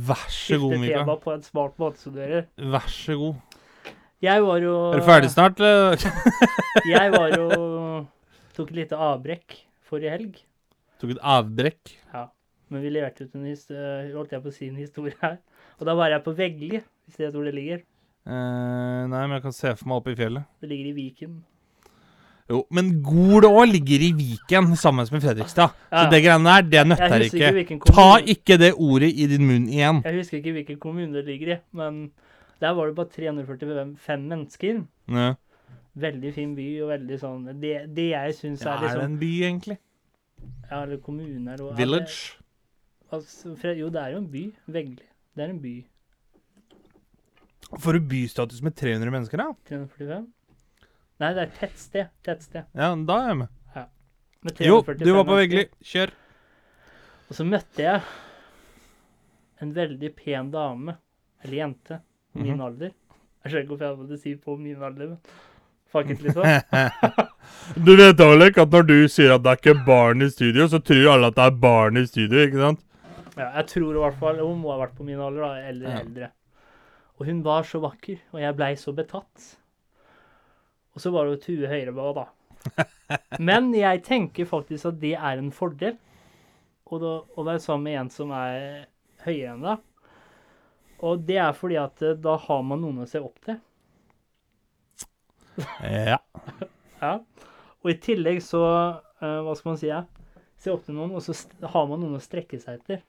Vær 0.09 0.25
så 0.33 0.59
god, 0.61 0.75
skifte 0.75 0.97
tema 0.97 1.15
på 1.23 1.33
en 1.33 1.45
smart 1.45 1.79
måte 1.81 2.01
som 2.01 2.13
du 2.17 2.19
gjør. 2.21 2.49
Vær 2.75 2.89
så 2.91 3.17
god. 3.21 3.57
Jeg 4.25 4.41
var 4.41 4.61
jo 4.65 4.75
Er 4.91 4.99
du 5.01 5.05
ferdig 5.05 5.29
snart, 5.33 5.61
eller? 5.61 6.01
Jeg 6.95 7.13
var 7.13 7.33
jo 7.37 7.47
Tok 8.57 8.71
et 8.73 8.77
lite 8.81 8.97
avbrekk 8.97 9.59
forrige 9.87 10.13
helg. 10.17 10.39
Tok 11.01 11.13
et 11.15 11.21
avbrekk. 11.21 11.93
Men 12.69 12.81
vi 12.83 12.89
leverte 12.91 13.23
ut 13.23 13.35
en 13.37 13.45
historie, 13.47 14.09
holdt 14.11 14.33
jeg 14.35 14.41
på 14.43 14.49
å 14.51 14.55
si 14.55 14.67
en 14.67 14.75
historie 14.81 15.15
her. 15.21 15.37
Og 15.79 15.85
da 15.87 15.93
var 15.95 16.09
jeg 16.11 16.23
på 16.25 16.33
Veggli, 16.35 16.81
hvis 17.07 17.15
det 17.19 17.27
er 17.29 17.31
hvor 17.31 17.45
det 17.47 17.53
ligger. 17.55 17.83
Eh, 18.27 19.03
nei, 19.07 19.21
men 19.23 19.37
jeg 19.37 19.43
kan 19.45 19.55
se 19.55 19.71
for 19.79 19.87
meg 19.87 20.01
oppe 20.01 20.11
i 20.11 20.17
fjellet. 20.19 20.43
Det 20.59 20.67
ligger 20.67 20.89
i 20.89 20.95
Viken. 20.97 21.37
Jo, 22.47 22.61
men 22.75 22.89
Gol 23.03 23.43
òg 23.47 23.65
ligger 23.71 24.03
i 24.03 24.11
Viken 24.15 24.75
sammen 24.79 25.07
med 25.11 25.23
Fredrikstad. 25.23 25.71
Så 25.91 26.03
Ja. 26.03 26.09
det 26.09 26.21
greiene 26.23 26.43
der, 26.43 26.61
det 26.67 26.83
nøtter 26.87 27.23
ikke. 27.23 27.51
ikke. 27.63 27.79
Ta 27.87 28.19
ikke 28.19 28.57
det 28.59 28.73
ordet 28.75 29.13
i 29.15 29.27
din 29.27 29.47
munn 29.47 29.67
igjen. 29.67 30.03
jeg 30.03 30.15
husker 30.15 30.37
ikke 30.39 30.53
hvilken 30.55 30.79
kommune 30.79 31.13
det 31.13 31.25
ligger 31.25 31.55
i, 31.55 31.59
men 31.73 32.11
der 32.59 32.73
var 32.73 32.87
det 32.87 32.95
bare 32.95 33.09
345 33.15 34.27
mennesker. 34.27 34.85
Ja. 35.07 35.33
Veldig 35.97 36.33
fin 36.33 36.55
by 36.55 36.81
og 36.83 36.89
veldig 36.91 37.19
sånn 37.19 37.59
Det, 37.59 37.95
det 37.95 38.11
jeg 38.11 38.33
syns 38.35 38.61
Ja, 38.63 38.75
er 38.75 38.83
er 38.83 38.93
det 38.93 38.97
er 39.01 39.05
en 39.07 39.17
by, 39.19 39.31
egentlig? 39.41 39.77
Ja, 40.67 40.81
eller 40.83 40.99
kommuner 41.03 41.61
og 41.63 41.77
Village? 41.77 42.37
Altså, 43.11 43.53
Fred, 43.55 43.79
jo, 43.79 43.89
det 43.93 44.01
er 44.01 44.15
jo 44.15 44.23
en 44.23 44.31
by. 44.31 44.43
Veggli. 44.67 45.05
Det 45.35 45.45
er 45.45 45.53
en 45.53 45.61
by. 45.63 45.75
Får 47.83 47.97
du 47.97 48.09
bystatus 48.11 48.61
med 48.63 48.75
300 48.75 49.11
mennesker, 49.11 49.41
da? 49.41 49.53
345? 49.69 50.27
Nei, 51.17 51.29
det 51.33 51.43
er 51.43 51.53
tettsted. 51.59 52.11
Tettsted. 52.25 52.67
Ja, 52.77 52.91
da 52.95 53.19
er 53.23 53.31
jeg 53.31 53.39
med. 53.43 53.53
Med 54.45 54.61
Jo, 54.61 54.81
du 54.85 55.09
var 55.15 55.25
på 55.25 55.35
Vegli 55.39 55.63
Veggli. 55.63 55.63
Kjør. 55.83 56.13
Og 57.27 57.35
så 57.35 57.45
møtte 57.47 57.83
jeg 57.83 58.01
en 59.63 59.73
veldig 59.75 60.11
pen 60.15 60.51
dame, 60.53 60.95
eller 61.43 61.57
jente, 61.57 61.99
min 62.33 62.43
min 62.43 62.53
-hmm. 62.59 62.65
alder. 62.65 62.91
Jeg 63.43 63.51
skjønner 63.51 63.61
ikke 63.63 63.75
hvorfor 63.75 63.85
jeg 63.85 63.97
måtte 63.97 64.17
si 64.17 64.35
på 64.35 64.55
min 64.55 64.83
alder, 64.83 65.07
men 65.07 65.17
fuck 65.87 66.09
it, 66.09 66.21
liksom. 66.21 66.43
Du 67.75 67.91
vet 67.99 68.19
Alek, 68.23 68.57
at 68.63 68.71
når 68.71 68.85
du 68.87 68.95
sier 69.11 69.33
at 69.35 69.43
det 69.43 69.51
er 69.51 69.59
ikke 69.59 69.85
barn 69.85 70.23
i 70.23 70.29
studio, 70.31 70.67
så 70.71 70.79
tror 70.83 71.09
alle 71.13 71.27
at 71.31 71.35
det 71.35 71.45
er 71.49 71.57
barn 71.61 71.97
i 71.99 72.05
studio, 72.07 72.39
ikke 72.47 72.61
sant? 72.61 72.83
Ja, 73.37 73.49
jeg 73.59 73.67
tror 73.69 73.91
i 73.93 74.01
hvert 74.01 74.17
fall 74.17 74.39
Hun 74.41 74.61
må 74.63 74.71
ha 74.73 74.79
vært 74.81 74.95
på 74.97 75.05
min 75.05 75.19
alder, 75.21 75.43
da, 75.43 75.67
eller 75.69 75.89
Ja. 75.91 75.99
eldre. 76.01 76.29
Og 77.19 77.25
hun 77.25 77.43
var 77.45 77.63
så 77.67 77.79
vakker, 77.81 78.19
og 78.33 78.39
jeg 78.41 78.55
blei 78.55 78.71
så 78.77 78.93
betatt. 78.95 79.55
Og 80.95 81.01
så 81.01 81.11
var 81.13 81.25
det 81.25 81.35
jo 81.35 81.43
Tue 81.45 81.67
Høyrebø, 81.69 82.13
da. 82.17 82.25
Men 83.39 83.71
jeg 83.75 84.03
tenker 84.05 84.45
faktisk 84.49 84.85
at 84.91 84.99
det 85.01 85.13
er 85.15 85.37
en 85.37 85.51
fordel. 85.51 85.97
Og 86.87 87.01
da, 87.03 87.13
å 87.37 87.43
være 87.45 87.59
sammen 87.61 87.83
med 87.89 87.99
en 87.99 88.09
som 88.13 88.31
er 88.31 88.87
høyere 89.25 89.53
enn 89.53 89.65
deg. 89.65 89.83
Og 91.05 91.25
det 91.27 91.37
er 91.37 91.53
fordi 91.53 91.77
at 91.77 92.01
eh, 92.01 92.15
da 92.17 92.37
har 92.41 92.61
man 92.65 92.81
noen 92.81 93.03
å 93.03 93.09
se 93.09 93.19
opp 93.21 93.37
til. 93.45 93.59
Ja. 95.83 96.17
Ja. 97.01 97.19
Og 97.83 97.91
i 97.93 97.97
tillegg 98.01 98.41
så 98.41 98.63
eh, 98.65 99.39
Hva 99.45 99.53
skal 99.57 99.71
man 99.71 99.79
si? 99.81 99.91
Ja? 99.91 100.03
Se 100.57 100.73
opp 100.73 100.87
til 100.87 100.97
noen, 100.97 101.13
og 101.13 101.21
så 101.21 101.35
har 101.69 101.85
man 101.89 102.01
noen 102.01 102.17
å 102.17 102.23
strekke 102.23 102.57
seg 102.61 102.79
etter. 102.79 103.03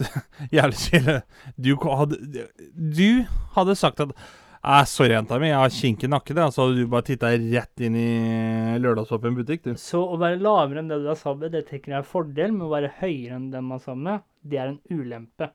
Jævlig 0.56 0.78
kjedelig. 0.82 1.20
Du 1.54 1.74
hadde, 1.86 2.46
du 2.74 3.26
hadde 3.56 3.76
sagt 3.78 4.02
at 4.02 4.14
Æh, 4.60 4.84
'Sorry, 4.84 5.14
jenta 5.14 5.38
mi, 5.40 5.48
jeg 5.48 5.56
har 5.56 5.70
kink 5.72 6.02
i 6.04 6.08
nakken', 6.10 6.50
så 6.52 6.66
hadde 6.66 6.82
du 6.82 6.88
bare 6.92 7.06
titta 7.06 7.30
rett 7.32 7.80
inn 7.80 7.94
i 7.96 8.76
lørdagsåpen 8.76 9.38
butikk, 9.38 9.62
du. 9.64 9.70
Så 9.80 10.02
å 10.04 10.18
være 10.20 10.36
lavere 10.36 10.82
enn 10.82 10.90
det 10.90 10.98
du 11.00 11.08
er 11.08 11.16
sammen 11.16 11.46
med, 11.46 11.54
det 11.56 11.62
tenker 11.70 11.94
jeg 11.94 12.02
er 12.02 12.10
fordel, 12.10 12.52
men 12.52 12.66
å 12.66 12.74
være 12.74 12.90
høyere 12.98 13.38
enn 13.38 13.46
den 13.54 13.64
man 13.64 13.78
er 13.78 13.86
sammen 13.86 14.04
med, 14.04 14.26
det 14.44 14.58
er 14.60 14.74
en 14.74 14.82
ulempe. 14.92 15.48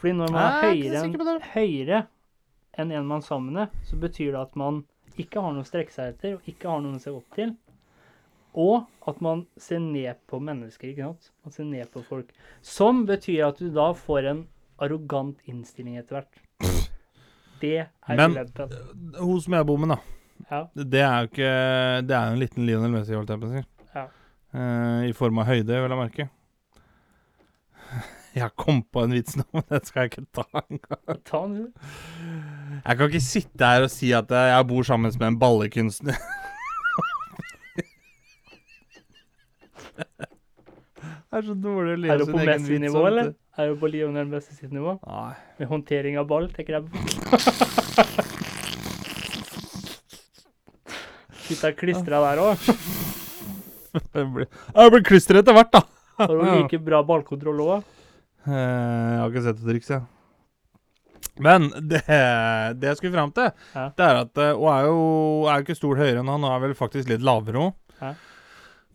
Fordi 0.00 0.16
når 0.18 0.34
man 0.34 0.42
er 0.42 1.36
er 1.36 1.46
høyere 1.52 2.02
enn 2.74 2.90
en 2.90 3.06
man 3.06 3.22
er 3.22 3.28
sammen 3.28 3.60
med, 3.60 3.78
så 3.86 4.00
betyr 4.02 4.32
det 4.34 4.42
at 4.42 4.58
man 4.58 4.82
ikke 5.18 5.42
har 5.42 5.54
noe 5.54 5.64
å 5.64 5.68
strekke 5.68 5.94
seg 5.94 6.14
etter, 6.14 6.36
og 6.36 6.48
ikke 6.48 6.70
har 6.70 6.80
noen 6.84 7.00
å 7.00 7.02
se 7.02 7.12
opp 7.14 7.36
til. 7.36 7.54
Og 8.58 8.86
at 9.08 9.20
man 9.22 9.44
ser 9.60 9.82
ned 9.82 10.18
på 10.30 10.40
mennesker, 10.42 10.90
ikke 10.90 11.10
sant? 11.10 11.30
Man 11.46 11.54
ser 11.54 11.68
ned 11.70 11.90
på 11.94 12.02
folk. 12.06 12.32
Som 12.66 13.04
betyr 13.06 13.46
at 13.50 13.60
du 13.62 13.70
da 13.74 13.90
får 13.94 14.30
en 14.32 14.44
arrogant 14.82 15.38
innstilling 15.50 16.00
etter 16.00 16.20
hvert. 16.20 16.40
Det 17.60 17.76
er 17.84 18.16
Men-. 18.16 18.38
Hun 19.18 19.40
som 19.44 19.54
jeg 19.54 19.68
bor 19.68 19.78
med, 19.78 19.94
da. 19.94 20.00
Ja. 20.48 20.60
Det 20.72 21.00
er 21.04 21.16
jo 21.20 21.28
ikke 21.28 21.48
Det 22.08 22.14
er 22.16 22.30
en 22.30 22.38
liten 22.40 22.64
Lionel 22.64 22.94
Messi, 22.94 23.12
holdt 23.12 23.30
jeg 23.30 23.42
på 23.42 23.50
å 23.50 23.52
si. 23.52 23.64
Ja. 23.94 24.06
Uh, 24.56 25.06
I 25.06 25.12
form 25.14 25.42
av 25.42 25.50
høyde, 25.50 25.68
vil 25.68 25.94
jeg 25.94 26.00
merke. 26.00 26.30
Jeg 28.30 28.54
kom 28.54 28.80
på 28.86 29.02
en 29.04 29.14
vits 29.14 29.36
nå, 29.36 29.44
men 29.56 29.64
den 29.66 29.86
skal 29.86 30.04
jeg 30.04 30.12
ikke 30.12 30.26
ta 30.38 30.44
engang. 30.62 31.20
Ta 31.26 31.40
den, 31.44 31.56
du. 31.58 31.88
Jeg 32.86 32.96
kan 32.98 33.08
ikke 33.10 33.20
sitte 33.24 33.66
her 33.66 33.84
og 33.86 33.90
si 33.92 34.10
at 34.16 34.30
jeg 34.32 34.66
bor 34.70 34.82
sammen 34.86 35.12
med 35.20 35.26
en 35.28 35.38
ballekunstner. 35.40 36.16
Det 41.30 41.38
er 41.38 41.44
så 41.46 41.54
dårlig 41.62 41.92
å 41.94 41.98
le 42.02 42.08
Er 42.10 42.18
du 42.18 42.24
sin 42.26 42.34
på 42.34 42.40
egen 42.40 42.48
vits, 42.50 42.64
Messi-nivå, 42.66 43.02
eller? 43.06 43.28
Er 43.60 43.68
du 43.70 43.76
på 43.78 43.90
Lionel 43.92 44.26
Messi 44.30 44.54
sitt 44.56 44.72
nivå? 44.74 44.96
Nei. 45.06 45.34
Med 45.60 45.68
håndtering 45.70 46.16
av 46.18 46.26
ball, 46.30 46.48
tenker 46.54 46.78
jeg. 46.78 46.84
Sitter 51.46 51.76
klistra 51.80 52.18
der 52.24 52.42
òg. 52.42 52.66
Jeg 54.14 54.26
blir, 54.34 55.04
klistra 55.06 55.42
etter 55.42 55.54
hvert, 55.56 55.70
da. 55.74 55.84
Har 56.20 56.34
du 56.34 56.42
like 56.48 56.80
bra 56.88 57.02
ballkontroll 57.06 57.62
òg? 57.66 57.86
Eh, 58.46 58.54
Jeg 58.56 59.20
har 59.22 59.30
ikke 59.30 59.44
sett 59.46 59.60
det 59.62 59.70
triks, 59.70 59.92
jeg. 59.94 60.02
Men 61.40 61.70
det, 61.88 62.02
det 62.06 62.88
jeg 62.90 62.96
skulle 62.98 63.14
fram 63.16 63.32
til, 63.36 63.50
Ja. 63.74 63.86
det 63.96 64.04
er 64.06 64.18
at 64.24 64.38
eh, 64.38 64.52
Hun 64.56 64.72
er 64.72 64.84
jo 64.88 64.98
er 65.48 65.62
ikke 65.64 65.76
stort 65.78 65.98
høyere 66.00 66.20
enn 66.20 66.28
han, 66.28 66.44
og 66.44 66.52
er 66.56 66.64
vel 66.66 66.74
faktisk 66.78 67.08
litt 67.08 67.22
lavere 67.24 67.66
òg. 67.68 67.74
Ja. 68.00 68.14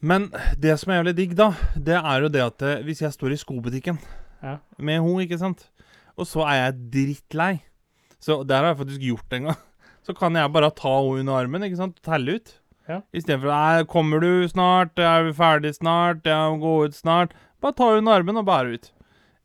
Men 0.06 0.28
det 0.62 0.76
som 0.80 0.92
er 0.92 1.00
jævlig 1.02 1.16
digg, 1.18 1.36
da, 1.38 1.52
det 1.78 1.96
er 1.98 2.22
jo 2.26 2.30
det 2.30 2.44
at 2.46 2.62
eh, 2.66 2.84
hvis 2.86 3.02
jeg 3.02 3.14
står 3.16 3.34
i 3.34 3.40
skobutikken 3.42 3.98
Ja. 4.44 4.58
med 4.78 5.00
henne, 5.02 5.24
ikke 5.26 5.40
sant, 5.42 5.70
og 6.18 6.28
så 6.30 6.44
er 6.46 6.60
jeg 6.60 6.92
drittlei 6.94 7.62
Så 8.22 8.44
det 8.48 8.56
har 8.56 8.70
jeg 8.72 8.78
faktisk 8.78 9.02
gjort 9.02 9.34
en 9.34 9.44
gang. 9.50 9.58
Så 10.06 10.14
kan 10.18 10.36
jeg 10.38 10.52
bare 10.54 10.70
ta 10.72 10.92
henne 11.02 11.20
under 11.24 11.34
armen 11.42 11.64
ikke 11.66 11.78
sant, 11.80 11.98
og 11.98 12.06
telle 12.06 12.36
ut. 12.38 12.54
Ja. 12.88 13.00
Istedenfor 13.14 13.86
'Kommer 13.90 14.20
du 14.22 14.48
snart? 14.48 14.98
Er 15.00 15.24
vi 15.26 15.34
ferdig 15.34 15.74
snart? 15.76 16.22
Jeg 16.26 16.38
må 16.54 16.60
gå 16.62 16.86
ut 16.86 16.94
snart?' 16.94 17.34
Bare 17.62 17.74
ta 17.74 17.98
under 17.98 18.14
armen 18.14 18.38
og 18.38 18.46
bære 18.46 18.74
ut. 18.78 18.92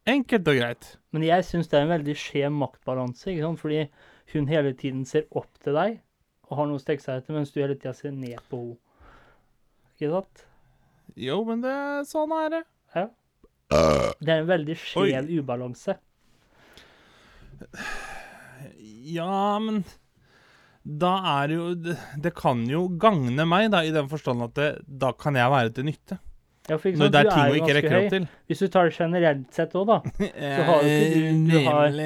Enkelt 0.06 0.48
og 0.48 0.56
greit. 0.60 0.96
Men 1.10 1.26
jeg 1.26 1.46
syns 1.46 1.70
det 1.70 1.78
er 1.78 1.86
en 1.86 1.94
veldig 1.94 2.14
skjev 2.18 2.52
maktbalanse, 2.54 3.32
ikke 3.32 3.46
sant? 3.46 3.60
fordi 3.62 3.80
hun 4.34 4.46
hele 4.50 4.72
tiden 4.78 5.02
ser 5.08 5.26
opp 5.36 5.50
til 5.62 5.74
deg 5.74 5.98
og 6.50 6.58
har 6.58 6.68
noe 6.70 6.78
å 6.78 6.82
strekke 6.82 7.02
seg 7.02 7.20
etter, 7.20 7.34
mens 7.36 7.52
du 7.54 7.60
hele 7.62 7.76
tida 7.78 7.94
ser 7.94 8.14
ned 8.14 8.38
på 8.50 8.58
henne. 8.58 8.78
Ikke 10.00 10.10
sant? 10.14 10.44
Jo, 11.20 11.42
men 11.44 11.60
det 11.60 11.74
sånn 12.08 12.30
er 12.32 12.46
det. 12.54 12.60
Ja. 12.96 13.08
Det 14.18 14.32
er 14.32 14.40
en 14.40 14.48
veldig 14.48 14.76
skjev 14.80 15.28
ubalanse. 15.38 15.98
Ja, 19.10 19.58
men 19.62 19.82
da 20.82 21.12
er 21.34 21.50
det 21.50 21.58
jo 21.58 21.68
det, 21.76 21.98
det 22.24 22.32
kan 22.38 22.64
jo 22.70 22.86
gagne 23.00 23.44
meg, 23.46 23.68
da, 23.74 23.84
i 23.84 23.92
den 23.94 24.08
forstand 24.10 24.46
at 24.48 24.56
det, 24.56 24.70
da 24.86 25.12
kan 25.12 25.36
jeg 25.38 25.52
være 25.52 25.74
til 25.76 25.86
nytte. 25.90 26.18
Ja, 26.70 26.76
for 26.78 26.86
ikke 26.92 27.00
Når 27.00 27.08
sant, 27.08 27.12
det 27.16 27.20
er 27.20 27.24
du 27.24 27.30
ting 27.30 27.40
er 27.40 27.50
ikke 27.50 27.60
ganske 27.66 27.74
rekker 27.80 27.90
høy. 27.96 28.04
opp 28.06 28.12
til. 28.14 28.26
Hvis 28.46 28.60
du 28.62 28.66
tar 28.70 28.84
det 28.86 28.94
generelt 28.94 29.54
sett 29.56 29.72
òg, 29.74 29.86
da, 29.90 29.96
Så 30.56 30.66
har 30.68 30.82
jo 30.84 30.90
ikke 30.94 31.14
du- 31.14 31.48
du 31.50 31.56
har- 31.66 31.96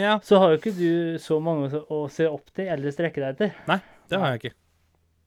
Ja, 0.00 0.14
så 0.28 0.38
har 0.42 0.50
jo 0.52 0.58
ikke 0.60 0.72
du 0.76 1.18
så 1.18 1.38
mange 1.40 1.70
å- 1.72 1.86
å 1.88 2.10
se 2.12 2.26
opp 2.28 2.50
til 2.54 2.68
eller 2.68 2.92
strekke 2.92 3.22
deg 3.22 3.30
etter. 3.38 3.80
det 4.10 4.18
har 4.20 4.34
jeg 4.36 4.40
ikke. 4.42 4.54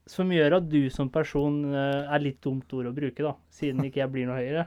Som 0.06 0.28
gjør 0.30 0.56
at 0.60 0.68
du 0.68 0.90
som 0.92 1.08
person 1.10 1.74
eh, 1.74 2.06
er 2.14 2.20
litt 2.20 2.40
dumt 2.44 2.70
ord 2.76 2.86
å 2.86 2.94
bruke, 2.94 3.22
da, 3.24 3.34
siden 3.50 3.82
ikke 3.88 4.02
jeg 4.04 4.12
blir 4.12 4.26
noe 4.28 4.36
høyere. 4.38 4.66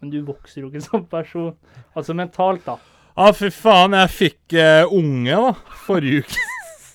Men 0.00 0.10
du 0.12 0.18
vokser 0.22 0.60
jo 0.62 0.68
ikke 0.70 0.82
som 0.84 1.06
person. 1.06 1.54
Altså 1.96 2.14
mentalt, 2.14 2.64
da. 2.66 2.76
Ja, 3.16 3.30
fy 3.32 3.48
faen, 3.50 3.92
jeg 3.96 4.10
fikk 4.10 4.52
eh, 4.60 4.84
unge, 4.86 5.30
da, 5.34 5.52
forrige 5.86 6.22
uke. 6.22 6.36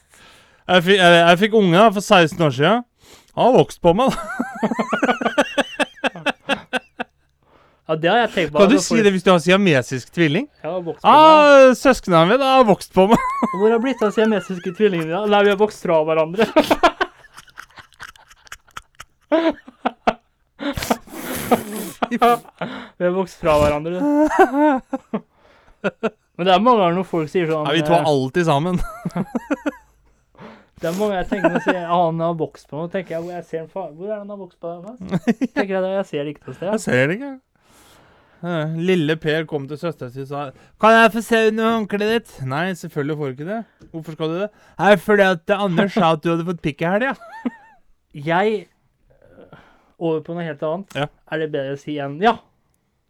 jeg, 0.70 0.84
fikk, 0.84 0.98
jeg, 1.02 1.18
jeg 1.28 1.38
fikk 1.44 1.54
unge 1.60 1.78
da, 1.80 1.90
for 1.90 2.02
16 2.06 2.46
år 2.46 2.52
siden. 2.56 2.86
Han 3.36 3.46
har 3.54 3.58
vokst 3.58 3.82
på 3.82 3.94
meg, 3.96 4.12
da. 4.14 4.18
Ja, 7.90 7.96
det 7.98 8.10
har 8.12 8.20
jeg 8.22 8.30
tenkt 8.36 8.52
på. 8.54 8.60
Kan 8.62 8.70
du 8.70 8.76
altså, 8.78 8.94
si 8.94 9.02
det 9.02 9.10
hvis 9.16 9.24
du 9.26 9.32
har 9.32 9.40
siamesisk 9.42 10.12
tvilling? 10.14 10.44
Meg. 10.62 10.90
Ah, 11.02 11.74
Søsknene 11.74 12.22
mine 12.30 12.46
har 12.46 12.62
vokst 12.68 12.94
på 12.94 13.08
meg. 13.10 13.18
Hvor 13.58 13.66
har 13.74 13.82
blitt 13.82 14.04
av 14.06 14.14
siamesiske 14.14 14.76
tvillingene? 14.78 15.10
da? 15.10 15.26
Nei, 15.26 15.40
vi 15.48 15.50
har 15.56 15.58
vokst 15.58 15.82
fra 15.82 15.98
hverandre. 16.06 16.46
vi 22.14 22.18
har 22.22 23.18
vokst 23.18 23.42
fra 23.42 23.58
hverandre. 23.64 23.98
Men 26.38 26.46
det 26.46 26.54
er 26.54 26.62
mange 26.62 26.78
ganger 26.84 26.96
når 27.02 27.10
folk 27.10 27.26
sier 27.34 27.50
sånn 27.50 27.66
Ja, 27.66 27.74
vi 27.74 27.82
to 27.90 27.98
er 27.98 28.06
eh, 28.06 28.14
alltid 28.14 28.46
sammen. 28.54 28.78
Det 30.80 30.88
er 30.88 30.96
mange 31.02 31.18
jeg 31.18 31.26
tenker 31.34 31.50
når 31.50 31.58
jeg 31.58 31.66
sier 31.72 31.84
ah, 31.90 32.06
han 32.06 32.22
har 32.22 32.38
vokst 32.38 32.70
på 32.70 32.78
meg. 32.78 32.92
tenker 32.96 33.18
jeg, 33.18 33.34
jeg 33.34 33.44
ser 33.50 33.66
hvor 33.74 33.90
er 33.90 34.14
det 34.14 34.22
han 34.22 34.30
har 34.30 34.42
vokst 34.46 34.62
på 34.62 34.78
deg? 34.78 34.94
tenker 35.58 35.74
jeg, 35.74 35.82
jeg 35.98 36.06
ser 36.14 36.22
det 36.22 36.38
ikke 36.38 36.46
noe 36.46 36.54
sted. 36.54 36.70
Jeg 36.70 36.86
ser 36.86 37.02
det 37.10 37.14
ikke. 37.18 37.38
Lille 38.42 39.16
Per 39.20 39.44
kom 39.50 39.66
til 39.68 39.78
søstera 39.78 40.10
si 40.14 40.22
og 40.22 40.28
sa 40.28 40.52
'Kan 40.80 40.96
jeg 40.96 41.12
få 41.12 41.22
se 41.22 41.48
under 41.48 41.72
håndkleet 41.72 42.12
ditt?' 42.16 42.46
Nei, 42.48 42.72
selvfølgelig 42.74 43.18
får 43.18 43.26
du 43.26 43.32
ikke 43.32 43.50
det. 43.52 43.64
Hvorfor 43.92 44.12
skal 44.12 44.28
du 44.28 44.40
det? 44.40 44.50
Nei, 44.80 44.96
fordi 44.96 45.22
at 45.22 45.50
Anders 45.50 45.94
sa 45.94 46.12
at 46.14 46.24
du 46.24 46.30
hadde 46.30 46.46
fått 46.46 46.62
pikk 46.62 46.82
i 46.82 46.86
helga. 46.86 47.16
Jeg 48.32 48.68
øh, 49.12 49.58
Over 50.00 50.22
på 50.22 50.34
noe 50.34 50.44
helt 50.44 50.64
annet. 50.64 50.96
Ja. 50.96 51.06
Er 51.32 51.38
det 51.38 51.52
bedre 51.52 51.74
å 51.76 51.80
si 51.80 51.98
enn 52.00 52.22
ja? 52.22 52.38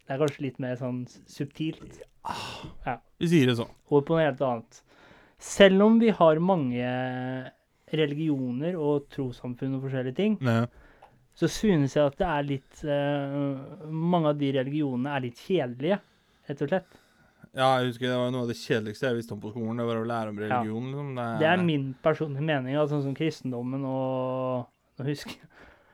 Det 0.06 0.16
er 0.16 0.26
kanskje 0.26 0.42
litt 0.42 0.58
mer 0.58 0.74
sånn 0.74 1.06
subtilt. 1.06 1.78
subtilt. 1.78 2.98
Vi 3.20 3.28
sier 3.30 3.46
det 3.46 3.56
sånn. 3.56 3.70
Over 3.90 4.02
på 4.02 4.16
noe 4.16 4.26
helt 4.26 4.40
annet. 4.42 4.82
Selv 5.38 5.82
om 5.86 6.00
vi 6.00 6.10
har 6.10 6.38
mange 6.38 6.90
religioner 7.94 8.76
og 8.76 9.06
trossamfunn 9.14 9.76
og 9.78 9.86
forskjellige 9.86 10.18
ting, 10.18 10.36
Nei. 10.44 10.66
Så 11.34 11.48
synes 11.48 11.94
jeg 11.96 12.04
at 12.10 12.16
det 12.20 12.26
er 12.26 12.42
litt 12.44 12.80
øh, 12.84 13.86
Mange 13.90 14.28
av 14.32 14.38
de 14.40 14.50
religionene 14.58 15.12
er 15.16 15.22
litt 15.24 15.38
kjedelige, 15.46 16.00
rett 16.50 16.64
og 16.66 16.68
slett. 16.72 16.98
Ja, 17.56 17.68
jeg 17.80 17.88
husker 17.90 18.06
det 18.06 18.18
var 18.20 18.30
noe 18.30 18.44
av 18.44 18.50
det 18.52 18.58
kjedeligste 18.60 19.08
jeg 19.08 19.16
visste 19.18 19.34
om 19.34 19.40
på 19.42 19.50
skolen. 19.50 19.80
Det 19.80 19.86
var 19.88 19.98
å 19.98 20.06
lære 20.06 20.30
om 20.30 20.38
religion. 20.38 20.84
Liksom. 20.92 21.08
Det, 21.16 21.28
Det 21.40 21.48
er 21.50 21.62
min 21.66 21.86
personlige 22.04 22.46
mening, 22.46 22.76
sånn 22.78 22.90
sånn 22.92 23.02
som 23.08 23.14
kristendommen 23.18 23.86
og 23.88 24.68
Nå 25.00 25.06
husker 25.08 25.32
jeg 25.38 25.48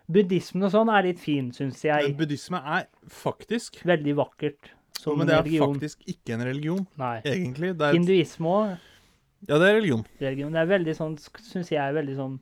Buddhismen 0.07 0.63
og 0.67 0.71
sånn 0.71 0.91
er 0.95 1.03
litt 1.09 1.19
fin, 1.19 1.49
syns 1.55 1.81
Men 1.83 1.89
jeg. 2.05 2.13
Buddhisme 2.19 2.61
er 2.63 2.85
faktisk 3.11 3.81
Veldig 3.87 4.13
vakkert 4.21 4.69
som 5.01 5.19
Men 5.19 5.27
det 5.31 5.35
er 5.35 5.43
religion. 5.43 5.73
faktisk 5.75 6.05
ikke 6.13 6.35
en 6.37 6.45
religion, 6.47 6.85
Nei. 7.01 7.17
egentlig. 7.27 7.73
Det 7.79 7.89
er, 7.89 7.97
Hinduisme 7.99 8.53
òg. 8.53 8.77
ja, 9.49 9.59
det 9.59 9.67
er 9.69 9.75
religion. 9.81 10.05
religion. 10.21 10.53
Det 10.55 10.61
er 10.63 10.71
veldig 10.71 10.95
sånn, 10.97 11.17
syns 11.19 11.71
jeg, 11.73 11.81
er 11.83 11.93
veldig 11.97 12.15
sånn 12.17 12.37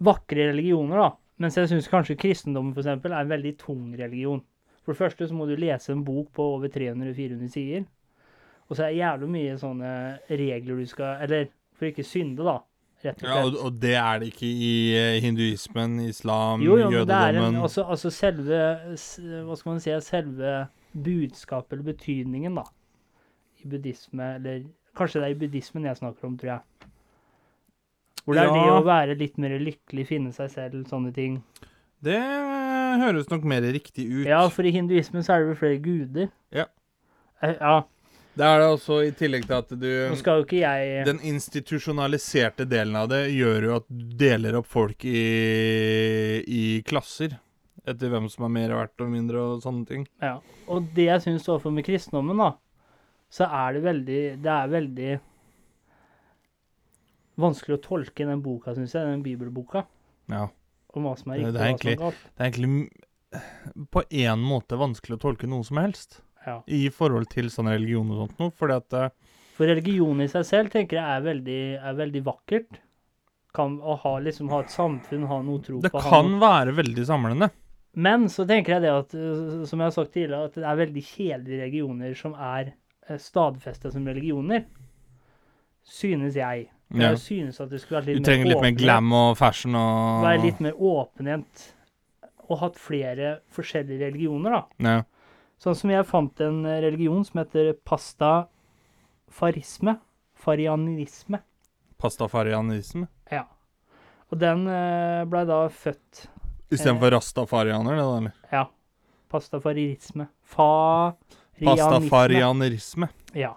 vakre 0.00 0.48
religioner, 0.50 0.96
da. 1.04 1.10
Mens 1.40 1.56
jeg 1.56 1.70
syns 1.70 1.88
kanskje 1.88 2.18
kristendommen 2.20 2.74
for 2.76 2.84
eksempel, 2.84 3.14
er 3.16 3.24
en 3.24 3.32
veldig 3.32 3.54
tung 3.60 3.94
religion. 3.96 4.42
For 4.84 4.92
det 4.92 5.00
første 5.00 5.28
så 5.28 5.36
må 5.36 5.46
du 5.48 5.54
lese 5.56 5.92
en 5.92 6.04
bok 6.04 6.32
på 6.36 6.44
over 6.56 6.68
300-400 6.72 7.52
sider. 7.52 7.86
Og 8.68 8.76
så 8.76 8.84
er 8.84 8.92
det 8.92 9.00
jævlig 9.00 9.30
mye 9.34 9.54
sånne 9.58 9.92
regler 10.30 10.78
du 10.78 10.86
skal 10.86 11.24
Eller 11.24 11.48
for 11.74 11.88
ikke 11.88 12.04
synde, 12.06 12.44
da. 12.46 12.60
Rett 13.00 13.16
og 13.16 13.24
slett. 13.24 13.30
Ja, 13.32 13.64
og, 13.64 13.78
det 13.80 13.94
er 13.96 14.20
det 14.20 14.28
ikke 14.34 14.50
i 14.50 14.72
eh, 14.96 15.16
hinduismen, 15.24 15.96
islam, 16.04 16.60
jo, 16.60 16.76
jo, 16.76 16.90
jødedommen 16.92 17.56
er 17.56 17.62
altså, 17.62 17.86
altså 17.88 18.12
selve 18.12 18.58
Hva 19.46 19.56
skal 19.56 19.72
man 19.72 19.80
si 19.80 19.94
Selve 20.04 20.50
budskapet 20.92 21.78
eller 21.78 21.92
betydningen, 21.92 22.60
da. 22.60 22.66
I 23.64 23.68
buddhisme, 23.68 24.34
eller 24.36 24.68
Kanskje 24.96 25.22
det 25.22 25.30
er 25.30 25.34
i 25.34 25.40
buddhismen 25.40 25.86
jeg 25.86 25.96
snakker 25.96 26.28
om, 26.28 26.36
tror 26.38 26.50
jeg. 26.50 26.60
Hvor 28.24 28.36
det 28.36 28.42
er 28.44 28.52
det 28.54 28.72
å 28.74 28.82
være 28.84 29.16
litt 29.18 29.38
mer 29.40 29.54
lykkelig, 29.58 30.06
finne 30.08 30.32
seg 30.36 30.50
selv, 30.52 30.82
sånne 30.90 31.12
ting. 31.16 31.38
Det 32.04 32.16
høres 33.00 33.28
nok 33.30 33.44
mer 33.48 33.64
riktig 33.72 34.06
ut. 34.08 34.26
Ja, 34.28 34.42
for 34.52 34.64
i 34.68 34.72
hinduismen 34.72 35.24
så 35.24 35.34
er 35.34 35.42
det 35.42 35.50
vel 35.52 35.58
flere 35.60 35.80
guder. 35.84 36.30
Ja. 36.54 36.66
Eh, 37.42 37.56
Ja, 37.60 37.82
Det 38.36 38.46
er 38.46 38.58
det 38.62 38.66
også 38.70 39.00
i 39.04 39.10
tillegg 39.16 39.44
til 39.48 39.56
at 39.56 39.68
du 39.74 39.88
nå 40.12 40.16
skal 40.16 40.38
jo 40.40 40.44
ikke 40.46 40.60
jeg 40.62 41.04
Den 41.08 41.18
institusjonaliserte 41.26 42.64
delen 42.70 42.96
av 42.96 43.08
det 43.10 43.24
gjør 43.34 43.66
jo 43.66 43.74
at 43.80 43.86
du 43.90 44.14
deler 44.20 44.56
opp 44.60 44.68
folk 44.70 45.04
i, 45.04 45.24
i 46.46 46.82
klasser. 46.86 47.34
Etter 47.88 48.12
hvem 48.12 48.28
som 48.30 48.44
er 48.46 48.52
mer 48.54 48.74
verdt 48.76 49.00
og 49.02 49.10
mindre 49.10 49.40
og 49.40 49.62
sånne 49.64 49.86
ting. 49.88 50.04
Ja. 50.22 50.36
Og 50.68 50.88
det 50.94 51.08
jeg 51.08 51.24
syns 51.24 51.48
overfor 51.48 51.72
med 51.74 51.84
kristendommen, 51.88 52.38
da, 52.38 52.52
så 53.32 53.46
er 53.48 53.76
det 53.76 53.82
veldig 53.84 54.20
Det 54.44 54.52
er 54.52 54.72
veldig 54.72 55.10
vanskelig 57.42 57.78
å 57.78 57.82
tolke 57.84 58.26
den 58.28 58.42
boka, 58.44 58.74
syns 58.76 58.94
jeg, 58.96 59.06
den 59.06 59.22
bibelboka, 59.24 59.84
Ja. 60.30 60.48
om 60.94 61.04
hva 61.06 61.16
som 61.18 61.32
er 61.32 61.38
riktig 61.40 61.52
det 61.54 61.60
er 61.60 61.72
og 61.72 61.78
hva 61.78 61.80
som 61.80 61.90
er 61.90 61.96
galt. 61.96 62.26
Det 62.36 62.40
er 62.40 62.50
egentlig 62.50 63.90
på 63.94 64.02
en 64.10 64.40
måte 64.42 64.78
vanskelig 64.80 65.16
å 65.18 65.22
tolke 65.22 65.48
noe 65.50 65.64
som 65.64 65.76
helst 65.78 66.20
Ja. 66.46 66.62
i 66.66 66.88
forhold 66.88 67.28
til 67.30 67.50
sånn 67.52 67.68
religion 67.70 68.10
og 68.10 68.28
sånt 68.28 68.38
noe, 68.40 68.50
fordi 68.50 68.76
at 68.76 68.92
eh, 68.94 69.08
For 69.56 69.66
religion 69.68 70.20
i 70.20 70.26
seg 70.26 70.44
selv 70.48 70.70
tenker 70.72 70.96
jeg 70.96 71.04
er 71.04 71.20
veldig, 71.20 71.60
er 71.84 71.94
veldig 71.94 72.22
vakkert. 72.24 72.78
Kan, 73.52 73.78
å 73.82 73.96
ha, 73.98 74.12
liksom, 74.22 74.48
ha 74.48 74.60
et 74.60 74.70
samfunn, 74.70 75.26
ha 75.26 75.42
noe 75.42 75.60
tro 75.60 75.80
det 75.82 75.90
på. 75.90 75.98
Det 76.00 76.08
kan 76.10 76.30
noe- 76.30 76.40
være 76.40 76.72
veldig 76.72 77.04
samlende. 77.04 77.50
Men 77.94 78.28
så 78.30 78.46
tenker 78.46 78.76
jeg 78.78 78.82
det 78.82 78.90
at, 78.94 79.14
uh, 79.14 79.64
som 79.66 79.80
jeg 79.82 79.86
har 79.86 79.90
sagt 79.90 80.12
tidligere, 80.14 80.44
at 80.46 80.54
det 80.54 80.64
er 80.64 80.76
veldig 80.78 81.02
kjedelige 81.02 81.60
religioner 81.64 82.14
som 82.16 82.34
er 82.34 82.72
stadfesta 83.10 83.18
stadfestet 83.18 83.92
som 83.92 84.04
religioner. 84.06 84.64
Synes 85.82 86.34
jeg. 86.38 86.68
Ja. 86.90 87.12
Jeg 87.12 87.20
synes 87.22 87.60
at 87.62 87.70
det 87.70 87.78
skulle 87.82 88.00
vært 88.00 88.08
Du 88.08 88.12
trenger 88.26 88.26
trenger 88.26 88.48
litt 88.50 88.64
mer 88.64 88.74
glam 88.74 89.12
og 89.14 89.36
fashion 89.38 89.76
og 89.78 90.24
Være 90.24 90.40
litt 90.42 90.58
mer 90.64 90.74
åpenhet. 90.74 91.66
Og 92.50 92.58
hatt 92.64 92.80
flere 92.82 93.36
forskjellige 93.54 94.08
religioner, 94.08 94.50
da. 94.58 94.62
ja. 94.88 95.02
Sånn 95.60 95.76
som 95.76 95.90
jeg 95.92 96.06
fant 96.08 96.40
en 96.40 96.62
religion 96.64 97.20
som 97.26 97.42
heter 97.42 97.74
pastafarisme. 97.84 99.98
Farianisme. 100.40 101.42
Pastafarianisme. 102.00 103.04
Ja. 103.30 103.42
Og 104.32 104.38
den 104.40 104.64
uh, 104.64 105.28
blei 105.28 105.42
da 105.44 105.66
født 105.68 106.30
Istedenfor 106.70 107.10
rastafarianer, 107.16 107.98
det 107.98 108.04
da, 108.06 108.16
eller? 108.16 108.32
Ja. 108.54 108.64
Pastafarisme. 109.30 110.28
Farianisme. 110.48 111.66
Pastafarianerisme. 111.66 113.08
Ja. 113.36 113.52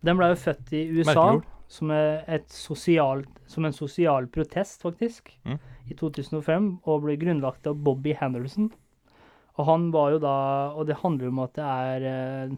Den 0.00 0.16
ble 0.20 0.30
jo 0.32 0.36
født 0.38 0.72
i 0.72 0.84
USA 0.94 1.12
Merkelig 1.12 1.40
ord. 1.42 1.46
Som, 1.68 1.90
er 1.92 2.24
et 2.28 2.48
sosialt, 2.52 3.28
som 3.46 3.64
en 3.68 3.72
sosial 3.76 4.26
protest, 4.32 4.82
faktisk, 4.82 5.34
Mm. 5.44 5.58
i 5.90 5.94
2005, 5.94 6.80
og 6.84 7.02
ble 7.04 7.16
grunnlagt 7.20 7.66
av 7.66 7.76
Bobby 7.84 8.14
Henderson. 8.16 8.70
Og 9.58 9.66
han 9.66 9.90
var 9.90 10.12
jo 10.12 10.18
da 10.22 10.34
Og 10.76 10.86
det 10.86 10.96
handler 11.02 11.28
om 11.28 11.38
at 11.42 11.54
det 11.54 11.64
er 11.64 12.04
eh, 12.06 12.50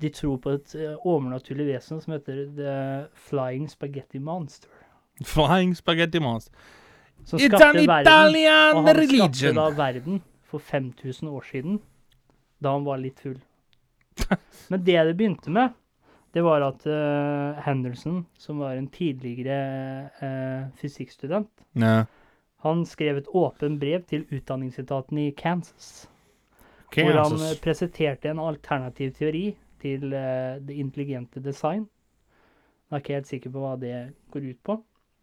De 0.00 0.08
tror 0.10 0.36
på 0.38 0.52
et 0.54 0.74
eh, 0.78 0.94
overnaturlig 1.04 1.66
vesen 1.66 2.00
som 2.00 2.12
heter 2.14 2.44
The 2.56 3.08
Flying 3.14 3.66
Spaghetti 3.68 4.18
Monster. 4.18 4.68
Flying 5.22 5.74
spaghetti 5.74 6.18
monster. 6.20 6.52
Som 7.24 7.38
It's 7.38 7.54
an 7.62 7.76
verden. 7.86 8.00
Italian 8.02 8.76
Og 8.76 8.86
han 8.88 9.06
skapte 9.08 9.52
da 9.54 9.68
verden 9.70 10.22
for 10.42 10.58
5000 10.58 11.28
år 11.28 11.44
siden, 11.50 11.80
da 12.62 12.72
han 12.74 12.84
var 12.84 12.98
litt 12.98 13.20
full. 13.20 13.38
Men 14.70 14.84
det 14.84 14.98
det 15.06 15.16
begynte 15.16 15.50
med, 15.50 15.72
det 16.34 16.42
var 16.42 16.64
at 16.66 16.86
uh, 16.90 17.62
Henderson, 17.62 18.24
som 18.38 18.58
var 18.58 18.74
en 18.74 18.88
tidligere 18.90 20.10
uh, 20.22 20.70
fysikkstudent, 20.80 21.50
Ja. 21.78 22.04
Han 22.64 22.86
skrev 22.88 23.18
et 23.20 23.26
åpent 23.28 23.80
brev 23.80 24.06
til 24.08 24.22
utdanningsetaten 24.32 25.18
i 25.18 25.30
Kansas, 25.36 26.08
hvor 26.94 27.18
han 27.18 27.34
eh, 27.36 27.58
presenterte 27.60 28.30
en 28.30 28.40
alternativ 28.40 29.10
teori 29.18 29.50
til 29.82 30.06
uh, 30.14 30.56
det 30.64 30.78
intelligente 30.80 31.42
design. 31.44 31.84
Jeg 32.88 32.96
er 32.96 33.02
ikke 33.02 33.18
helt 33.18 33.28
sikker 33.28 33.52
på 33.52 33.60
hva 33.60 33.74
det 33.76 33.92
går 34.32 34.48
ut 34.48 34.60
på. 34.64 34.78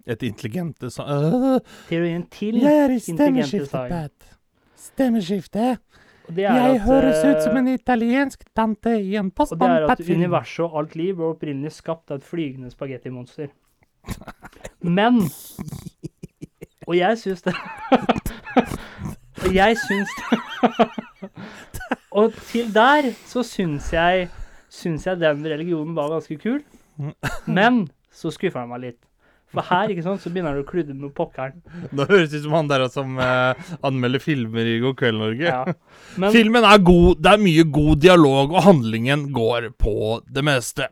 Et 0.05 0.23
intelligent 0.23 0.81
design 0.81 1.59
Teorien 1.89 2.23
til 2.29 2.61
Jeg 2.61 2.77
er 2.77 2.89
i 2.89 2.93
intelligent 2.93 3.47
stemmeskifte, 3.47 3.65
design. 3.65 3.89
Pat. 3.89 4.37
Stemmeskifte. 4.75 5.77
Det 6.35 6.45
er 6.47 6.75
at, 6.79 7.47
en 7.57 7.67
italiensk 7.67 8.43
tante 8.55 8.93
i 8.99 9.15
en 9.19 9.31
Og 9.35 9.59
det 9.59 9.69
er 9.69 9.87
at 9.91 10.03
universet 10.09 10.65
og 10.65 10.77
alt 10.79 10.95
liv 10.95 11.15
ble 11.15 11.31
opprinnelig 11.33 11.73
skapt 11.75 12.11
av 12.11 12.21
et 12.21 12.27
flygende 12.27 12.71
spagettimonster. 12.71 13.51
Men 14.81 15.21
Og 16.87 16.95
jeg 16.97 17.17
syns 17.21 17.43
det 17.45 17.53
Og 19.43 19.53
jeg 19.53 19.77
syns 19.77 20.15
det 20.17 20.89
Og 22.17 22.33
til 22.49 22.73
der 22.73 23.11
så 23.27 23.43
syns 23.45 23.93
jeg 23.93 24.29
Syns 24.71 25.05
jeg 25.05 25.19
den 25.19 25.43
religionen 25.45 25.95
var 25.95 26.09
ganske 26.13 26.37
kul. 26.39 26.61
Men 27.45 27.89
så 28.11 28.31
skuffa 28.31 28.63
jeg 28.63 28.69
meg 28.71 28.79
litt. 28.85 28.99
For 29.51 29.67
her 29.67 29.91
ikke 29.91 30.03
sant, 30.05 30.21
så 30.23 30.31
begynner 30.31 30.55
du 30.55 30.61
å 30.63 30.67
kludre 30.67 30.95
med 30.95 31.11
pokkeren. 31.15 31.57
Da 31.91 32.05
høres 32.07 32.31
ut 32.31 32.45
som 32.45 32.53
han 32.55 32.69
der 32.71 32.85
som 32.91 33.17
eh, 33.19 33.73
anmelder 33.83 34.23
filmer 34.23 34.67
i 34.67 34.77
God 34.83 34.95
kveld, 35.01 35.19
Norge. 35.19 35.43
Ja. 35.43 35.65
Men 36.21 36.31
Filmen 36.31 36.67
er 36.67 36.79
god, 36.87 37.19
det 37.19 37.33
er 37.33 37.43
mye 37.43 37.65
god 37.75 37.99
dialog, 38.05 38.55
og 38.55 38.63
handlingen 38.69 39.27
går 39.35 39.71
på 39.81 40.21
det 40.31 40.45
meste. 40.47 40.87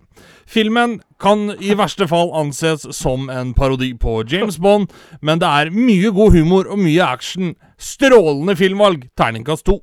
Filmen 0.50 0.98
kan 1.24 1.54
i 1.62 1.76
verste 1.78 2.08
fall 2.10 2.34
anses 2.36 2.84
som 2.98 3.30
en 3.32 3.56
parodi 3.56 3.94
på 3.96 4.20
James 4.28 4.60
Bond, 4.60 4.92
men 5.22 5.40
det 5.40 5.48
er 5.48 5.74
mye 5.76 6.12
god 6.16 6.36
humor 6.36 6.68
og 6.68 6.84
mye 6.84 7.06
action. 7.06 7.56
Strålende 7.80 8.58
filmvalg. 8.60 9.08
Terningkast 9.16 9.68
to. 9.70 9.80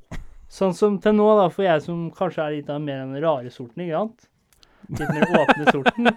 Sånn 0.53 0.77
som 0.77 1.01
til 1.03 1.16
nå, 1.16 1.27
da, 1.41 1.49
for 1.53 1.64
jeg 1.66 1.83
som 1.85 2.07
kanskje 2.14 2.45
er 2.45 2.59
litt 2.59 2.68
av 2.72 2.83
mer 2.85 3.03
den 3.03 3.22
rare 3.24 3.51
sorten, 3.53 3.87
ikke 3.87 3.97
sant? 4.05 4.29
Litt 4.87 5.03
dere 5.03 5.41
åpnet 5.43 5.70
sorten. 5.74 6.11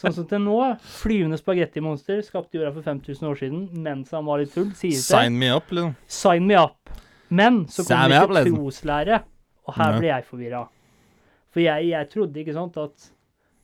Sånn 0.00 0.14
som 0.16 0.28
til 0.28 0.42
nå, 0.44 0.58
flyvende 0.98 1.38
spagettimonster 1.40 2.22
skapte 2.26 2.58
jorda 2.58 2.72
for 2.74 2.86
5000 2.86 3.28
år 3.30 3.40
siden 3.40 3.64
mens 3.84 4.12
han 4.16 4.26
var 4.28 4.40
litt 4.42 4.52
full, 4.54 4.70
sier 4.78 4.96
det. 4.96 5.04
Sign 5.04 5.38
me 5.40 5.50
up, 5.54 5.72
liksom. 5.72 5.94
Sign 6.20 6.48
me 6.48 6.58
up. 6.60 6.94
Men 7.34 7.64
så 7.68 7.84
kom 7.84 7.96
kommer 7.96 8.14
det 8.14 8.22
til 8.22 8.38
liksom. 8.38 8.56
troslære, 8.60 9.20
og 9.64 9.76
her 9.78 9.98
ble 9.98 10.10
jeg 10.10 10.26
forvirra. 10.28 10.62
For 11.54 11.62
jeg, 11.62 11.90
jeg 11.92 12.10
trodde, 12.10 12.40
ikke 12.42 12.56
sant, 12.56 12.78
at 12.82 13.10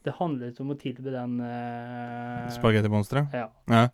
det 0.06 0.16
handlet 0.16 0.60
om 0.62 0.72
å 0.72 0.78
tilby 0.80 1.12
den 1.12 1.40
uh, 1.44 2.48
Spagettimonsteret. 2.54 3.34
Ja. 3.36 3.48
Ja. 3.68 3.88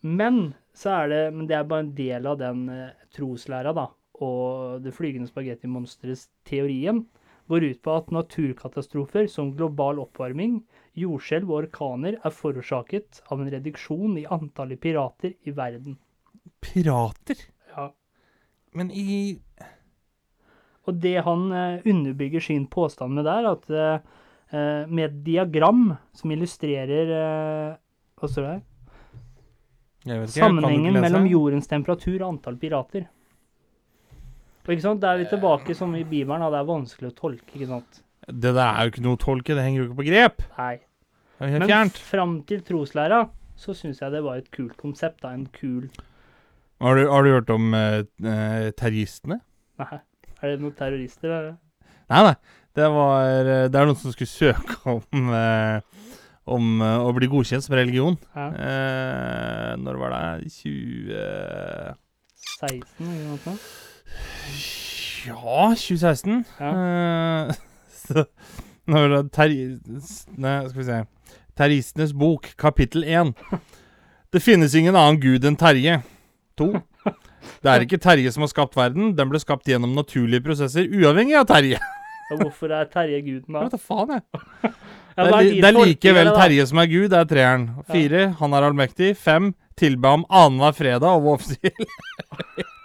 Men 0.00 0.54
så 0.74 0.94
er 1.02 1.10
det 1.10 1.20
Men 1.34 1.46
det 1.46 1.58
er 1.58 1.66
bare 1.68 1.84
en 1.84 1.94
del 1.94 2.26
av 2.26 2.38
den 2.40 2.64
uh, 2.72 2.88
troslæra, 3.14 3.74
da. 3.76 3.86
Og 4.20 4.82
det 4.84 4.92
flygende 4.96 5.30
spagettimonsterets 5.30 6.26
teorien 6.48 7.04
går 7.50 7.66
ut 7.66 7.80
på 7.82 7.94
at 7.98 8.12
naturkatastrofer 8.14 9.26
som 9.30 9.50
global 9.58 9.98
oppvarming, 10.04 10.60
jordskjelv 10.98 11.50
og 11.50 11.64
orkaner 11.64 12.18
er 12.22 12.34
forårsaket 12.34 13.22
av 13.30 13.42
en 13.42 13.50
reduksjon 13.50 14.16
i 14.20 14.26
antallet 14.30 14.80
pirater 14.82 15.34
i 15.42 15.54
verden. 15.56 15.98
Pirater? 16.62 17.42
Ja. 17.74 17.90
Men 18.76 18.92
i 18.94 19.40
Og 20.86 20.96
det 21.02 21.18
han 21.26 21.50
eh, 21.52 21.82
underbygger 21.86 22.40
sin 22.40 22.64
påstand 22.66 23.14
med 23.14 23.26
der, 23.28 23.46
at 23.50 23.66
eh, 23.70 24.00
eh, 24.54 24.86
med 24.88 25.04
et 25.04 25.18
diagram 25.26 25.96
som 26.16 26.30
illustrerer 26.30 27.10
Hva 28.16 28.30
står 28.30 28.46
det 28.46 28.54
her? 28.54 28.66
Sammenhengen 30.32 30.96
mellom 30.96 31.26
jordens 31.28 31.68
temperatur 31.68 32.22
og 32.22 32.28
antall 32.30 32.56
pirater. 32.58 33.04
Og 34.66 34.74
ikke 34.74 34.82
sant, 34.84 35.00
Det 35.00 35.08
er 35.10 35.18
vi 35.18 35.24
tilbake 35.30 35.74
som 35.74 35.94
i 35.96 36.04
Bibelen, 36.04 36.40
det 36.52 36.58
er 36.60 36.68
vanskelig 36.68 37.10
å 37.10 37.16
tolke. 37.16 37.54
ikke 37.56 37.66
sant? 37.70 38.02
Det 38.28 38.52
der 38.54 38.60
er 38.68 38.84
jo 38.86 38.90
ikke 38.92 39.02
noe 39.06 39.16
å 39.16 39.22
tolke, 39.24 39.54
det 39.56 39.64
henger 39.64 39.80
jo 39.82 39.88
ikke 39.88 39.98
på 40.02 40.06
grep. 40.10 40.42
Nei. 40.58 40.76
Det 41.40 41.46
er 41.46 41.52
helt 41.54 41.62
Men 41.64 41.68
fjernt. 41.72 41.98
fram 42.12 42.34
til 42.44 42.60
troslæra 42.62 43.22
så 43.56 43.72
syns 43.76 43.98
jeg 44.00 44.12
det 44.12 44.22
var 44.22 44.36
et 44.36 44.50
kult 44.52 44.76
konsept. 44.76 45.22
da, 45.22 45.32
En 45.32 45.46
kul 45.46 45.88
Har 46.80 46.94
du, 46.96 47.08
har 47.10 47.22
du 47.24 47.30
hørt 47.32 47.50
om 47.50 47.74
eh, 47.74 48.02
terroristene? 48.76 49.40
Nei, 49.80 49.98
er 50.42 50.48
det 50.54 50.60
noen 50.60 50.76
terrorister? 50.76 51.28
Eller? 51.28 51.56
Nei, 52.10 52.22
nei. 52.28 52.34
Det 52.76 52.86
var 52.92 53.24
eh, 53.26 53.68
Det 53.68 53.74
er 53.80 53.86
noen 53.88 53.96
som 53.98 54.12
skulle 54.12 54.28
søke 54.28 54.76
om 54.94 55.32
eh, 55.34 55.80
Om 56.50 56.80
eh, 56.82 56.98
å 57.08 57.12
bli 57.16 57.26
godkjent 57.32 57.64
som 57.64 57.74
religion. 57.76 58.16
Ja, 58.36 58.46
Eh, 58.52 59.76
når 59.80 59.98
var 60.00 60.10
det? 60.14 60.50
20 60.52 61.96
16 62.60 63.06
eller 63.06 63.28
noe 63.30 63.38
sånt? 63.44 63.60
Ja, 65.26 65.74
2016. 65.76 66.44
Ja. 66.60 66.70
Uh, 66.70 67.54
så 68.06 68.24
når 68.90 69.08
det 69.14 69.20
terri... 69.36 69.58
Nei, 70.40 70.54
skal 70.68 70.80
vi 70.80 70.86
se. 70.88 71.00
Terroristenes 71.58 72.14
bok, 72.16 72.48
kapittel 72.60 73.04
1. 73.04 73.34
Det 74.32 74.42
finnes 74.42 74.74
ingen 74.78 74.96
annen 74.96 75.20
gud 75.20 75.44
enn 75.46 75.58
Terje. 75.60 76.00
2. 76.60 76.70
Det 77.60 77.70
er 77.72 77.84
ikke 77.84 77.98
Terje 78.00 78.32
som 78.32 78.44
har 78.46 78.50
skapt 78.52 78.76
verden. 78.78 79.12
Den 79.18 79.30
ble 79.32 79.40
skapt 79.42 79.68
gjennom 79.68 79.92
naturlige 79.96 80.44
prosesser, 80.44 80.88
uavhengig 80.88 81.36
av 81.40 81.48
Terje. 81.50 81.80
Og 82.30 82.44
hvorfor 82.44 82.72
er 82.76 82.88
Terje 82.92 83.20
guden, 83.26 83.50
Jeg 83.50 83.56
da? 83.56 83.64
vet 83.66 83.76
da 83.76 83.82
faen, 83.82 84.16
jeg. 84.16 84.74
Ja, 85.18 85.24
Det 85.26 85.32
er, 85.34 85.48
det 85.60 85.68
er 85.68 85.74
likevel? 85.76 86.28
Terje 86.38 86.64
som 86.70 86.78
er 86.80 86.86
Gud, 86.88 87.08
det 87.12 87.18
er 87.18 87.26
treeren. 87.28 87.64
Fire, 87.90 88.20
han 88.38 88.54
er 88.56 88.64
allmektig. 88.70 89.10
Fem, 89.18 89.50
tilbe 89.76 90.08
ham 90.14 90.22
annenhver 90.30 90.76
fredag 90.78 91.18
og 91.18 91.26
var 91.26 91.40
offisiell. 91.40 91.90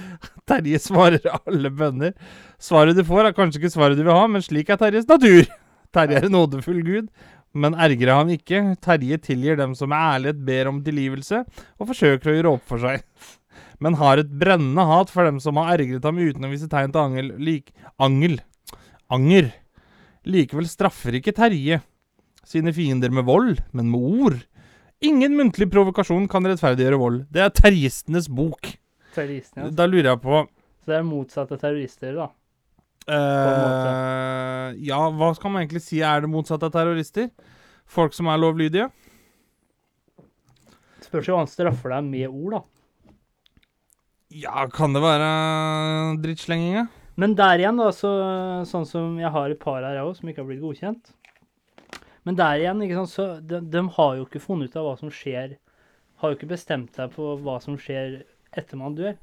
Terje 0.48 0.80
svarer 0.82 1.26
alle 1.34 1.70
bønner. 1.72 2.14
Svaret 2.62 2.98
du 2.98 3.04
får, 3.06 3.28
er 3.28 3.36
kanskje 3.36 3.62
ikke 3.62 3.74
svaret 3.74 3.98
du 3.98 4.04
vil 4.04 4.14
ha, 4.14 4.24
men 4.30 4.44
slik 4.44 4.72
er 4.72 4.80
Terjes 4.80 5.08
natur. 5.10 5.46
Terje 5.94 6.18
er 6.20 6.28
en 6.28 6.34
nådefull 6.36 6.80
gud, 6.86 7.12
men 7.52 7.76
ergrer 7.76 8.14
ham 8.16 8.32
ikke. 8.32 8.64
Terje 8.84 9.20
tilgir 9.22 9.60
dem 9.60 9.76
som 9.78 9.92
med 9.92 10.00
ærlighet 10.00 10.42
ber 10.48 10.72
om 10.72 10.82
tilgivelse, 10.84 11.44
og 11.78 11.92
forsøker 11.92 12.32
å 12.32 12.36
gjøre 12.38 12.56
opp 12.56 12.66
for 12.70 12.82
seg. 12.82 13.04
Men 13.82 13.96
har 13.98 14.20
et 14.20 14.28
brennende 14.38 14.84
hat 14.86 15.10
for 15.10 15.26
dem 15.26 15.40
som 15.42 15.56
har 15.58 15.72
ergret 15.74 16.04
ham 16.06 16.20
uten 16.20 16.44
å 16.46 16.50
vise 16.52 16.68
tegn 16.70 16.92
til 16.94 17.00
angel, 17.02 17.32
lik, 17.42 17.72
angel. 17.98 18.36
Anger. 19.10 19.48
Likevel 20.22 20.68
straffer 20.70 21.16
ikke 21.18 21.34
Terje 21.34 21.80
sine 22.46 22.72
fiender 22.74 23.10
med 23.10 23.26
vold, 23.26 23.58
men 23.74 23.90
med 23.90 24.06
ord. 24.22 24.38
Ingen 25.02 25.34
muntlig 25.38 25.66
provokasjon 25.72 26.28
kan 26.30 26.46
rettferdiggjøre 26.46 27.00
vold. 27.00 27.18
Det 27.34 27.42
er 27.42 27.54
terjistenes 27.54 28.28
bok. 28.30 28.70
Terroristene, 29.12 29.66
ja. 29.66 29.74
Da 29.76 29.86
lurer 29.88 30.12
jeg 30.12 30.22
på 30.24 30.42
Så 30.82 30.90
det 30.92 30.98
er 30.98 31.06
motsatt 31.06 31.52
av 31.54 31.60
terrorister, 31.62 32.16
da. 32.16 32.30
Uh, 33.02 34.72
Ja, 34.78 35.00
hva 35.10 35.32
skal 35.36 35.52
man 35.52 35.64
egentlig 35.64 35.82
si 35.84 36.00
er 36.06 36.24
det 36.24 36.30
motsatte 36.32 36.68
av 36.68 36.74
terrorister? 36.74 37.30
Folk 37.92 38.14
som 38.16 38.30
er 38.30 38.40
lovlydige? 38.40 38.88
Spørs 41.02 41.28
jo 41.28 41.36
hva 41.36 41.42
han 41.42 41.50
straffer 41.50 41.92
deg 41.92 42.06
med 42.08 42.28
ord, 42.30 42.56
da. 42.56 42.62
Ja, 44.32 44.64
kan 44.72 44.94
det 44.96 45.02
være 45.04 45.26
drittslenginga? 46.22 46.86
Men 47.20 47.34
der 47.36 47.60
igjen, 47.60 47.76
da, 47.76 47.90
så, 47.92 48.10
sånn 48.68 48.86
som 48.88 49.18
jeg 49.20 49.28
har 49.34 49.52
et 49.52 49.60
par 49.60 49.84
her 49.84 50.00
òg, 50.00 50.14
som 50.16 50.30
ikke 50.30 50.40
har 50.40 50.48
blitt 50.48 50.62
godkjent. 50.62 51.12
Men 52.24 52.38
der 52.38 52.62
igjen, 52.62 52.80
ikke 52.86 53.02
sant, 53.02 53.12
så 53.12 53.26
de, 53.44 53.60
de 53.68 53.82
har 53.98 54.14
jo 54.16 54.24
ikke 54.24 54.40
funnet 54.40 54.72
ut 54.72 54.78
av 54.78 54.86
hva 54.86 54.94
som 55.00 55.10
skjer 55.12 55.58
Har 56.22 56.30
jo 56.30 56.36
ikke 56.38 56.52
bestemt 56.52 56.94
seg 56.94 57.10
på 57.16 57.32
hva 57.42 57.56
som 57.60 57.74
skjer 57.74 58.20
etter 58.56 58.80
man 58.80 58.96
dør. 58.98 59.16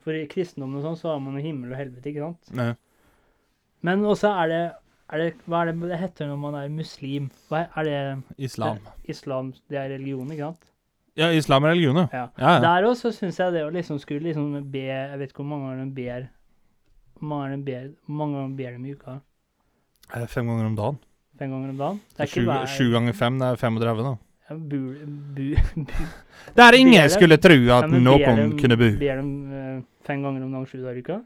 For 0.00 0.16
i 0.16 0.24
kristendommen 0.30 0.80
og 0.80 0.86
sånn, 0.86 0.96
så 1.00 1.10
har 1.12 1.20
man 1.20 1.36
jo 1.36 1.44
himmel 1.44 1.74
og 1.74 1.78
helvete, 1.80 2.08
ikke 2.08 2.24
sant. 2.24 2.52
Nei. 2.56 2.70
Men 3.84 4.04
også 4.08 4.30
er 4.44 4.50
det, 4.52 4.62
er 5.12 5.22
det 5.22 5.28
Hva 5.48 5.62
er 5.64 5.70
det 5.72 5.90
det 5.90 5.98
heter 6.00 6.28
når 6.30 6.40
man 6.40 6.56
er 6.60 6.72
muslim? 6.72 7.30
Hva 7.48 7.64
er, 7.66 7.70
er 7.80 7.88
det 7.88 8.44
Islam. 8.48 8.78
islam 9.08 9.52
Det 9.68 9.78
er 9.80 9.88
religion, 9.96 10.28
ikke 10.32 10.50
sant? 10.50 10.66
Ja, 11.18 11.30
islam 11.34 11.64
er 11.66 11.74
religion, 11.74 11.96
ja. 11.96 12.06
Ja. 12.12 12.26
Ja, 12.38 12.52
ja. 12.54 12.60
Der 12.64 12.88
også 12.88 13.10
syns 13.12 13.40
jeg 13.40 13.52
det 13.56 13.64
å 13.66 13.72
liksom 13.74 13.98
skulle 14.00 14.24
liksom 14.28 14.52
be 14.72 14.84
Jeg 14.88 15.18
vet 15.20 15.32
ikke 15.32 15.42
hvor 15.42 15.50
mange 15.52 15.70
ganger 15.72 15.84
de 15.90 15.96
ber 15.96 16.28
mange 17.20 17.50
ganger 17.50 17.64
ber, 17.66 17.88
mange 18.08 18.38
ganger 18.38 18.56
ber 18.56 18.76
de 18.78 18.88
i 18.88 18.94
uka? 18.96 19.14
Eh, 20.16 20.26
Fem 20.26 20.46
ganger 20.48 20.66
om 20.70 20.76
dagen. 20.78 20.98
Fem 21.38 21.50
ganger 21.52 21.72
om 21.74 21.80
dagen? 21.80 22.00
Det 22.16 22.24
er 22.24 22.30
Sju, 22.30 22.40
ikke 22.40 22.46
hver 22.48 22.70
sju 22.72 22.86
ganger 22.94 23.16
fem, 23.18 23.38
det 23.40 23.48
er 23.50 23.58
35, 23.60 24.04
da. 24.06 24.14
Bu, 24.50 24.78
bu, 25.36 25.54
bu. 25.76 25.84
Der 26.56 26.72
ingen 26.74 27.00
dem- 27.02 27.08
skulle 27.14 27.36
tro 27.38 27.54
at 27.54 27.86
ja, 27.86 27.86
noen 27.86 28.36
dem- 28.36 28.56
kunne 28.58 28.76
bo. 28.76 28.88
Ber 28.98 29.20
dem 29.22 29.30
uh, 29.52 29.82
fem 30.06 30.22
ganger 30.24 30.42
om 30.44 30.52
dagen 30.56 30.66
sju 30.66 30.80
dager 30.82 30.96
i 30.98 31.04
uka? 31.04 31.20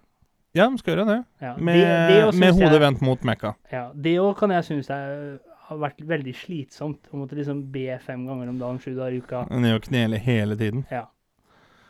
Ja, 0.55 0.69
de 0.71 0.79
skal 0.79 0.95
gjøre 0.95 1.07
det. 1.09 1.17
Ja. 1.43 1.55
Med, 1.57 1.81
det, 1.81 2.19
det 2.31 2.39
med 2.39 2.53
hodet 2.55 2.81
vendt 2.85 3.01
mot 3.03 3.25
Mekka. 3.27 3.55
Ja, 3.73 3.89
det 3.95 4.13
òg 4.23 4.37
kan 4.39 4.53
jeg 4.55 4.67
synes 4.69 4.91
er, 4.95 5.39
har 5.67 5.81
vært 5.83 6.05
veldig 6.07 6.35
slitsomt. 6.37 7.09
Å 7.11 7.17
måtte 7.19 7.35
liksom 7.39 7.65
be 7.75 7.97
fem 8.05 8.23
ganger 8.29 8.53
om 8.53 8.61
dagen 8.61 8.79
sju 8.85 8.93
dager 8.95 9.17
i 9.17 9.23
uka. 9.25 9.47
Ned 9.51 9.75
og 9.81 9.89
knele 9.89 10.21
hele 10.23 10.55
tiden. 10.61 10.85
Ja. 10.93 11.07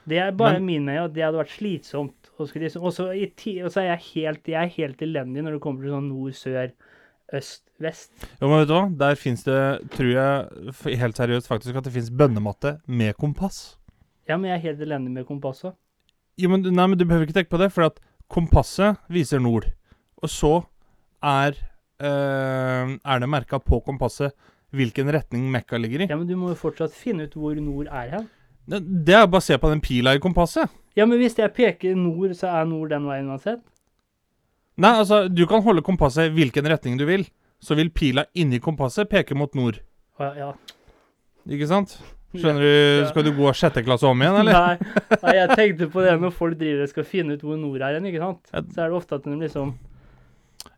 Det 0.08 0.18
er 0.20 0.32
bare 0.36 0.60
Men- 0.60 0.66
min 0.86 0.88
at 0.88 1.12
det 1.16 1.24
hadde 1.26 1.42
vært 1.42 1.52
slitsomt. 1.58 2.30
Og 2.38 2.48
så 2.48 2.58
liksom, 2.62 2.82
og 2.84 2.92
så 2.94 3.10
er 3.10 3.90
jeg 3.90 4.00
helt, 4.14 4.48
jeg 4.48 4.62
er 4.62 4.72
helt 4.78 5.02
elendig 5.02 5.42
når 5.44 5.52
det 5.58 5.60
kommer 5.66 5.82
til 5.82 5.92
sånn 5.94 6.08
nord, 6.08 6.72
sør, 7.30 7.38
øst, 7.38 7.62
vest. 7.80 8.12
Jo, 8.40 8.48
men 8.48 8.60
vet 8.60 8.68
du 8.68 8.74
hva? 8.74 8.84
Der 8.98 9.14
fins 9.14 9.44
det, 9.44 9.60
tror 9.90 10.10
jeg 10.10 10.98
helt 10.98 11.16
seriøst 11.16 11.48
faktisk, 11.48 11.76
at 11.76 11.84
det 11.84 11.92
fins 11.92 12.10
bønnematte 12.10 12.78
med 12.86 13.14
kompass. 13.14 13.78
Ja, 14.28 14.36
men 14.36 14.50
jeg 14.50 14.56
er 14.56 14.62
helt 14.70 14.80
elendig 14.80 15.12
med 15.12 15.26
kompasset. 15.28 15.74
Jo, 16.38 16.48
men, 16.50 16.62
nei, 16.62 16.86
men 16.86 16.98
du 16.98 17.04
behøver 17.04 17.28
ikke 17.28 17.36
tenke 17.36 17.52
på 17.52 17.60
det, 17.60 17.70
for 17.72 17.86
at 17.86 18.00
kompasset 18.28 18.96
viser 19.12 19.38
nord. 19.38 19.68
Og 20.16 20.30
så 20.30 20.62
er, 21.22 21.58
øh, 22.00 22.96
er 23.04 23.18
det 23.20 23.28
merka 23.28 23.58
på 23.58 23.80
kompasset 23.84 24.32
hvilken 24.74 25.12
retning 25.12 25.50
Mekka 25.52 25.78
ligger 25.78 26.04
i. 26.04 26.08
Ja, 26.10 26.16
men 26.16 26.26
du 26.26 26.36
må 26.36 26.50
jo 26.50 26.58
fortsatt 26.58 26.94
finne 26.96 27.28
ut 27.28 27.36
hvor 27.38 27.54
nord 27.60 27.86
er 27.86 28.16
hen. 28.16 28.26
Det, 28.66 28.80
det 29.06 29.14
er 29.14 29.28
bare 29.28 29.42
å 29.42 29.44
se 29.44 29.58
på 29.60 29.70
den 29.70 29.82
pila 29.84 30.14
i 30.16 30.22
kompasset. 30.22 30.72
Ja, 30.96 31.06
men 31.06 31.18
hvis 31.20 31.36
jeg 31.38 31.52
peker 31.54 31.94
nord, 31.98 32.32
så 32.38 32.48
er 32.54 32.66
nord 32.70 32.90
den 32.94 33.06
veien 33.06 33.28
uansett. 33.30 33.62
Nei, 34.80 34.90
altså, 34.90 35.24
du 35.30 35.44
kan 35.50 35.62
holde 35.62 35.84
kompasset 35.86 36.30
i 36.30 36.34
hvilken 36.34 36.66
retning 36.70 36.98
du 36.98 37.06
vil. 37.08 37.26
Så 37.62 37.76
vil 37.78 37.92
pila 37.94 38.26
inni 38.36 38.58
kompasset 38.60 39.08
peke 39.08 39.36
mot 39.38 39.54
nord. 39.56 39.78
Ja, 40.20 40.32
ja. 40.36 40.50
Ikke 41.48 41.68
sant? 41.70 41.96
Skjønner 42.34 42.64
du? 42.64 43.06
Skal 43.12 43.26
du 43.28 43.30
gå 43.36 43.50
sjette 43.54 43.82
klasse 43.86 44.08
om 44.10 44.22
igjen, 44.22 44.36
eller? 44.42 44.56
Nei, 44.74 45.02
nei, 45.22 45.34
jeg 45.38 45.58
tenkte 45.58 45.88
på 45.92 46.02
det 46.02 46.16
når 46.18 46.32
folk 46.34 46.58
driver 46.58 46.82
og 46.86 46.90
skal 46.90 47.06
finne 47.06 47.36
ut 47.36 47.44
hvor 47.46 47.58
nord 47.60 47.84
er 47.86 47.98
hen, 47.98 48.08
ikke 48.10 48.22
sant. 48.22 48.40
Så 48.50 48.82
er 48.82 48.90
det 48.90 48.98
ofte 48.98 49.20
at 49.20 49.28
de 49.28 49.36
liksom 49.38 49.76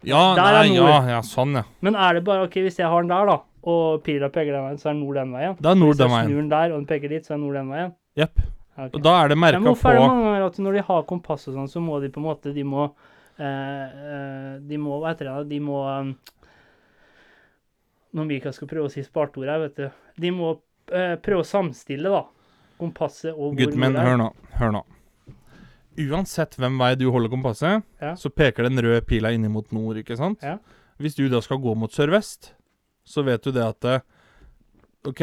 Ja, 0.05 0.35
Der 0.37 0.59
er 0.61 0.67
nei, 0.67 0.75
ja, 0.77 0.99
ja, 1.15 1.23
sånn, 1.25 1.57
ja. 1.57 1.65
Men 1.87 1.97
er 1.97 2.19
det 2.19 2.27
bare 2.27 2.45
OK, 2.45 2.59
hvis 2.67 2.77
jeg 2.83 2.91
har 2.93 3.07
den 3.07 3.15
der, 3.15 3.31
da, 3.33 3.39
og 3.73 4.05
pila 4.05 4.29
peker 4.35 4.53
den 4.53 4.69
veien, 4.69 4.83
så 4.83 4.93
er 4.93 4.99
nord 5.01 5.17
den 5.17 5.33
veien? 5.33 5.57
Da 5.63 5.73
er 5.73 5.81
nord 5.81 5.97
den 5.97 6.13
veien. 6.13 6.29
Hvis 6.29 6.29
jeg 6.29 6.35
snur 6.35 6.43
den 6.45 6.53
der, 6.53 6.75
og 6.75 6.83
den 6.83 6.89
peker 6.93 7.15
dit, 7.17 7.27
så 7.27 7.35
er 7.39 7.41
nord 7.41 7.57
den 7.57 7.73
veien? 7.73 7.97
Jepp. 8.21 8.45
Okay. 8.77 8.93
Og 8.93 9.05
da 9.07 9.15
er 9.23 9.33
det 9.33 9.39
merka 9.41 9.57
men 9.63 9.71
hvorfor 9.71 9.89
er 9.89 9.97
det 9.97 10.03
på 10.03 10.09
mange 10.13 10.25
ganger 10.27 10.43
at 10.51 10.59
når 10.61 10.75
de 10.77 10.81
har 10.91 11.05
kompass 11.09 11.47
og 11.49 11.55
sånn, 11.57 11.71
så 11.73 11.81
må 11.81 11.97
de 12.03 12.11
på 12.13 12.21
en 12.21 12.27
måte 12.27 12.53
De 12.53 12.65
må 12.69 12.91
De 13.39 14.79
må 14.81 14.99
Hva 15.03 15.11
heter 15.13 15.29
det? 15.29 15.49
De 15.51 15.59
må 15.61 15.83
um, 15.85 16.15
Når 18.17 18.29
Mikael 18.31 18.55
skal 18.57 18.69
prøve 18.71 18.89
å 18.89 18.93
si 18.93 19.03
spartord 19.05 19.49
her, 19.51 19.61
vet 19.67 19.77
du. 19.77 19.89
De 20.25 20.31
må 20.33 20.55
eh, 20.89 21.17
prøve 21.21 21.43
å 21.45 21.49
samstille, 21.49 22.09
da. 22.09 22.23
Kompasset 22.81 23.33
og 23.35 23.51
hvor 23.53 23.59
Gutten 23.61 23.81
men 23.83 23.97
er. 23.97 24.07
hør 24.09 24.17
nå. 24.23 24.29
Hør 24.57 24.73
nå. 24.79 24.83
Uansett 26.07 26.57
hvem 26.61 26.75
vei 26.81 26.91
du 27.01 27.07
holder 27.13 27.33
kompasset, 27.33 27.85
Ja. 28.01 28.15
så 28.21 28.29
peker 28.33 28.67
den 28.69 28.81
røde 28.85 29.01
pila 29.09 29.31
inn 29.33 29.45
mot 29.53 29.69
nord, 29.73 29.97
ikke 30.01 30.17
sant? 30.17 30.43
Ja. 30.45 30.59
Hvis 31.01 31.17
du 31.17 31.27
da 31.33 31.41
skal 31.45 31.61
gå 31.61 31.75
mot 31.77 31.93
sørvest, 31.93 32.55
så 33.05 33.25
vet 33.25 33.45
du 33.45 33.53
det 33.53 33.65
at 33.65 33.85
eh, 33.85 34.01
OK, 35.09 35.23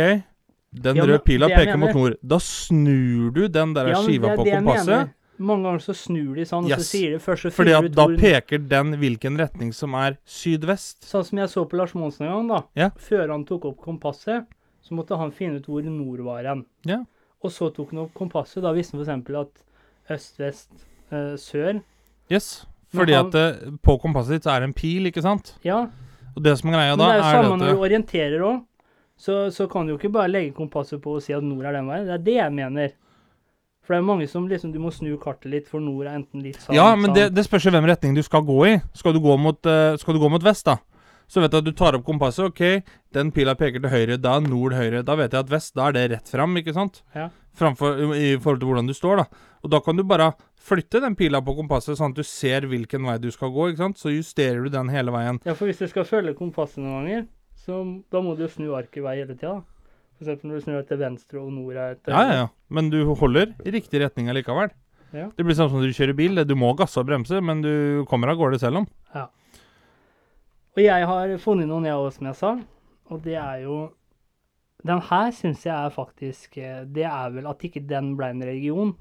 den 0.74 0.97
Ja, 0.97 1.05
røde 1.05 1.22
pila 1.26 1.49
peker 1.49 1.74
mener. 1.78 1.82
mot 1.88 1.97
nord. 1.97 2.16
Da 2.22 2.38
snur 2.41 3.34
du 3.34 3.47
den 3.47 3.74
der 3.78 3.89
skiva 4.01 4.36
på 4.38 4.45
kompasset. 4.49 5.14
Mange 5.38 5.66
ganger 5.66 5.82
så 5.82 5.94
snur 5.98 6.36
de 6.38 6.44
sånn, 6.46 6.68
og 6.70 6.78
så 6.78 6.86
sier 6.86 7.16
de 7.16 7.20
først 7.20 7.48
så 7.48 7.52
Fordi 7.56 7.74
at 7.74 7.88
da 7.98 8.06
peker 8.20 8.62
den 8.70 8.94
hvilken 9.02 9.38
retning 9.42 9.72
som 9.74 9.96
er 9.98 10.18
sydvest. 10.30 11.04
Sånn 11.10 11.26
som 11.26 11.40
jeg 11.42 11.50
så 11.50 11.64
på 11.70 11.80
Lars 11.80 11.96
Monsen 11.98 12.28
en 12.28 12.34
gang, 12.36 12.52
da. 12.52 12.60
Ja. 12.78 12.90
Før 13.02 13.32
han 13.34 13.46
tok 13.50 13.66
opp 13.72 13.80
kompasset, 13.82 14.46
så 14.84 14.94
måtte 14.98 15.18
han 15.18 15.32
finne 15.34 15.58
ut 15.58 15.66
hvor 15.66 15.82
nord 15.88 16.22
var 16.28 16.44
hen. 16.46 16.66
Ja. 16.86 17.00
Og 17.44 17.52
så 17.52 17.72
tok 17.74 17.92
han 17.92 18.04
opp 18.06 18.14
kompasset. 18.14 18.62
Da 18.64 18.72
visste 18.76 19.00
han 19.00 19.24
f.eks. 19.26 19.42
at 19.42 20.14
øst, 20.14 20.38
vest, 20.40 20.70
øh, 21.12 21.34
sør 21.40 21.82
Yes. 22.32 22.66
Fordi 22.94 23.14
han- 23.14 23.28
at 23.28 23.36
eh, 23.36 23.72
på 23.82 23.98
kompasset 24.00 24.38
ditt 24.38 24.44
så 24.46 24.54
er 24.56 24.60
det 24.62 24.70
en 24.70 24.74
pil, 24.74 25.06
ikke 25.10 25.22
sant? 25.22 25.56
Ja. 25.64 25.88
Og 26.36 26.44
det 26.44 26.58
som 26.60 26.70
er 26.70 26.78
greia 26.78 26.96
da, 26.96 27.04
det 27.04 27.14
er 27.14 27.18
jo 27.18 27.24
er 27.24 27.44
samme 27.44 27.58
når 27.58 27.74
du 27.74 27.82
orienterer 27.82 28.40
òg. 28.42 28.64
Så, 29.18 29.52
så 29.54 29.68
kan 29.70 29.86
du 29.86 29.94
jo 29.94 29.98
ikke 29.98 30.12
bare 30.12 30.28
legge 30.30 30.54
kompasset 30.54 31.02
på 31.02 31.16
og 31.16 31.22
si 31.24 31.34
at 31.34 31.44
nord 31.44 31.66
er 31.66 31.72
den 31.74 31.88
veien. 31.88 32.06
Det 32.06 32.14
er 32.14 32.24
det 32.26 32.34
jeg 32.38 32.54
mener. 32.54 32.92
For 33.84 33.96
det 33.96 34.00
er 34.00 34.08
mange 34.08 34.30
som 34.32 34.46
liksom 34.48 34.72
Du 34.72 34.80
må 34.80 34.94
snu 34.96 35.12
kartet 35.20 35.52
litt, 35.52 35.68
for 35.68 35.84
nord 35.84 36.08
er 36.08 36.16
enten 36.16 36.44
litt 36.46 36.62
sånn 36.64 36.78
Ja, 36.78 36.94
men 36.96 37.12
det, 37.16 37.30
det 37.36 37.44
spørs 37.44 37.68
jo 37.68 37.74
hvem 37.76 37.88
retning 37.90 38.16
du 38.16 38.24
skal 38.24 38.46
gå 38.48 38.58
i. 38.70 38.74
Skal 38.96 39.16
du 39.16 39.20
gå 39.24 39.36
mot, 39.36 39.60
uh, 39.68 39.98
skal 40.00 40.16
du 40.16 40.22
gå 40.24 40.32
mot 40.32 40.44
vest, 40.44 40.66
da? 40.70 40.80
Så 41.28 41.42
vet 41.42 41.52
du 41.52 41.58
at 41.58 41.66
du 41.66 41.72
tar 41.76 41.96
opp 41.98 42.04
kompasset. 42.06 42.52
OK, 42.52 42.94
den 43.16 43.32
pila 43.34 43.56
peker 43.58 43.82
til 43.82 43.92
høyre. 43.92 44.20
Da 44.22 44.36
er 44.38 44.46
nord 44.46 44.76
høyre. 44.78 45.02
Da 45.08 45.16
vet 45.18 45.34
jeg 45.34 45.46
at 45.46 45.52
vest, 45.52 45.74
da 45.76 45.88
er 45.90 45.96
det 45.96 46.04
rett 46.12 46.30
fram, 46.30 46.56
ikke 46.60 46.76
sant? 46.76 47.02
Ja. 47.16 47.30
Framfor, 47.58 48.14
I 48.14 48.36
forhold 48.38 48.62
til 48.62 48.70
hvordan 48.70 48.90
du 48.90 48.94
står, 48.98 49.24
da. 49.24 49.50
Og 49.64 49.72
da 49.74 49.80
kan 49.82 49.98
du 49.98 50.04
bare 50.06 50.34
flytte 50.64 51.02
den 51.04 51.16
pila 51.18 51.42
på 51.44 51.56
kompasset, 51.58 51.98
sånn 51.98 52.14
at 52.14 52.20
du 52.20 52.28
ser 52.28 52.68
hvilken 52.70 53.08
vei 53.08 53.18
du 53.24 53.30
skal 53.34 53.52
gå, 53.56 53.72
ikke 53.72 53.82
sant? 53.86 54.02
Så 54.02 54.14
justerer 54.14 54.62
du 54.66 54.74
den 54.74 54.92
hele 54.94 55.14
veien. 55.16 55.40
Ja, 55.48 55.56
for 55.58 55.72
hvis 55.72 55.82
du 55.82 55.88
skal 55.90 56.06
følge 56.06 56.36
kompasset 56.38 56.84
noen 56.84 57.00
ganger, 57.02 57.26
så 57.66 57.82
da 58.14 58.22
må 58.22 58.36
du 58.38 58.46
snu 58.52 58.74
arket 58.78 59.02
vei 59.06 59.18
hele 59.22 59.34
tida. 59.34 59.62
For 59.64 59.72
eksempel 60.24 60.49
når 60.49 60.59
du 60.61 60.65
snur 60.65 60.88
til 60.89 60.99
venstre 61.03 61.41
og 61.43 61.51
nord 61.53 61.78
er 61.78 61.99
til 61.99 62.15
Ja, 62.15 62.24
ja, 62.28 62.34
ja. 62.41 62.47
Men 62.74 62.89
du 62.93 62.99
holder 63.19 63.53
i 63.67 63.74
riktig 63.76 64.01
retning 64.01 64.32
likevel. 64.34 64.71
Ja. 65.13 65.28
Det 65.38 65.45
blir 65.45 65.53
sånn 65.53 65.69
som 65.69 65.78
når 65.84 65.91
du 65.91 65.97
kjører 65.99 66.17
bil. 66.17 66.41
Du 66.49 66.55
må 66.57 66.71
gasse 66.80 66.97
og 66.99 67.05
bremse, 67.05 67.38
men 67.45 67.61
du 67.61 67.71
kommer 68.09 68.32
av 68.34 68.39
gårde 68.39 68.57
selv 68.63 68.82
om. 68.82 68.88
Og 70.74 70.82
jeg 70.82 71.05
har 71.05 71.36
funnet 71.38 71.67
noen, 71.69 71.86
jeg 71.86 71.99
òg, 72.01 72.09
som 72.15 72.26
jeg 72.32 72.38
sa. 72.39 72.53
Og 73.13 73.19
det 73.26 73.36
er 73.38 73.59
jo 73.67 73.76
Den 74.84 74.99
her 75.05 75.30
syns 75.32 75.61
jeg 75.63 75.71
er 75.76 75.91
faktisk 75.95 76.57
eh, 76.57 76.82
Det 76.91 77.05
er 77.07 77.30
vel 77.32 77.45
at 77.47 77.61
ikke 77.63 77.84
den 77.88 78.15
ble 78.19 78.32
en 78.34 78.41
religion. 78.43 78.95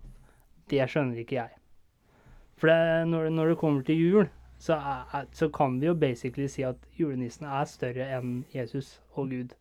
Det 0.70 0.84
skjønner 0.90 1.18
ikke 1.24 1.38
jeg. 1.40 1.50
For 2.60 2.68
det, 2.70 3.08
når, 3.10 3.30
når 3.34 3.48
det 3.50 3.58
kommer 3.58 3.82
til 3.82 3.98
jul, 3.98 4.28
så, 4.62 4.76
er- 4.76 5.26
så 5.34 5.48
kan 5.50 5.80
vi 5.80 5.88
jo 5.88 5.94
basically 5.98 6.46
si 6.46 6.62
at 6.62 6.76
julenissen 7.00 7.48
er 7.50 7.64
større 7.66 8.06
enn 8.18 8.44
Jesus 8.54 9.00
og 9.16 9.32
Gud. 9.32 9.56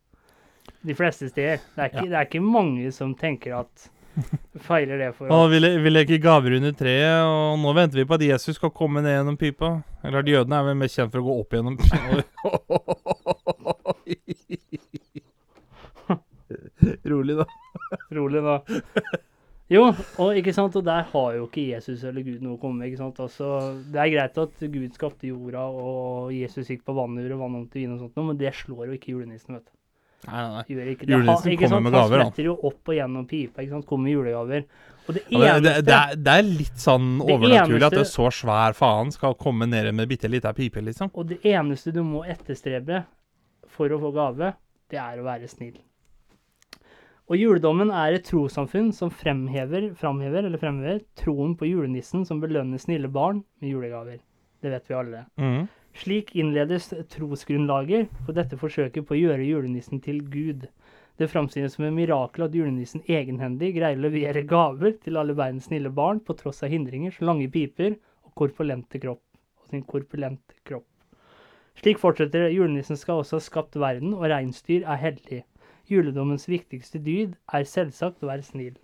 De 0.81 0.95
fleste 0.97 1.29
steder. 1.29 1.61
Det 1.75 1.83
er 1.83 1.89
ikke, 1.91 2.07
det 2.09 2.17
er 2.19 2.29
ikke 2.29 2.43
mange 2.43 2.91
som 2.95 3.15
tenker 3.17 3.59
at 3.61 3.89
Feiler 4.67 4.97
det 4.99 5.13
for 5.15 5.31
oss. 5.31 5.51
vi, 5.53 5.59
le 5.61 5.69
vi 5.79 5.89
leker 5.91 6.19
gaver 6.19 6.57
under 6.57 6.73
treet, 6.75 7.23
og 7.23 7.59
nå 7.61 7.71
venter 7.77 8.01
vi 8.01 8.07
på 8.09 8.17
at 8.17 8.25
Jesus 8.25 8.57
skal 8.59 8.73
komme 8.75 8.99
ned 9.03 9.13
gjennom 9.15 9.37
pipa. 9.39 9.69
Eller 10.03 10.19
at 10.19 10.31
jødene 10.33 10.57
er 10.57 10.67
vel 10.67 10.79
mest 10.81 10.99
kjent 10.99 11.13
for 11.13 11.21
å 11.21 11.27
gå 11.29 11.33
opp 11.45 11.55
gjennom 11.55 11.77
Rolig, 17.07 17.37
da. 17.37 17.45
Rolig, 18.17 18.41
da. 18.43 18.55
Jo, 19.71 19.85
og 20.19 20.35
ikke 20.35 20.51
sant, 20.55 20.75
og 20.75 20.83
der 20.83 21.05
har 21.13 21.35
jo 21.37 21.45
ikke 21.47 21.63
Jesus 21.69 22.01
eller 22.07 22.25
Gud 22.25 22.41
noe 22.43 22.57
å 22.57 22.59
komme 22.59 22.81
med. 22.81 22.91
ikke 22.91 22.99
sant, 23.05 23.21
altså, 23.23 23.51
Det 23.87 24.01
er 24.03 24.11
greit 24.11 24.39
at 24.43 24.65
Gud 24.65 24.97
skapte 24.97 25.29
jorda, 25.29 25.63
og 25.71 26.33
Jesus 26.35 26.67
gikk 26.67 26.83
på 26.87 26.95
vannet 26.97 27.31
og 27.31 27.45
vannet 27.45 27.61
om 27.61 27.69
til 27.71 27.85
vin 27.85 27.93
og 27.95 28.01
sånt, 28.03 28.19
men 28.19 28.39
det 28.41 28.51
slår 28.57 28.89
jo 28.89 28.97
ikke 28.97 29.13
julenissen, 29.13 29.55
vet 29.55 29.69
du. 29.69 29.71
Nei, 30.27 30.41
nei. 30.53 30.63
Gjør 30.69 30.89
ikke 30.91 31.05
det. 31.07 31.13
Julenissen 31.15 31.51
ikke 31.55 31.67
kommer 31.69 31.81
med 31.87 31.93
gaver, 31.95 32.11
Han 32.17 32.19
han. 32.21 32.31
spretter 32.31 32.45
jo 32.51 32.55
opp 32.69 32.89
og 32.91 32.95
gjennom 32.97 33.27
pipa, 33.27 33.61
ikke 33.63 33.73
sant, 33.73 33.85
kommer 33.89 34.03
med 34.05 34.13
julegaver. 34.13 34.65
Og 35.07 35.15
det 35.17 35.23
Ja, 35.33 35.39
men 35.55 35.63
det, 35.65 35.73
det, 35.87 35.95
er, 35.97 36.15
det 36.15 36.35
er 36.37 36.43
litt 36.45 36.77
sånn 36.77 37.07
overnaturlig 37.21 37.55
overnaturlig 37.55 37.87
at 37.87 37.93
en 37.97 38.03
det 38.03 38.07
så 38.11 38.27
svær 38.37 38.75
faen 38.77 39.11
skal 39.15 39.33
komme 39.41 39.65
ned 39.71 39.89
med 39.97 40.07
bitte 40.11 40.29
lita 40.29 40.53
pipe, 40.53 40.83
liksom. 40.85 41.09
Og 41.17 41.25
det 41.31 41.39
eneste 41.49 41.91
du 41.95 42.03
må 42.05 42.21
etterstrebe 42.29 43.03
for 43.71 43.89
å 43.89 43.97
få 44.03 44.11
gave, 44.13 44.53
det 44.93 44.99
er 45.01 45.17
å 45.17 45.25
være 45.25 45.49
snill. 45.49 45.79
Og 47.31 47.37
juledommen 47.39 47.89
er 47.95 48.17
et 48.17 48.25
trossamfunn 48.27 48.89
som 48.93 49.09
fremhever, 49.09 49.93
framhever, 49.95 50.43
eller 50.49 50.59
fremhever 50.59 50.99
troen 51.15 51.53
på 51.55 51.69
julenissen 51.69 52.25
som 52.27 52.41
belønner 52.43 52.81
snille 52.81 53.07
barn 53.07 53.39
med 53.61 53.71
julegaver. 53.71 54.17
Det 54.61 54.69
vet 54.73 54.89
vi 54.89 54.97
alle. 54.97 55.25
Mhm. 55.39 55.69
Slik 55.97 56.31
innledes 56.39 56.93
trosgrunnlaget 57.11 58.11
for 58.25 58.37
dette 58.37 58.57
forsøket 58.59 59.05
på 59.07 59.15
å 59.17 59.19
gjøre 59.19 59.47
julenissen 59.47 59.99
til 60.03 60.21
Gud. 60.31 60.67
Det 61.19 61.27
framstilles 61.29 61.75
som 61.75 61.85
et 61.85 61.93
mirakel 61.93 62.47
at 62.47 62.55
julenissen 62.55 63.03
egenhendig 63.05 63.73
greier 63.75 63.99
å 63.99 64.05
levere 64.05 64.45
gaver 64.47 64.95
til 65.03 65.19
alle 65.19 65.35
verdens 65.37 65.67
snille 65.67 65.91
barn 65.93 66.21
på 66.23 66.37
tross 66.39 66.63
av 66.63 66.71
hindringer 66.71 67.11
som 67.13 67.27
lange 67.27 67.49
piper 67.51 67.97
og 68.23 68.31
korpulente 68.39 69.01
kropp. 69.03 69.21
Og 69.61 69.73
sin 69.73 69.83
korpulente 69.83 70.55
kropp. 70.63 70.87
Slik 71.81 71.99
fortsetter 71.99 72.47
det. 72.47 72.55
Julenissen 72.55 72.97
skal 72.97 73.21
også 73.21 73.37
ha 73.37 73.45
skapt 73.45 73.77
verden, 73.79 74.15
og 74.15 74.29
reinsdyr 74.31 74.87
er 74.87 74.99
hellig. 75.01 75.43
Juledommens 75.91 76.47
viktigste 76.49 77.03
dyd 77.03 77.35
er 77.53 77.67
selvsagt 77.67 78.23
å 78.23 78.31
være 78.31 78.47
snill. 78.47 78.77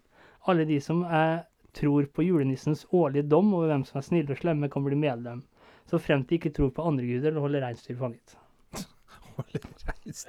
Alle 0.48 0.68
de 0.68 0.80
som 0.84 1.04
er, 1.08 1.46
tror 1.78 2.08
på 2.12 2.26
julenissens 2.26 2.86
årlige 2.92 3.30
dom 3.32 3.54
over 3.54 3.72
hvem 3.72 3.84
som 3.88 4.00
er 4.00 4.06
snille 4.08 4.34
og 4.34 4.42
slemme, 4.42 4.70
kan 4.72 4.86
bli 4.86 4.98
medlem. 5.00 5.44
Så 5.88 6.00
frem 6.04 6.24
til 6.26 6.36
de 6.36 6.40
ikke 6.42 6.54
tror 6.56 6.72
på 6.76 6.86
andre 6.88 7.06
guder 7.08 7.32
eller 7.32 7.44
holder 7.44 7.68
reinsdyr 7.68 7.98
fanget. 8.00 8.38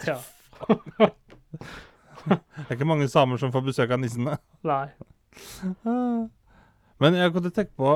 Ja. 0.04 0.18
Det 2.28 2.64
er 2.66 2.74
ikke 2.74 2.88
mange 2.88 3.06
samer 3.08 3.38
som 3.40 3.52
får 3.54 3.62
besøk 3.70 3.92
av 3.94 4.00
nissene. 4.02 4.34
Nei. 4.68 4.88
Men 7.00 7.16
jeg 7.16 7.32
kunne 7.32 7.52
tenke 7.54 7.72
på 7.78 7.92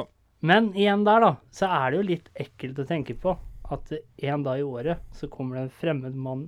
Men 0.46 0.70
igjen 0.78 1.02
der, 1.04 1.20
da, 1.20 1.30
så 1.52 1.68
er 1.68 1.90
det 1.92 1.98
jo 1.98 2.06
litt 2.06 2.30
ekkelt 2.46 2.80
å 2.80 2.86
tenke 2.88 3.16
på 3.18 3.34
at 3.72 3.92
en 3.92 4.44
dag 4.46 4.60
i 4.60 4.64
året 4.64 5.02
så 5.16 5.28
kommer 5.32 5.58
det 5.58 5.66
en 5.66 5.74
fremmed 5.82 6.16
mann 6.18 6.46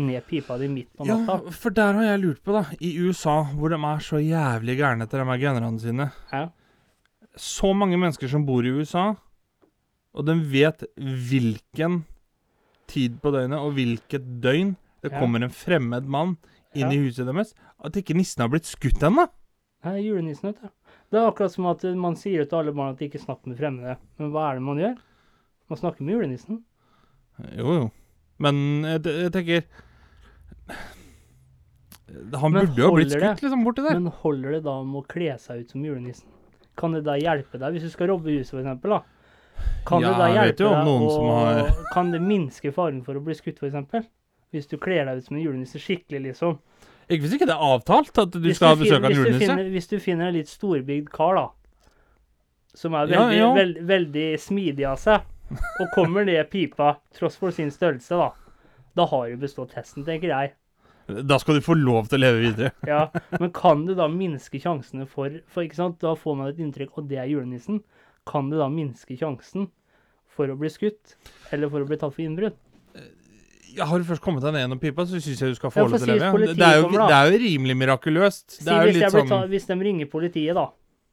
ned 0.00 0.24
pipa 0.26 0.56
di 0.60 0.68
midt 0.72 0.90
på 0.96 1.04
natta. 1.06 1.38
Ja, 1.44 1.54
for 1.62 1.74
der 1.76 1.98
har 1.98 2.06
jeg 2.06 2.22
lurt 2.22 2.42
på, 2.44 2.54
da. 2.56 2.62
I 2.80 2.94
USA, 3.04 3.42
hvor 3.52 3.72
de 3.72 3.78
er 3.78 4.04
så 4.04 4.20
jævlig 4.22 4.78
gærne 4.80 5.04
etter 5.06 5.20
de 5.22 5.28
her 5.28 5.40
generne 5.42 5.80
sine. 5.82 6.08
Ja. 6.32 6.46
Så 7.36 7.72
mange 7.76 7.98
mennesker 8.00 8.30
som 8.32 8.46
bor 8.48 8.64
i 8.64 8.72
USA, 8.72 9.10
og 10.14 10.26
den 10.28 10.42
vet 10.52 10.82
hvilken 10.96 12.02
tid 12.92 13.20
på 13.22 13.32
døgnet 13.32 13.58
og 13.62 13.72
hvilket 13.78 14.26
døgn 14.44 14.74
det 15.02 15.10
kommer 15.16 15.42
en 15.42 15.50
fremmed 15.54 16.04
mann 16.06 16.36
inn 16.74 16.86
Ja. 16.88 16.90
i 16.94 16.98
huset 17.06 17.26
deres. 17.26 17.54
At 17.82 17.96
ikke 17.98 18.14
nissen 18.14 18.40
har 18.44 18.48
blitt 18.52 18.68
skutt 18.68 19.00
ennå. 19.02 19.24
Er 19.82 19.96
julenissen, 19.98 20.52
vet 20.52 20.60
du. 20.62 20.68
Det 21.10 21.18
er 21.18 21.26
akkurat 21.30 21.50
som 21.52 21.66
at 21.66 21.82
man 21.98 22.14
sier 22.16 22.44
til 22.46 22.58
alle 22.60 22.72
barn 22.76 22.92
at 22.94 22.98
de 23.00 23.08
ikke 23.08 23.18
snakker 23.20 23.48
med 23.50 23.58
fremmede. 23.58 23.96
Men 24.18 24.30
hva 24.30 24.50
er 24.50 24.54
det 24.60 24.62
man 24.62 24.78
gjør? 24.78 24.94
Man 25.72 25.78
snakker 25.80 26.04
med 26.06 26.14
julenissen. 26.14 26.60
Jo, 27.56 27.72
jo. 27.80 27.90
Men 28.38 28.54
jeg, 28.86 29.02
jeg 29.04 29.32
tenker 29.32 29.64
Han 32.36 32.52
burde 32.52 32.76
jo 32.76 32.88
ha 32.90 32.94
blitt 32.96 33.12
skutt, 33.12 33.22
det? 33.22 33.42
liksom 33.46 33.64
borti 33.64 33.82
der. 33.86 33.96
Men 33.98 34.12
holder 34.22 34.56
det 34.58 34.62
da 34.66 34.74
med 34.84 35.00
å 35.00 35.06
kle 35.08 35.32
seg 35.40 35.62
ut 35.64 35.70
som 35.72 35.84
julenissen? 35.86 36.28
Kan 36.76 36.92
det 36.96 37.02
da 37.06 37.14
hjelpe 37.20 37.58
deg 37.60 37.74
hvis 37.74 37.86
du 37.88 37.92
skal 37.92 38.10
robbe 38.12 38.32
huset, 38.34 38.52
for 38.52 38.60
eksempel, 38.62 38.94
da? 38.96 39.00
Kan 39.86 40.00
Ja, 40.04 40.12
det 40.12 40.18
da 40.18 40.28
hjelpe 40.30 40.56
deg 40.62 40.86
å 40.86 41.10
som 41.10 41.28
har- 41.28 41.70
Kan 41.94 42.10
det 42.14 42.20
minske 42.22 42.72
faren 42.72 43.02
for 43.04 43.14
å 43.18 43.24
bli 43.24 43.34
skutt, 43.34 43.58
eksempel? 43.66 44.04
Hvis 44.52 44.68
du 44.68 44.76
kler 44.78 45.04
deg 45.08 45.16
ut 45.22 45.24
som 45.26 45.36
en 45.36 45.42
julenisse 45.42 45.80
skikkelig, 45.80 46.20
liksom. 46.28 46.58
Ikke 47.08 47.24
hvis 47.24 47.34
ikke 47.38 47.48
det 47.48 47.54
er 47.56 47.64
avtalt 47.66 48.18
at 48.20 48.30
du 48.30 48.38
Hvis 48.44 48.56
skal 48.60 48.74
ha 48.76 48.78
besøk 48.78 49.02
av 49.04 49.10
en 49.10 49.16
julenisse. 49.16 49.56
Hvis 49.72 49.88
du 49.90 49.98
finner 49.98 50.28
en 50.28 50.34
litt 50.36 50.48
storbygd 50.52 51.08
kar, 51.12 51.34
da, 51.40 51.46
som 52.74 52.94
er 52.94 53.06
Ja, 53.10 53.26
veldig, 53.26 53.38
ja. 53.38 53.52
veld, 53.56 53.78
veldig 53.88 54.26
smidig 54.40 54.86
av 54.88 54.96
seg, 55.02 55.26
og 55.80 55.90
kommer 55.96 56.24
ned 56.24 56.48
pipa 56.52 56.94
tross 57.16 57.36
for 57.36 57.50
sin 57.52 57.70
størrelse, 57.74 58.16
da, 58.16 58.30
da 58.96 59.06
har 59.10 59.28
du 59.32 59.36
bestått 59.42 59.72
testen, 59.74 60.04
tenker 60.06 60.28
jeg. 60.32 60.52
Da 61.26 61.36
skal 61.42 61.58
du 61.58 61.64
få 61.64 61.74
lov 61.76 62.06
til 62.08 62.20
å 62.20 62.22
leve 62.22 62.40
videre. 62.46 62.70
Ja, 62.88 63.08
Men 63.40 63.50
kan 63.52 63.84
du 63.88 63.94
da 63.98 64.06
minske 64.08 64.60
sjansene 64.62 65.04
for 65.10 65.34
For 65.50 65.64
ikke 65.66 65.74
sant, 65.80 65.98
da 66.00 66.14
får 66.14 66.36
man 66.38 66.52
et 66.52 66.60
inntrykk, 66.62 66.94
og 67.02 67.08
det 67.10 67.18
er 67.18 67.26
julenissen. 67.32 67.82
Kan 68.28 68.50
det 68.52 68.60
da 68.60 68.68
minske 68.70 69.16
sjansen 69.18 69.70
for 70.32 70.48
å 70.48 70.58
bli 70.58 70.70
skutt, 70.72 71.16
eller 71.52 71.72
for 71.72 71.84
å 71.84 71.88
bli 71.88 71.98
tatt 72.00 72.14
for 72.14 72.24
innbrudd? 72.24 72.58
Ja, 73.72 73.86
har 73.88 74.00
du 74.00 74.04
først 74.04 74.22
kommet 74.24 74.44
deg 74.44 74.52
ned 74.52 74.66
gjennom 74.66 74.80
pipa, 74.80 75.04
så 75.08 75.16
syns 75.16 75.40
jeg 75.40 75.54
du 75.54 75.56
skal 75.56 75.72
få 75.72 75.86
lov 75.86 75.96
til 75.96 76.10
å 76.10 76.16
leve. 76.18 76.52
Det 76.52 76.66
er, 76.66 76.78
jo, 76.78 76.88
kommer, 76.90 77.06
det 77.08 77.16
er 77.16 77.30
jo 77.30 77.40
rimelig 77.40 77.76
mirakuløst. 77.80 78.58
Si 78.58 78.68
er 78.68 78.84
hvis, 78.88 79.00
sånn 79.14 79.30
ta, 79.30 79.40
hvis 79.48 79.68
de 79.70 79.76
ringer 79.80 80.10
politiet, 80.12 80.52
da, 80.58 80.66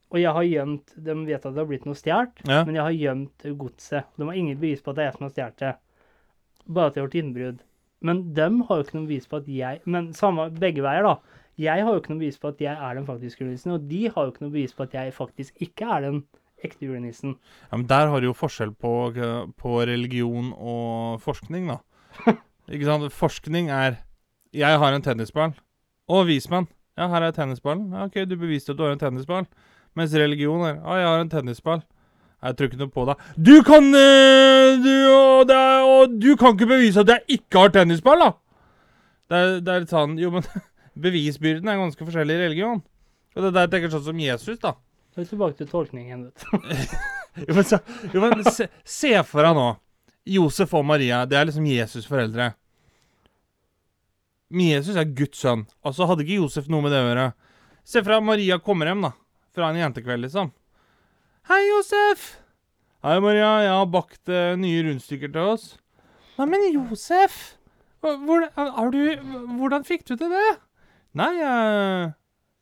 og 0.10 0.18
jeg 0.18 0.34
har 0.34 0.45
gjemt 0.47 0.95
De 0.97 1.16
vet 1.28 1.43
at 1.45 1.53
det 1.53 1.62
har 1.62 1.68
blitt 1.70 1.86
noe 1.88 1.97
stjålet, 1.97 2.43
ja. 2.49 2.64
men 2.68 2.78
jeg 2.80 2.86
har 2.86 2.97
gjemt 2.97 3.47
godset. 3.62 4.10
De 4.18 4.28
har 4.28 4.39
ingen 4.41 4.60
bevis 4.60 4.84
på 4.84 4.91
at 4.91 4.99
det 4.99 5.05
er 5.05 5.10
jeg 5.10 5.18
som 5.18 5.28
har 5.28 5.34
stjålet 5.36 5.64
det. 5.64 5.74
Bare 6.70 6.89
at 6.89 6.97
jeg 6.97 7.01
har 7.01 7.07
gjort 7.07 7.20
innbrudd. 7.22 7.62
Men 8.10 8.22
dem 8.36 8.62
har 8.68 8.80
jo 8.80 8.86
ikke 8.86 8.97
noe 8.97 9.10
bevis 9.10 9.28
på 9.28 9.39
at 9.41 9.47
jeg 9.51 9.82
Men 9.91 10.12
samme 10.16 10.47
begge 10.55 10.84
veier, 10.86 11.05
da. 11.05 11.39
Jeg 11.60 11.84
har 11.84 11.91
jo 11.91 12.01
ikke 12.01 12.14
noe 12.14 12.22
bevis 12.22 12.39
på 12.39 12.51
at 12.53 12.62
jeg 12.64 12.72
er 12.74 12.95
den 12.95 13.07
faktiske 13.07 13.43
julenissen, 13.43 13.74
og 13.76 13.88
de 13.89 14.05
har 14.07 14.26
jo 14.26 14.34
ikke 14.34 14.45
noe 14.45 14.53
bevis 14.53 14.76
på 14.76 14.86
at 14.86 14.93
jeg 14.95 15.16
faktisk 15.16 15.66
ikke 15.66 15.89
er 15.95 16.05
den 16.07 16.22
ekte 16.66 16.88
julenissen. 16.88 17.38
ja, 17.70 17.78
men 17.78 17.88
der 17.88 18.10
har 18.12 18.22
du 18.22 18.30
jo 18.30 18.36
forskjell 18.38 18.74
på, 18.76 18.93
på 19.57 19.80
religion 19.88 20.53
og 20.57 21.22
forskning, 21.24 21.72
da. 21.72 21.80
Ikke 22.74 22.86
sant? 22.86 23.14
Forskning 23.14 23.70
er 23.74 24.03
Jeg 24.53 24.80
har 24.82 24.93
en 24.93 25.05
tennisball. 25.05 25.53
Å, 26.10 26.24
vis 26.26 26.49
meg 26.49 26.66
den. 26.66 26.74
Ja, 26.99 27.07
her 27.14 27.24
er 27.24 27.32
tennisballen. 27.32 27.93
Ja, 27.93 28.07
OK, 28.10 28.18
du 28.28 28.36
beviste 28.36 28.74
at 28.74 28.80
du 28.80 28.84
har 28.84 28.91
en 28.95 28.99
tennisball. 28.99 29.45
Mens 29.97 30.14
religion 30.18 30.66
er 30.68 30.82
Å, 30.82 30.97
jeg 30.99 31.07
har 31.07 31.24
en 31.24 31.32
tennisball. 31.32 31.84
Jeg 32.39 32.55
tror 32.55 32.70
ikke 32.70 32.80
noe 32.80 32.91
på 32.93 33.05
deg. 33.07 33.24
Du 33.36 33.55
kan 33.68 33.88
øh, 33.99 34.78
du, 34.80 34.93
og 35.12 35.47
det 35.49 35.55
er, 35.55 35.88
og 35.88 36.14
du 36.22 36.30
kan 36.39 36.55
ikke 36.55 36.70
bevise 36.70 37.03
at 37.03 37.12
jeg 37.12 37.39
ikke 37.39 37.66
har 37.66 37.74
tennisball, 37.76 38.24
da! 38.24 38.30
Det 39.30 39.39
er, 39.39 39.55
det 39.62 39.74
er 39.74 39.84
litt 39.84 39.91
sånn 39.93 40.16
Jo, 40.18 40.32
men 40.34 40.45
bevisbyrden 41.05 41.68
er 41.70 41.82
ganske 41.82 42.07
forskjellig 42.07 42.38
i 42.38 42.43
religion. 42.45 42.80
Og 43.36 43.45
det 43.45 43.51
der 43.55 43.72
tenker 43.72 43.91
sånn 43.93 44.07
som 44.07 44.24
Jesus, 44.24 44.60
da. 44.64 44.74
Er 45.20 45.26
tilbake 45.28 45.57
til 45.59 45.67
tolkningen, 45.67 46.30
vet 46.30 46.45
du. 46.47 46.70
Jo, 47.47 47.53
men, 47.53 47.63
så, 47.63 47.78
jo, 48.11 48.20
men 48.24 48.41
se, 48.51 48.65
se 48.88 49.11
for 49.28 49.45
deg 49.45 49.53
nå. 49.55 49.67
Josef 50.28 50.72
og 50.76 50.86
Maria, 50.88 51.22
det 51.30 51.38
er 51.38 51.45
liksom 51.47 51.67
Jesus' 51.67 52.07
foreldre. 52.09 52.49
Men 54.49 54.72
Jesus 54.74 54.97
er 54.99 55.11
Guds 55.15 55.39
sønn. 55.43 55.65
Altså 55.86 56.07
hadde 56.09 56.26
ikke 56.26 56.39
Josef 56.41 56.67
noe 56.72 56.84
med 56.84 56.91
det 56.95 57.03
å 57.03 57.07
gjøre. 57.07 57.28
Se 57.88 58.01
for 58.01 58.15
deg 58.15 58.26
Maria 58.26 58.57
kommer 58.63 58.89
hjem, 58.89 59.05
da. 59.07 59.11
Fra 59.55 59.70
en 59.70 59.80
jentekveld, 59.80 60.26
liksom. 60.26 60.51
Hei, 61.51 61.61
Josef! 61.70 62.26
Hei, 63.05 63.15
Maria. 63.24 63.51
Jeg 63.63 63.76
har 63.78 63.91
bakt 63.93 64.34
uh, 64.34 64.55
nye 64.59 64.84
rundstykker 64.89 65.32
til 65.36 65.53
oss. 65.53 65.70
Nei, 66.39 66.49
men 66.49 66.65
Josef! 66.74 67.39
Hvordan, 68.03 68.49
Hvor, 68.55 68.91
du, 68.95 69.32
hvordan 69.59 69.86
fikk 69.88 70.07
du 70.07 70.15
til 70.15 70.32
det? 70.32 70.49
Nei, 71.20 71.34
jeg, 71.36 72.11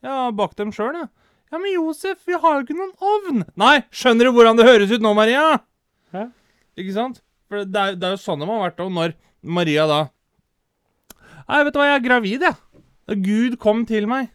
jeg 0.05 0.20
har 0.22 0.38
bakt 0.38 0.58
dem 0.60 0.76
sjøl, 0.76 0.97
jeg. 0.97 1.12
Ja, 1.48 1.60
men 1.62 1.72
Josef, 1.72 2.20
vi 2.28 2.36
har 2.36 2.58
jo 2.58 2.66
ikke 2.66 2.76
noen 2.76 2.93
ovn. 3.00 3.45
Nei, 3.60 3.78
skjønner 3.95 4.28
du 4.28 4.36
hvordan 4.36 4.60
det 4.60 4.68
høres 4.68 4.91
ut 4.91 5.04
nå, 5.04 5.14
Maria? 5.16 5.45
Hæ? 6.16 6.28
Ikke 6.80 6.95
sant? 6.95 7.22
For 7.48 7.64
det 7.64 7.84
er, 7.84 7.95
det 7.95 8.10
er 8.10 8.16
jo 8.18 8.22
sånn 8.26 8.41
det 8.43 8.48
må 8.50 8.58
ha 8.60 8.66
vært 8.68 8.80
da, 8.82 8.88
når 8.91 9.14
Maria 9.48 9.86
da 9.88 10.00
Nei, 11.48 11.62
vet 11.64 11.72
du 11.72 11.78
hva, 11.80 11.86
jeg 11.88 11.95
er 11.95 12.04
gravid, 12.04 12.41
jeg. 12.43 12.58
Gud 13.24 13.54
kom 13.64 13.86
til 13.88 14.04
meg. 14.12 14.28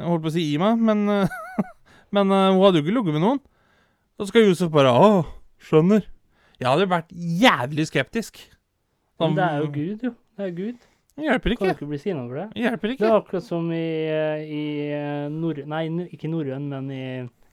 Jeg 0.00 0.06
holdt 0.08 0.22
på 0.24 0.30
å 0.30 0.32
si 0.32 0.46
i 0.54 0.60
meg, 0.60 0.80
men 0.80 1.02
Men 2.14 2.30
eh, 2.32 2.50
hun 2.52 2.62
hadde 2.64 2.80
jo 2.80 2.84
ikke 2.86 2.94
ligget 2.96 3.16
med 3.16 3.24
noen. 3.24 3.40
Da 4.16 4.26
skal 4.28 4.46
Josef 4.46 4.70
bare 4.72 4.92
Å, 4.94 5.08
skjønner. 5.68 6.06
Jeg 6.56 6.68
hadde 6.70 6.88
vært 6.88 7.10
jævlig 7.12 7.88
skeptisk. 7.90 8.40
Men 9.20 9.36
det 9.36 9.44
er 9.44 9.58
jo 9.60 9.66
Gud, 9.74 10.06
jo. 10.08 10.12
Det 10.36 10.46
er 10.46 10.54
Gud. 10.56 10.78
Hjelper 11.16 11.54
Kan 11.56 11.68
du 11.68 11.72
ikke. 11.72 11.76
ikke 11.80 11.88
bli 11.88 11.98
sinna 11.98 12.26
for 12.28 12.36
det? 12.36 12.46
Hjelper 12.60 12.90
hjelper 12.92 13.00
Det 13.00 13.08
er 13.08 13.18
akkurat 13.20 13.44
som 13.46 13.70
i, 13.72 13.84
i 14.52 14.64
nord... 15.32 15.62
Nei, 15.72 15.84
ikke 16.12 16.28
norrøn, 16.28 16.66
men 16.68 16.90
i 16.92 17.02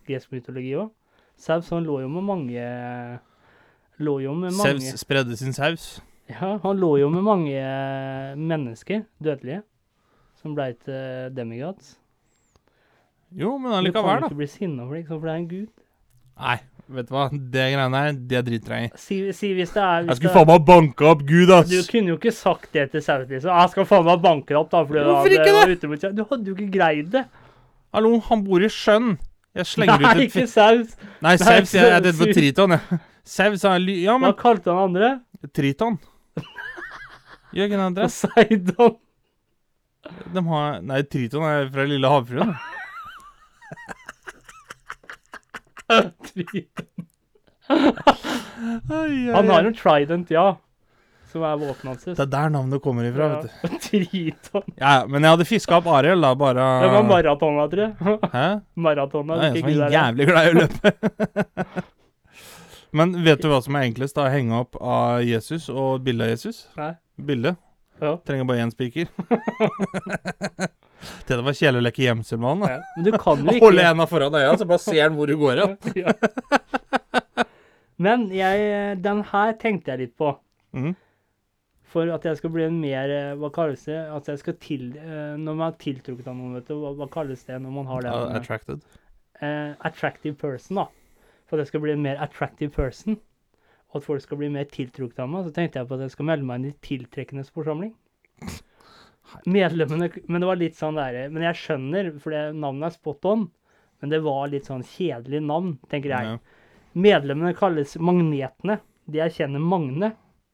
gresk 0.09 0.34
mytologi 0.36 0.74
òg. 0.82 0.89
Saus 1.39 1.70
han 1.74 1.86
lå 1.88 2.01
jo 2.03 2.09
med 2.11 2.26
mange 2.28 2.66
Lå 4.03 4.18
jo 4.24 4.34
med 4.36 4.51
mange 4.57 4.82
Saus 4.84 4.99
spredde 5.01 5.38
sin 5.39 5.53
saus. 5.55 6.01
Ja, 6.30 6.57
han 6.64 6.80
lå 6.80 6.91
jo 7.01 7.07
med 7.14 7.24
mange 7.26 7.64
mennesker, 8.39 9.03
dødelige, 9.24 9.61
som 10.39 10.55
blei 10.57 10.72
til 10.84 11.32
demigods. 11.36 11.95
Jo, 13.34 13.55
men 13.57 13.72
Du 13.72 13.74
kan 13.74 13.80
allikevel, 13.82 14.22
da. 14.22 14.30
ikke 14.30 14.39
bli 14.43 14.47
sinna 14.47 14.86
for 14.88 14.95
det, 14.99 15.05
for 15.09 15.26
det 15.28 15.32
er 15.34 15.39
en 15.41 15.47
gud. 15.51 15.70
Nei, 16.39 16.57
vet 16.89 17.07
du 17.07 17.13
hva. 17.15 17.27
Det 17.31 17.65
greiene 17.73 17.99
her, 18.03 18.15
det 18.31 18.41
driter 18.47 18.73
jeg 18.75 18.88
i. 18.89 18.91
Si, 18.99 19.17
si 19.36 19.51
hvis 19.57 19.71
det 19.75 19.84
er 19.84 20.07
Jeg 20.09 20.17
skulle 20.19 20.34
faen 20.36 20.49
meg 20.49 20.65
banka 20.67 21.07
opp 21.13 21.23
Gud, 21.27 21.51
ass. 21.55 21.69
Du 21.71 21.79
kunne 21.91 22.13
jo 22.13 22.17
ikke 22.19 22.34
sagt 22.36 22.71
det 22.75 22.89
til 22.91 23.03
Saus, 23.05 23.27
liksom. 23.29 23.51
Jeg 23.53 23.73
skal 23.73 23.88
faen 23.89 24.07
meg 24.09 24.23
banke 24.23 24.51
deg 24.53 24.59
opp, 24.59 24.71
da, 24.73 24.84
fordi 24.89 25.05
Hvorfor 25.07 25.38
ikke 25.38 25.53
var 25.57 25.73
ute 25.75 25.91
mot 25.91 26.07
Du 26.19 26.23
hadde 26.31 26.51
jo 26.51 26.57
ikke 26.57 26.71
greid 26.73 27.11
det. 27.15 27.23
Hallo, 27.93 28.15
han 28.27 28.43
bor 28.45 28.63
i 28.65 28.69
sjøen. 28.73 29.15
Jeg 29.53 29.69
slenger 29.69 30.01
Nei, 30.01 30.09
ut 30.09 30.17
et 30.17 30.23
ikke 30.27 30.47
Saus. 30.49 30.95
Nei, 31.21 31.36
Saus. 31.38 31.73
Jeg 31.77 31.86
er 31.86 31.99
redd 31.99 32.09
for 32.17 32.34
triton, 32.34 32.73
jeg. 32.77 33.01
Saus 33.23 33.63
er 33.69 33.79
ly... 33.79 33.99
Ja, 34.03 34.17
men 34.19 34.34
Hva 34.34 34.39
kalte 34.41 34.73
han 34.73 34.89
andre? 34.89 35.11
Triton. 35.53 35.99
Jørgen 37.53 37.84
Andres. 37.88 38.17
det? 38.25 38.31
Poseidon. 38.34 38.95
De 40.34 40.41
har 40.49 40.81
Nei, 40.84 41.03
Triton 41.07 41.45
er 41.47 41.69
fra 41.71 41.86
Lille 41.88 42.09
havfruen. 42.11 42.55
Ai, 48.91 49.31
Han 49.33 49.49
har 49.49 49.63
en 49.63 49.73
trident, 49.77 50.31
ja. 50.31 50.57
Som 51.33 51.41
er 51.47 51.55
våpenet 51.57 51.87
hans. 51.89 52.03
Det 52.05 52.19
er 52.21 52.29
der 52.29 52.51
navnet 52.53 52.81
kommer 52.83 53.07
ifra, 53.07 53.27
vet 53.31 53.47
du. 53.49 53.77
Triton. 53.87 54.65
Ja, 54.77 54.91
ja, 54.99 55.05
men 55.09 55.25
jeg 55.25 55.33
hadde 55.33 55.47
fiska 55.49 55.79
opp 55.79 55.87
Ariel, 55.89 56.21
da, 56.21 56.33
bare 56.37 56.67
Det 56.83 56.91
var 56.93 57.07
maratona, 57.09 57.65
tror 57.71 57.83
jeg. 57.87 58.19
Hæ? 58.35 58.45
Maratona. 58.87 59.39
Det 59.39 59.47
er 59.47 59.49
en 59.49 59.57
som 59.57 59.71
er 59.87 59.95
jævlig 59.97 60.27
glad 60.29 60.45
i 60.45 60.53
å 60.53 60.55
løpe. 60.61 60.93
Men 62.93 63.15
vet 63.25 63.41
du 63.41 63.47
hva 63.49 63.57
som 63.65 63.73
er 63.79 63.87
enklest? 63.87 64.13
da? 64.19 64.27
Henge 64.29 64.53
opp 64.61 64.77
av 64.77 65.23
Jesus 65.25 65.65
og 65.73 66.03
bilde 66.05 66.27
av 66.27 66.35
Jesus. 66.35 66.67
Nei. 66.77 66.91
Bilde. 67.17 67.55
Ja. 68.03 68.11
Trenger 68.27 68.45
bare 68.45 68.61
én 68.67 68.73
spiker. 68.73 69.09
det 71.28 71.39
var 71.43 71.58
kjedelig 71.58 71.82
å 71.82 71.86
leke 71.88 72.06
gjemsel 72.06 72.41
med 72.41 72.49
han. 72.49 72.66
Ja. 72.74 72.82
Men 72.97 73.08
du 73.08 73.12
kan 73.22 73.43
jo 73.43 73.51
ikke 73.56 73.68
Holde 73.68 73.88
henda 73.88 74.10
foran 74.10 74.38
øya, 74.39 74.58
så 74.60 74.68
bare 74.70 74.84
ser 74.84 75.01
han 75.06 75.18
hvor 75.18 75.32
du 75.32 75.38
går. 75.39 75.64
Ja. 75.64 75.72
Ja. 76.04 77.47
Men 78.04 78.26
jeg, 78.34 78.97
den 79.06 79.22
her 79.30 79.54
tenkte 79.62 79.93
jeg 79.93 80.01
litt 80.01 80.14
på. 80.20 80.32
Mm. 80.76 80.95
For 81.93 82.10
at 82.10 82.26
jeg 82.26 82.39
skal 82.39 82.54
bli 82.54 82.66
en 82.66 82.80
mer 82.82 83.12
eh, 83.14 83.36
Hva 83.38 83.51
kalles 83.54 83.86
det? 83.86 83.99
At 84.16 84.30
jeg 84.32 84.41
skal 84.41 84.56
til 84.64 84.88
eh, 84.97 85.36
Når 85.38 85.58
man 85.60 85.68
er 85.68 85.78
tiltrukket 85.82 86.30
av 86.32 86.38
noen, 86.39 86.56
vet 86.58 86.72
du. 86.72 86.74
Hva, 86.82 86.93
hva 86.97 87.08
kalles 87.14 87.45
det 87.45 87.60
når 87.62 87.76
man 87.76 87.89
har 87.91 88.06
det? 88.06 88.14
Uh, 88.14 88.24
eh, 88.24 88.39
attracted. 88.39 88.88
Uh, 89.38 89.72
attractive 89.86 90.36
person, 90.41 90.82
da. 90.82 90.88
For 91.45 91.60
at 91.60 91.68
jeg 91.68 91.74
skal 91.74 91.86
bli 91.86 91.93
en 91.93 92.06
mer 92.06 92.22
attractive 92.24 92.74
person, 92.74 93.20
og 93.91 93.99
at 93.99 94.08
folk 94.08 94.24
skal 94.26 94.39
bli 94.41 94.49
mer 94.54 94.66
tiltrukket 94.74 95.22
av 95.22 95.30
meg, 95.30 95.45
så 95.45 95.54
tenkte 95.54 95.82
jeg 95.82 95.89
på 95.89 95.99
at 95.99 96.06
jeg 96.08 96.16
skal 96.16 96.30
melde 96.32 96.47
meg 96.49 96.62
inn 96.62 96.72
i 96.72 96.78
tiltrekkendes 96.88 97.54
forsamling. 97.54 97.93
Medlemmene 99.45 100.09
Men 100.28 100.43
det 100.43 100.47
var 100.47 100.59
litt 100.59 100.76
sånn 100.78 100.97
der 100.99 101.30
Men 101.32 101.45
jeg 101.47 101.59
skjønner, 101.61 102.09
for 102.21 102.36
det 102.36 102.41
navnet 102.59 102.89
er 102.89 102.95
spot 102.97 103.28
on. 103.30 103.45
Men 104.03 104.11
det 104.11 104.19
var 104.26 104.49
litt 104.51 104.67
sånn 104.67 104.84
kjedelig 104.84 105.39
navn, 105.47 105.78
tenker 105.91 106.11
jeg. 106.11 106.34
Ja. 106.34 106.63
Medlemmene 106.93 107.53
kalles 107.55 107.95
magnetene. 107.95 108.82
De 109.07 109.21
erkjenner 109.24 109.63
Magne, 109.63 110.09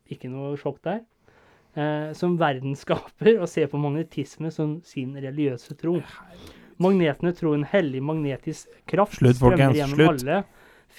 ikke 0.09 0.30
noe 0.30 0.53
sjokk 0.57 0.78
der, 0.86 1.01
eh, 1.74 2.11
som 2.17 2.38
verdensskaper 2.38 3.39
og 3.41 3.49
ser 3.49 3.67
på 3.70 3.82
magnetisme 3.82 4.51
som 4.53 4.80
sin 4.86 5.17
religiøse 5.17 5.76
tro. 5.82 5.97
Magnetene 6.80 7.34
tror 7.36 7.57
en 7.57 7.67
hellig 7.67 8.01
magnetisk 8.05 8.70
kraft 8.89 9.17
Slutt, 9.20 9.36
strømmer 9.38 9.57
folkens, 9.57 9.78
gjennom 9.82 9.99
slutt. 9.99 10.13
alle 10.13 10.39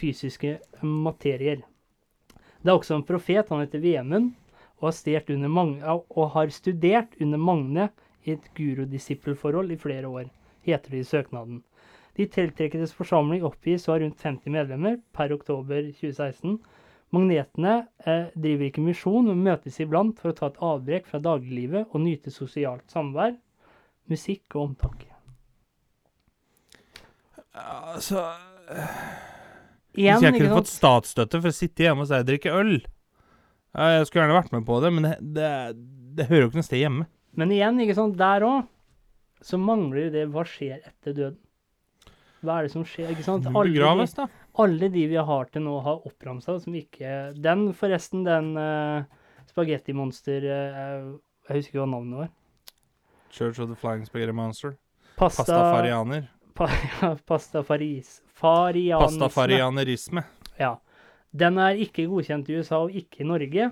fysiske 0.00 0.58
materier. 0.82 1.62
Det 2.60 2.68
er 2.68 2.76
også 2.76 2.98
en 2.98 3.06
profet, 3.08 3.48
han 3.48 3.62
heter 3.64 3.80
Vemund, 3.80 4.34
og 4.80 4.92
har, 4.92 5.24
under 5.28 5.48
Magne, 5.48 5.96
og 6.10 6.30
har 6.34 6.52
studert 6.54 7.16
under 7.20 7.38
Magne 7.38 7.88
i 8.24 8.32
et 8.32 8.46
guru-disippelforhold 8.56 9.72
i 9.72 9.80
flere 9.80 10.08
år, 10.08 10.30
heter 10.64 10.90
det 10.90 11.02
i 11.02 11.08
søknaden. 11.08 11.62
De 12.16 12.26
tiltrekkedes 12.26 12.92
forsamling 12.96 13.44
oppgis 13.46 13.86
å 13.88 13.94
ha 13.94 14.00
rundt 14.02 14.20
50 14.20 14.52
medlemmer 14.52 14.98
per 15.16 15.32
oktober 15.32 15.86
2016. 15.88 16.58
Magnetene 17.14 17.76
eh, 18.06 18.26
driver 18.34 18.68
ikke 18.68 18.84
misjon, 18.84 19.30
men 19.30 19.44
møtes 19.46 19.80
iblant 19.82 20.18
for 20.20 20.32
å 20.32 20.36
ta 20.36 20.50
et 20.50 20.60
avbrekk 20.62 21.08
fra 21.10 21.22
dagliglivet 21.22 21.90
og 21.90 22.04
nyte 22.04 22.32
sosialt 22.34 22.86
samvær. 22.92 23.38
musikk 24.10 24.56
og 24.56 24.62
omtanke. 24.62 25.06
Altså 27.54 28.24
Hvis 29.94 30.04
jeg 30.04 30.18
ikke 30.18 30.38
kunne 30.38 30.56
fått 30.58 30.70
statsstøtte 30.70 31.40
for 31.40 31.50
å 31.50 31.54
sitte 31.54 31.84
hjemme 31.84 32.02
og 32.02 32.10
si 32.10 32.18
jeg 32.18 32.26
drikker 32.26 32.58
øl 32.58 32.74
Jeg 33.70 34.06
skulle 34.08 34.24
gjerne 34.24 34.38
vært 34.40 34.54
med 34.54 34.66
på 34.66 34.80
det, 34.82 34.90
men 34.96 35.06
det, 35.06 35.16
det, 35.36 35.50
det 36.18 36.26
hører 36.30 36.46
jo 36.46 36.50
ikke 36.50 36.60
noe 36.60 36.66
sted 36.66 36.82
hjemme. 36.82 37.06
Men 37.38 37.52
igjen, 37.54 37.78
ikke 37.84 37.96
sant, 37.98 38.16
der 38.18 38.46
òg, 38.46 38.66
så 39.46 39.60
mangler 39.60 40.10
det 40.12 40.26
hva 40.32 40.44
skjer 40.48 40.80
etter 40.80 41.14
døden. 41.14 41.38
Hva 42.40 42.56
er 42.56 42.66
det 42.66 42.72
som 42.72 42.84
skjer? 42.88 43.12
ikke 43.12 43.24
sant? 43.26 43.46
Alle 43.52 43.68
de, 43.68 43.76
begraves, 43.76 44.14
da. 44.16 44.26
alle 44.64 44.88
de 44.92 45.06
vi 45.12 45.24
har 45.30 45.48
til 45.52 45.64
nå, 45.66 45.76
har 45.84 46.06
oppramsa 46.08 46.56
som 46.62 46.76
ikke 46.76 47.34
Den, 47.36 47.66
forresten, 47.76 48.24
den 48.24 48.54
uh, 48.56 49.04
spagettimonster 49.50 50.46
uh, 50.48 51.10
Jeg 51.50 51.58
husker 51.58 51.74
ikke 51.74 51.82
hva 51.82 51.90
navnet 51.92 52.22
var. 52.22 52.30
Church 53.30 53.60
of 53.60 53.68
the 53.68 53.76
Flying 53.76 54.06
Spaghetti 54.08 54.32
Monster. 54.34 54.78
Pasta 55.20 55.44
Pastafarianer. 55.44 56.30
Pa, 56.56 56.66
pastafaris. 57.28 58.22
Farianisme. 58.40 59.20
Pastafarianerisme. 59.20 60.24
Ja. 60.58 60.74
Den 61.30 61.60
er 61.62 61.78
ikke 61.78 62.08
godkjent 62.10 62.48
i 62.50 62.58
USA 62.58 62.82
og 62.84 62.94
ikke 62.96 63.22
i 63.22 63.28
Norge, 63.28 63.70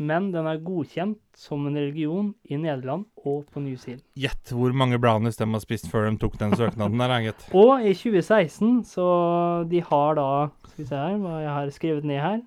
men 0.00 0.30
den 0.32 0.48
er 0.48 0.60
godkjent 0.64 1.20
som 1.36 1.66
en 1.68 1.76
religion 1.76 2.30
i 2.48 2.56
Nederland 2.60 3.06
og 3.20 3.46
på 3.52 3.60
New 3.60 3.76
Zealand. 3.80 4.04
Gjett 4.16 4.52
hvor 4.56 4.72
mange 4.76 4.98
brownies 5.00 5.36
de 5.40 5.48
har 5.48 5.62
spist 5.64 5.88
før 5.92 6.08
de 6.08 6.20
tok 6.20 6.38
den 6.40 6.56
søknaden 6.56 7.00
der, 7.00 7.16
gitt. 7.24 7.46
Og 7.56 7.84
i 7.84 7.92
2016, 7.96 8.84
så 8.88 9.06
de 9.68 9.82
har 9.84 10.16
da 10.16 10.28
Skal 10.70 10.84
vi 10.84 10.88
se 10.88 11.00
her, 11.00 11.16
hva 11.20 11.40
jeg 11.42 11.54
har 11.56 11.72
skrevet 11.74 12.04
ned 12.08 12.20
her. 12.20 12.44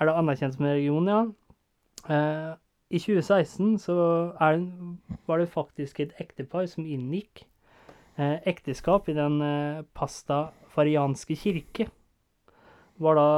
Er 0.00 0.08
det 0.08 0.14
anerkjent 0.18 0.54
som 0.54 0.64
en 0.64 0.72
religion, 0.72 1.08
ja. 1.08 1.24
Eh, 2.08 2.52
I 2.94 3.00
2016 3.00 3.78
så 3.80 3.96
er 4.40 4.60
var 5.26 5.40
det 5.40 5.48
faktisk 5.48 6.00
et 6.00 6.12
ektepar 6.20 6.66
som 6.70 6.86
inngikk 6.86 7.46
eh, 8.18 8.38
ekteskap 8.46 9.08
i 9.08 9.16
den 9.16 9.40
eh, 9.42 9.84
pastafarianske 9.96 11.36
kirke. 11.36 11.88
Var 13.02 13.18
da 13.18 13.28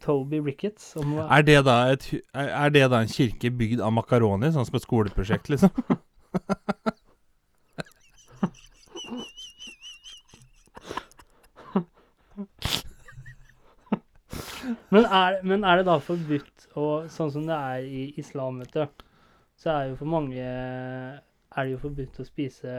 Toby 0.00 0.40
Ricketts 0.40 0.92
som 0.94 1.18
Er 1.18 1.42
det, 1.44 1.58
et, 1.66 2.06
er 2.32 2.72
det 2.72 2.86
da 2.90 3.02
en 3.02 3.10
kirke 3.10 3.50
bygd 3.52 3.82
av 3.84 3.92
makaroni, 3.92 4.48
sånn 4.54 4.64
som 4.68 4.78
et 4.78 4.86
skoleprosjekt, 4.86 5.50
liksom? 5.52 5.70
Men 14.90 15.04
er, 15.06 15.36
men 15.46 15.62
er 15.64 15.78
det 15.78 15.86
da 15.86 16.00
forbudt, 16.02 16.66
og 16.74 17.10
sånn 17.14 17.30
som 17.30 17.44
det 17.46 17.54
er 17.54 17.84
i 17.86 18.02
islam, 18.18 18.58
vet 18.62 18.74
du, 18.74 19.04
så 19.60 19.70
er 19.74 19.90
jo 19.90 19.98
for 20.00 20.10
mange 20.10 20.40
Er 20.40 21.66
det 21.66 21.74
jo 21.74 21.80
forbudt 21.82 22.18
å 22.22 22.26
spise 22.26 22.72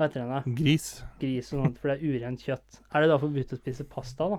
Hva 0.00 0.08
heter 0.08 0.22
den 0.24 0.30
da? 0.32 0.40
Gris. 0.56 0.84
Gris 1.20 1.52
og 1.52 1.58
sånt, 1.66 1.76
for 1.78 1.92
det 1.92 1.98
er 2.00 2.08
urent 2.16 2.40
kjøtt. 2.40 2.80
Er 2.94 3.02
det 3.04 3.08
da 3.12 3.18
forbudt 3.20 3.50
å 3.52 3.58
spise 3.60 3.84
pasta, 3.84 4.30
da? 4.32 4.38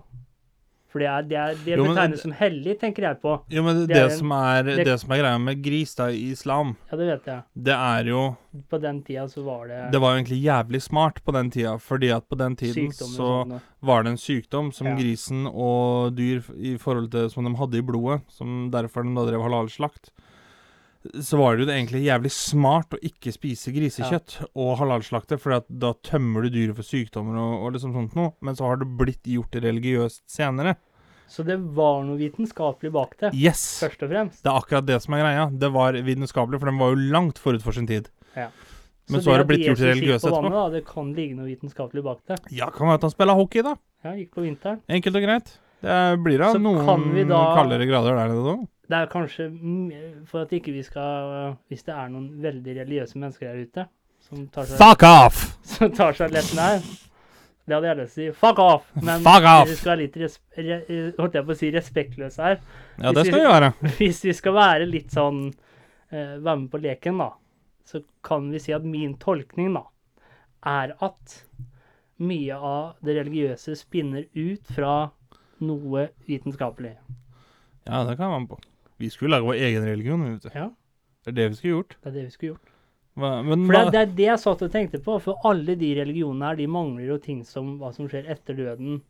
For 0.91 0.99
det 0.99 1.07
er, 1.07 1.21
det 1.23 1.37
er 1.39 1.53
det 1.63 1.75
Jo, 1.77 1.83
men- 1.85 1.93
betegnes 1.95 2.19
som 2.25 2.31
hellig, 2.35 2.73
tenker 2.81 3.05
jeg 3.05 3.21
på. 3.21 3.35
Jo, 3.53 3.61
men 3.63 3.77
det, 3.79 3.87
Det 3.93 3.95
er 4.01 4.09
som 4.09 4.31
er, 4.35 4.63
det- 4.63 4.83
det 4.85 4.99
som 4.99 5.11
er 5.13 5.19
greia 5.21 5.37
med 5.39 5.61
gris 5.63 5.93
da 5.95 6.07
i 6.09 6.31
islam, 6.33 6.75
Ja, 6.91 6.97
det 6.97 7.07
vet 7.07 7.25
jeg. 7.29 7.43
det 7.63 7.73
er 7.77 8.03
jo 8.09 8.35
På 8.69 8.81
den 8.81 9.01
tida 9.03 9.23
så 9.29 9.41
var 9.45 9.67
det, 9.69 9.91
Det 9.93 10.01
var 10.01 10.17
jo 10.17 10.23
egentlig 10.23 10.43
jævlig 10.43 10.81
smart 10.81 11.23
på 11.23 11.31
den 11.31 11.49
tida, 11.51 11.77
fordi 11.79 12.09
at 12.13 12.27
på 12.27 12.35
den 12.37 12.55
tiden 12.57 12.89
så 12.91 13.07
sånn. 13.45 13.61
var 13.81 14.03
det 14.03 14.09
en 14.09 14.17
sykdom 14.17 14.73
som 14.73 14.87
Ja. 14.87 14.95
grisen 14.97 15.47
og 15.47 16.13
dyr 16.15 16.43
i 16.59 16.75
forhold 16.77 17.09
til 17.11 17.29
som 17.29 17.45
de 17.45 17.55
hadde 17.55 17.75
i 17.77 17.81
blodet, 17.81 18.23
som 18.27 18.69
derfor 18.69 19.03
de 19.03 19.13
da 19.15 19.31
drev 19.31 19.41
halalslakt. 19.43 20.09
Så 21.01 21.37
var 21.39 21.55
det 21.57 21.65
jo 21.65 21.71
egentlig 21.73 22.03
jævlig 22.05 22.29
smart 22.31 22.93
å 22.93 22.99
ikke 23.01 23.31
spise 23.33 23.71
grisekjøtt 23.73 24.35
og 24.53 24.75
halalslakte, 24.77 25.39
for 25.41 25.63
da 25.67 25.93
tømmer 26.05 26.45
du 26.45 26.49
dyret 26.53 26.75
for 26.77 26.85
sykdommer 26.85 27.39
og, 27.41 27.55
og 27.65 27.73
liksom 27.73 27.95
sånt 27.95 28.13
noe. 28.19 28.33
Men 28.45 28.53
så 28.59 28.67
har 28.69 28.77
det 28.77 28.85
blitt 28.99 29.23
gjort 29.25 29.57
religiøst 29.63 30.21
senere. 30.29 30.75
Så 31.31 31.41
det 31.47 31.55
var 31.73 32.03
noe 32.03 32.19
vitenskapelig 32.19 32.91
bak 32.91 33.15
det, 33.21 33.31
Yes! 33.33 33.79
først 33.81 34.01
og 34.03 34.09
fremst. 34.11 34.43
Det 34.43 34.51
er 34.51 34.59
akkurat 34.59 34.85
det 34.85 34.99
som 35.01 35.15
er 35.15 35.23
greia. 35.23 35.45
Det 35.63 35.69
var 35.73 35.97
vitenskapelig, 36.05 36.59
for 36.59 36.69
den 36.69 36.77
var 36.81 36.91
jo 36.93 36.99
langt 37.15 37.39
forut 37.41 37.63
for 37.63 37.71
sin 37.73 37.87
tid. 37.89 38.09
Ja. 38.35 38.49
Men 39.09 39.23
så 39.23 39.31
har 39.33 39.41
det 39.41 39.47
blitt 39.49 39.65
gjort 39.65 39.81
religiøst 39.81 40.21
etterpå. 40.27 40.37
vannet, 40.37 40.53
Da, 40.59 40.65
det 40.75 40.83
kan 40.87 41.09
ligge 41.17 41.35
noe 41.39 41.47
vitenskapelig 41.49 42.03
bak 42.05 42.19
det. 42.29 42.37
Ja, 42.53 42.69
kan 42.69 42.87
være 42.91 42.99
at 43.01 43.07
han 43.07 43.13
spiller 43.15 43.39
hockey, 43.39 43.63
da. 43.65 43.73
Ja, 44.05 44.13
gikk 44.19 44.35
på 44.37 44.43
vinteren. 44.45 44.83
Enkelt 44.91 45.17
og 45.17 45.25
greit. 45.25 45.49
Det 45.81 45.97
blir 46.21 46.37
da 46.43 46.51
Så 46.53 46.61
noen 46.61 46.85
da- 47.27 47.41
kaldere 47.57 47.87
grader 47.89 48.15
der 48.21 48.29
nede 48.29 48.43
da. 48.45 48.55
Det 48.91 48.97
er 48.99 49.07
kanskje 49.11 49.45
for 50.27 50.43
at 50.43 50.51
ikke 50.57 50.73
vi 50.75 50.81
skal 50.83 51.55
Hvis 51.71 51.85
det 51.87 51.93
er 51.95 52.09
noen 52.11 52.27
veldig 52.43 52.73
religiøse 52.81 53.19
mennesker 53.21 53.47
der 53.51 53.61
ute 53.63 53.85
som 54.21 54.43
tar 54.53 54.67
seg, 54.69 54.77
Fuck 54.81 55.05
off! 55.07 55.39
som 55.65 55.93
tar 55.95 56.13
seg 56.17 56.33
lett 56.35 56.51
nær 56.57 56.81
Det 56.83 57.73
hadde 57.77 57.87
jeg 57.87 57.97
lyst 58.01 58.17
til 58.17 58.25
å 58.27 58.33
si. 58.33 58.39
Fuck 58.41 58.59
off! 58.61 58.89
Men 59.01 59.23
Fuck 59.25 59.47
off! 59.49 59.69
vi 59.69 59.77
skal 59.79 59.93
være 59.93 60.01
litt 60.03 60.17
res 60.21 60.35
re 60.57 60.79
holdt 61.17 61.37
jeg 61.39 61.47
på 61.47 61.55
å 61.55 61.57
si 61.61 61.69
respektløse 61.73 62.43
her. 62.49 62.57
Ja, 62.97 63.11
Hvis 63.11 63.17
det 63.17 63.23
skal 63.27 63.37
vi 63.39 63.45
gjøre. 63.45 63.69
Hvis 64.01 64.19
vi 64.27 64.33
skal 64.37 64.55
være 64.57 64.89
litt 64.89 65.15
sånn 65.15 65.39
eh, 65.47 66.35
Være 66.41 66.57
med 66.65 66.67
på 66.73 66.81
leken, 66.83 67.21
da, 67.23 67.29
så 67.87 68.01
kan 68.27 68.49
vi 68.53 68.59
si 68.61 68.75
at 68.75 68.85
min 68.85 69.15
tolkning, 69.21 69.71
da, 69.77 69.85
er 70.67 70.93
at 71.01 71.37
mye 72.21 72.57
av 72.57 72.99
det 73.01 73.15
religiøse 73.17 73.73
spinner 73.79 74.27
ut 74.37 74.75
fra 74.75 74.95
noe 75.65 76.09
vitenskapelig. 76.27 76.93
Ja, 77.87 78.03
det 78.05 78.17
kan 78.19 78.29
man 78.29 78.45
være 78.45 78.51
på. 78.57 78.61
Vi 79.01 79.09
skulle 79.13 79.35
lage 79.35 79.47
vår 79.49 79.61
egen 79.67 79.87
religion. 79.87 80.27
Vet 80.27 80.45
du. 80.45 80.51
Ja. 80.53 80.67
Det 81.21 81.33
er 81.33 81.37
det 81.37 81.47
vi 81.51 81.57
skulle 81.59 81.77
gjort. 81.79 81.97
Det 82.01 82.09
er 82.11 82.17
det 82.17 82.27
vi 82.27 82.35
skulle 82.35 82.53
gjort. 82.53 82.69
Hva, 83.19 83.31
men 83.43 83.65
For 83.67 83.75
det, 83.75 83.91
det 83.93 84.01
er 84.01 84.13
det 84.17 84.27
jeg 84.29 84.41
satt 84.41 84.61
og 84.65 84.71
tenkte 84.71 85.01
på, 85.03 85.17
for 85.21 85.47
alle 85.47 85.75
de 85.79 85.89
religionene 85.97 86.51
her, 86.51 86.59
de 86.61 86.67
mangler 86.71 87.09
jo 87.09 87.17
ting 87.21 87.41
som 87.47 87.73
hva 87.81 87.91
som 87.95 88.07
skjer 88.09 88.29
etter 88.31 88.55
døden. 88.55 89.01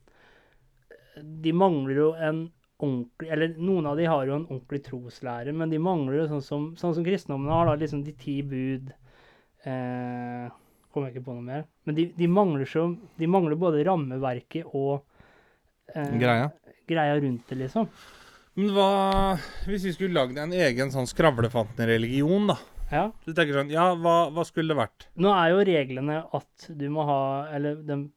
De 1.43 1.53
mangler 1.53 1.99
jo 1.99 2.09
en 2.15 2.41
ordentlig 2.81 3.29
Eller 3.29 3.51
noen 3.61 3.85
av 3.91 3.99
de 3.99 4.07
har 4.09 4.25
jo 4.25 4.39
en 4.39 4.47
ordentlig 4.47 4.79
troslære, 4.87 5.53
men 5.53 5.69
de 5.69 5.77
mangler 5.77 6.23
jo 6.23 6.29
sånn 6.31 6.41
som, 6.41 6.63
sånn 6.79 6.95
som 6.97 7.05
kristendommen 7.05 7.51
har, 7.53 7.67
da, 7.69 7.75
liksom 7.77 8.01
de 8.07 8.15
ti 8.17 8.39
bud 8.41 8.89
eh, 9.69 10.47
Kommer 10.91 11.07
jeg 11.07 11.19
ikke 11.19 11.27
på 11.27 11.35
noe 11.37 11.45
mer. 11.45 11.61
Men 11.85 11.95
de, 11.95 12.07
de 12.17 12.27
mangler 12.27 12.67
så 12.67 12.87
De 13.19 13.29
mangler 13.29 13.59
både 13.59 13.85
rammeverket 13.85 14.73
og 14.73 15.03
eh, 15.93 16.17
greia. 16.17 16.49
greia 16.89 17.21
rundt 17.21 17.53
det, 17.53 17.59
liksom. 17.61 17.85
Men 18.59 18.71
hva 18.75 18.87
Hvis 19.67 19.85
vi 19.87 19.93
skulle 19.95 20.17
lagd 20.17 20.37
en 20.41 20.51
egen 20.55 20.91
sånn 20.91 21.07
skravlefanten-religion, 21.09 22.49
da. 22.51 22.57
Ja. 22.91 23.03
Du 23.23 23.31
tenker 23.31 23.55
sånn 23.55 23.69
Ja, 23.71 23.91
hva, 23.95 24.15
hva 24.35 24.43
skulle 24.47 24.73
det 24.73 24.79
vært? 24.81 25.05
Nå 25.23 25.31
er 25.31 25.53
jo 25.53 25.61
reglene 25.69 26.17
at 26.35 26.65
du 26.75 26.87
må 26.91 27.05
ha 27.07 27.19
Eller 27.55 27.77
dem 27.87 28.09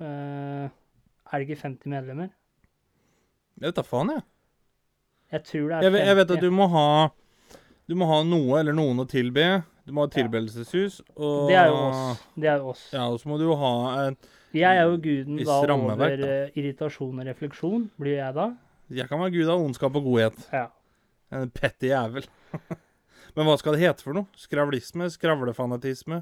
øh, 0.00 0.68
Er 0.70 1.32
det 1.42 1.48
ikke 1.48 1.60
50 1.66 1.92
medlemmer? 1.92 2.30
Jeg 3.60 3.68
vet 3.68 3.76
da 3.76 3.84
faen, 3.86 4.14
jeg. 4.16 4.24
Jeg 5.36 5.44
tror 5.50 5.68
det 5.68 5.76
er 5.76 5.84
Jeg, 5.86 5.92
vet- 5.98 6.06
jeg 6.08 6.16
vet 6.22 6.32
at 6.38 6.40
du 6.46 6.50
må 6.56 6.70
ha 6.72 6.86
Du 7.88 7.94
må 8.00 8.08
ha 8.08 8.22
noe 8.24 8.60
eller 8.62 8.72
noen 8.78 9.02
å 9.04 9.08
tilbe. 9.10 9.44
Du 9.84 9.92
må 9.92 10.04
ha 10.06 10.08
tilbedelseshus. 10.14 11.00
Og 11.18 11.48
Det 11.50 11.56
er 11.58 11.66
jo 11.68 11.78
oss. 11.90 12.20
Det 12.38 12.48
er 12.48 12.62
oss. 12.72 12.82
Ja, 12.94 13.08
og 13.10 13.18
så 13.20 13.28
må 13.28 13.36
du 13.40 13.44
jo 13.50 13.56
ha 13.60 13.72
en 14.06 14.16
Jeg 14.54 14.78
er 14.78 14.84
jo 14.88 14.96
guden 15.02 15.40
da 15.44 15.56
over 15.74 16.12
eh, 16.12 16.50
irritasjon 16.56 17.20
og 17.20 17.26
refleksjon, 17.28 17.90
blir 18.00 18.16
jeg 18.22 18.34
da. 18.38 18.48
Jeg 18.90 19.08
kan 19.08 19.20
være 19.22 19.34
gud 19.36 19.50
av 19.52 19.62
ondskap 19.62 19.96
og 19.98 20.08
godhet. 20.08 20.38
Ja. 20.52 20.66
En 21.32 21.50
petty 21.54 21.92
jævel. 21.92 22.26
Men 23.36 23.48
hva 23.48 23.56
skal 23.60 23.76
det 23.76 23.84
hete 23.84 24.04
for 24.04 24.16
noe? 24.16 24.28
Skravlisme? 24.36 25.08
Skravlefanatisme? 25.12 26.20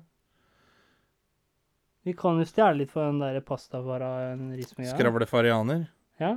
Vi 2.07 2.15
kan 2.17 2.39
jo 2.41 2.47
stjele 2.49 2.83
litt 2.83 2.93
for 2.93 3.11
den 3.11 3.19
der 3.21 3.43
pastafaranisme-greia. 3.45 4.95
Skravlefarianer? 4.95 5.83
Ja. 6.23 6.37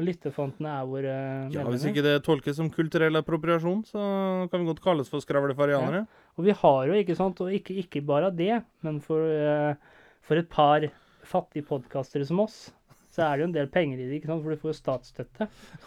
Og 0.00 0.06
lyttefantene 0.08 0.72
er 0.78 0.86
våre 0.88 1.14
Ja, 1.52 1.66
hvis 1.68 1.84
ikke 1.90 2.04
det 2.06 2.14
tolkes 2.24 2.56
som 2.56 2.70
kulturell 2.72 3.20
appropriasjon, 3.20 3.82
så 3.90 4.00
kan 4.48 4.62
vi 4.62 4.70
godt 4.70 4.80
kalles 4.84 5.10
for 5.12 5.20
skravlefarianere. 5.20 6.06
Og 6.40 6.46
vi 6.46 6.54
har 6.56 6.88
jo, 6.88 6.96
ikke 6.96 7.18
sant, 7.18 7.42
og 7.44 7.52
ikke, 7.52 7.76
ikke 7.82 8.00
bare 8.08 8.30
det, 8.32 8.62
men 8.86 9.02
for, 9.04 9.26
eh, 9.28 9.74
for 10.24 10.40
et 10.40 10.48
par 10.48 10.86
fattige 11.28 11.68
podkastere 11.68 12.24
som 12.24 12.40
oss, 12.40 12.70
så 13.10 13.24
er 13.26 13.36
det 13.36 13.42
jo 13.42 13.48
en 13.48 13.54
del 13.54 13.68
penger 13.74 13.98
i 13.98 14.04
det, 14.06 14.18
ikke 14.20 14.30
sant, 14.30 14.42
for 14.44 14.54
du 14.54 14.60
får 14.62 14.70
jo 14.70 14.76
statsstøtte. 14.76 15.46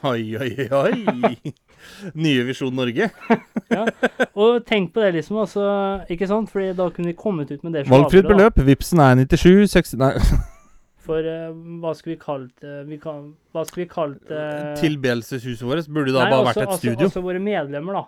Oi, 0.10 0.24
oi, 0.36 0.68
oi! 0.76 1.54
Nye 2.24 2.48
Visjon 2.48 2.76
Norge. 2.76 3.10
ja, 3.78 3.84
Og 4.36 4.64
tenk 4.68 4.92
på 4.96 5.04
det, 5.04 5.14
liksom, 5.18 5.40
altså, 5.44 5.68
ikke 6.12 6.28
sant, 6.28 6.52
fordi 6.52 6.74
da 6.76 6.90
kunne 6.92 7.14
vi 7.14 7.18
kommet 7.20 7.52
ut 7.54 7.64
med 7.64 7.78
det 7.78 7.86
Valgfritt 7.92 8.28
beløp. 8.28 8.60
Vipsen 8.68 9.04
er 9.04 9.16
97, 9.24 9.72
60 9.72 10.02
Nei, 10.04 10.12
For 11.08 11.20
uh, 11.28 11.52
hva 11.84 11.92
skulle 12.00 12.16
vi 12.16 12.22
kalt 12.22 12.52
det? 12.64 12.76
Vi 12.88 12.98
kan, 13.04 13.34
hva 13.56 13.66
skulle 13.68 13.86
vi 13.86 13.92
kalt 13.92 14.20
det? 14.30 14.44
tilbedelseshuset 14.80 15.66
vårt 15.68 15.90
burde 15.92 16.14
da 16.16 16.24
Nei, 16.24 16.32
bare 16.32 16.46
også, 16.46 16.48
vært 16.52 16.62
et 16.62 16.68
altså- 16.70 16.80
studio. 16.80 17.08
Altså 17.10 17.24
våre 17.26 17.44
medlemmer, 17.44 18.00
da. 18.00 18.06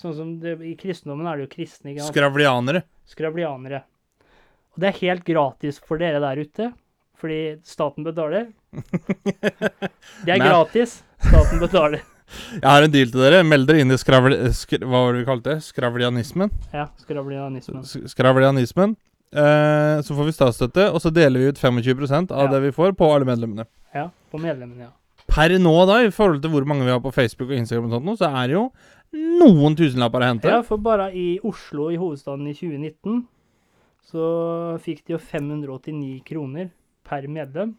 Sånn 0.00 0.16
som 0.16 0.32
det, 0.42 0.56
I 0.66 0.74
kristendommen 0.76 1.28
er 1.30 1.38
det 1.38 1.46
jo 1.46 1.52
kristne, 1.54 1.92
ikke 1.92 2.04
sant? 2.04 2.12
Skravlianere. 2.16 2.82
Skravlianere. 3.08 3.84
Og 4.74 4.82
det 4.82 4.90
er 4.90 5.00
helt 5.04 5.24
gratis 5.24 5.78
for 5.80 6.02
dere 6.02 6.20
der 6.20 6.40
ute, 6.42 6.72
fordi 7.24 7.40
staten 7.64 8.04
betaler. 8.06 8.50
Det 10.24 10.34
er 10.34 10.38
Nei. 10.38 10.44
gratis. 10.44 10.98
Staten 11.24 11.62
betaler. 11.62 12.02
Jeg 12.60 12.64
har 12.66 12.84
en 12.86 12.92
deal 12.92 13.10
til 13.12 13.20
dere. 13.24 13.42
Meld 13.46 13.68
dere 13.68 13.82
inn 13.84 13.92
i 13.94 13.98
skravl... 14.00 14.34
Skr 14.56 14.84
hva 14.84 15.04
var 15.06 15.14
det 15.16 15.22
vi 15.22 15.26
kalte 15.28 15.54
det? 15.54 15.64
Skravlianismen? 15.66 16.52
Ja, 16.74 16.86
skravlianismen. 17.02 17.84
Skravlianismen. 18.10 18.96
Eh, 19.34 19.96
så 20.06 20.14
får 20.16 20.28
vi 20.28 20.34
statsstøtte, 20.36 20.88
og 20.94 21.00
så 21.02 21.10
deler 21.14 21.42
vi 21.42 21.50
ut 21.52 21.58
25 21.58 22.30
av 22.30 22.44
Ja. 22.46 22.50
det 22.52 22.60
vi 22.68 22.72
får, 22.76 22.92
på 22.98 23.08
alle 23.10 23.26
medlemmene. 23.26 23.66
Ja, 23.94 24.08
på 24.30 24.38
medlemmene, 24.38 24.88
ja. 24.88 24.92
Per 25.26 25.54
nå, 25.58 25.72
da, 25.88 26.00
i 26.04 26.12
forhold 26.14 26.42
til 26.44 26.52
hvor 26.52 26.66
mange 26.68 26.84
vi 26.86 26.92
har 26.92 27.00
på 27.02 27.10
Facebook 27.14 27.50
og 27.50 27.56
Instagram, 27.56 27.88
og 27.88 27.96
sånt, 27.96 28.06
nå, 28.06 28.14
så 28.20 28.28
er 28.30 28.50
det 28.52 28.54
jo 28.58 28.64
noen 29.40 29.74
tusenlapper 29.78 30.22
å 30.22 30.28
hente. 30.28 30.50
Ja, 30.52 30.60
for 30.66 30.78
bare 30.82 31.08
i 31.16 31.38
Oslo, 31.42 31.88
i 31.90 31.98
hovedstaden 31.98 32.46
i 32.50 32.54
2019, 32.54 33.24
så 34.10 34.28
fikk 34.84 35.02
de 35.06 35.16
jo 35.16 35.18
589 35.18 36.20
kroner 36.28 36.70
per 37.06 37.26
medlem. 37.30 37.74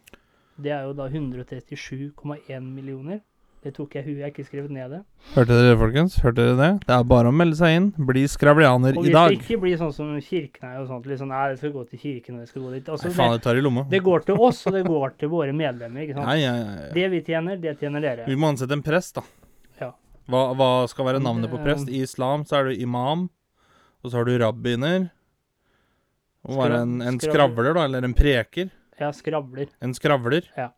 Det 0.62 0.72
er 0.72 0.86
jo 0.88 0.94
da 0.96 1.10
137,1 1.12 2.62
millioner. 2.64 3.22
Det 3.66 3.72
tok 3.74 3.96
jeg 3.98 4.04
i 4.04 4.06
huet, 4.06 4.18
jeg 4.20 4.24
har 4.28 4.30
ikke 4.30 4.44
skrevet 4.46 4.70
ned 4.76 4.92
det. 4.94 5.00
Hørte 5.34 5.56
dere 5.58 5.72
det, 5.72 5.78
folkens? 5.82 6.16
Hørte 6.22 6.44
dere 6.44 6.58
det? 6.60 6.68
Det 6.86 6.94
er 6.94 7.06
bare 7.10 7.32
å 7.32 7.34
melde 7.34 7.58
seg 7.58 7.74
inn. 7.80 7.88
Bli 7.98 8.22
skravlianer 8.30 8.94
Og 9.00 9.08
i 9.08 9.10
vi 9.10 9.14
dag. 9.16 9.32
skal 9.32 9.40
ikke 9.42 9.58
bli 9.64 9.72
sånn 9.80 9.94
som 9.96 10.12
kirken 10.22 10.68
er 10.70 10.84
og 10.84 10.92
sånt. 10.92 11.08
Sånn, 11.18 11.32
nei, 11.34 11.40
det 11.50 11.58
skal 11.64 11.74
gå 11.74 11.86
til 11.90 12.02
kirken, 12.04 12.36
og 12.38 12.44
det 12.46 12.52
skal 12.52 12.62
gå 12.68 12.74
dit. 12.76 12.92
Altså, 12.94 13.10
Nei, 13.10 13.16
faen, 13.18 13.34
det, 13.34 13.42
tar 13.48 13.58
i 13.58 13.64
lomma. 13.66 13.88
det 13.90 14.02
går 14.06 14.28
til 14.28 14.38
oss, 14.38 14.62
og 14.70 14.78
det 14.78 14.84
går 14.86 15.16
til 15.24 15.32
våre 15.34 15.56
medlemmer, 15.58 16.06
ikke 16.06 16.14
sant. 16.20 16.30
Nei, 16.30 16.38
ja, 16.44 16.54
ja, 16.60 16.76
ja. 16.84 16.92
Det 17.00 17.08
vi 17.16 17.24
tjener, 17.26 17.58
det 17.66 17.74
tjener 17.82 18.06
dere. 18.06 18.28
Vi 18.30 18.38
må 18.38 18.52
ansette 18.54 18.78
en 18.78 18.86
prest, 18.86 19.18
da. 19.18 19.26
Ja. 19.82 19.90
Hva, 20.30 20.44
hva 20.62 20.70
skal 20.94 21.10
være 21.10 21.24
navnet 21.26 21.50
på 21.50 21.58
prest? 21.66 21.90
I 21.90 22.04
islam 22.06 22.46
så 22.46 22.60
er 22.62 22.70
du 22.70 22.84
imam, 22.86 23.26
og 24.06 24.12
så 24.14 24.20
har 24.22 24.30
du 24.30 24.38
rabbiner. 24.46 25.10
Og 26.46 26.62
være 26.62 26.84
en, 26.86 27.00
en 27.02 27.18
skravler, 27.18 27.74
da, 27.74 27.90
eller 27.90 28.06
en 28.06 28.14
preker. 28.14 28.70
Ja, 29.00 29.10
skravler. 29.12 29.68
En 29.84 29.94
skravler. 29.94 30.46
Ja. 30.58 30.70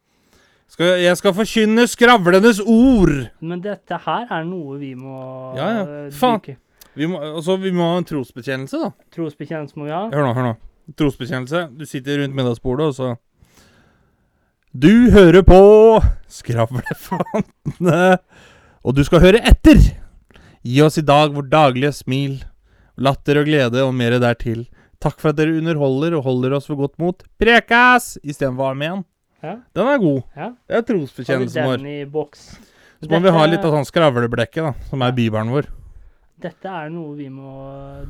Skal, 0.68 0.98
jeg 1.00 1.16
skal 1.18 1.34
forkynne 1.38 1.86
skravlenes 1.88 2.60
ord! 2.60 3.30
Men 3.40 3.62
dette 3.64 4.00
her 4.04 4.26
er 4.36 4.44
noe 4.44 4.78
vi 4.82 4.94
må 5.00 5.56
Ja, 5.56 5.68
ja. 5.78 5.84
Faen. 6.12 6.42
dykke- 6.42 6.58
Vi 6.98 7.06
må, 7.08 7.20
altså, 7.22 7.56
vi 7.62 7.70
må 7.72 7.92
ha 7.92 7.98
en 8.02 8.08
trosbekjennelse, 8.10 8.80
da. 8.82 8.90
Trosbekjennelse 9.14 9.78
må 9.78 9.86
vi 9.86 9.92
ha. 9.94 10.02
Hør 10.12 10.26
nå, 10.28 10.34
hør 10.34 10.48
nå. 10.50 10.56
Trosbekjennelse. 10.98 11.62
Du 11.78 11.86
sitter 11.86 12.18
rundt 12.24 12.36
middagsbordet, 12.36 12.88
og 12.88 12.96
så 12.98 13.18
Du 14.78 15.10
hører 15.14 15.42
på 15.48 15.60
Skravlefantene, 16.28 18.18
og 18.84 18.96
du 18.98 19.04
skal 19.08 19.22
høre 19.24 19.42
etter. 19.48 19.80
Gi 20.68 20.82
oss 20.84 20.98
i 21.00 21.06
dag 21.06 21.32
vårt 21.36 21.50
daglige 21.52 21.94
smil, 21.96 22.40
latter 22.98 23.40
og 23.42 23.46
glede 23.48 23.84
og 23.86 23.94
mer 23.96 24.18
dertil. 24.20 24.66
Takk 25.00 25.20
for 25.22 25.30
at 25.30 25.38
dere 25.38 25.54
underholder 25.60 26.16
og 26.18 26.24
holder 26.26 26.56
oss 26.58 26.66
for 26.70 26.76
godt 26.80 26.98
mot. 27.02 27.22
Prekas! 27.38 28.18
Istedenfor 28.24 28.72
amen. 28.74 29.04
Ja. 29.44 29.58
Den 29.78 29.88
er 29.92 30.00
god. 30.02 30.24
Ja. 30.36 30.48
Det 30.68 30.78
er 30.80 30.86
trosbekjennelsen 30.88 32.10
vår. 32.12 32.32
Så 33.04 33.10
må 33.12 33.20
vi 33.22 33.30
ha 33.36 33.44
litt 33.46 33.62
av 33.68 33.76
sånn 33.76 33.86
skravleblekket, 33.86 34.64
da, 34.66 34.72
som 34.90 35.04
er 35.06 35.12
bibelen 35.14 35.52
vår. 35.54 35.68
Dette 36.42 36.66
er 36.70 36.90
noe 36.94 37.14
vi 37.18 37.28
må 37.30 37.52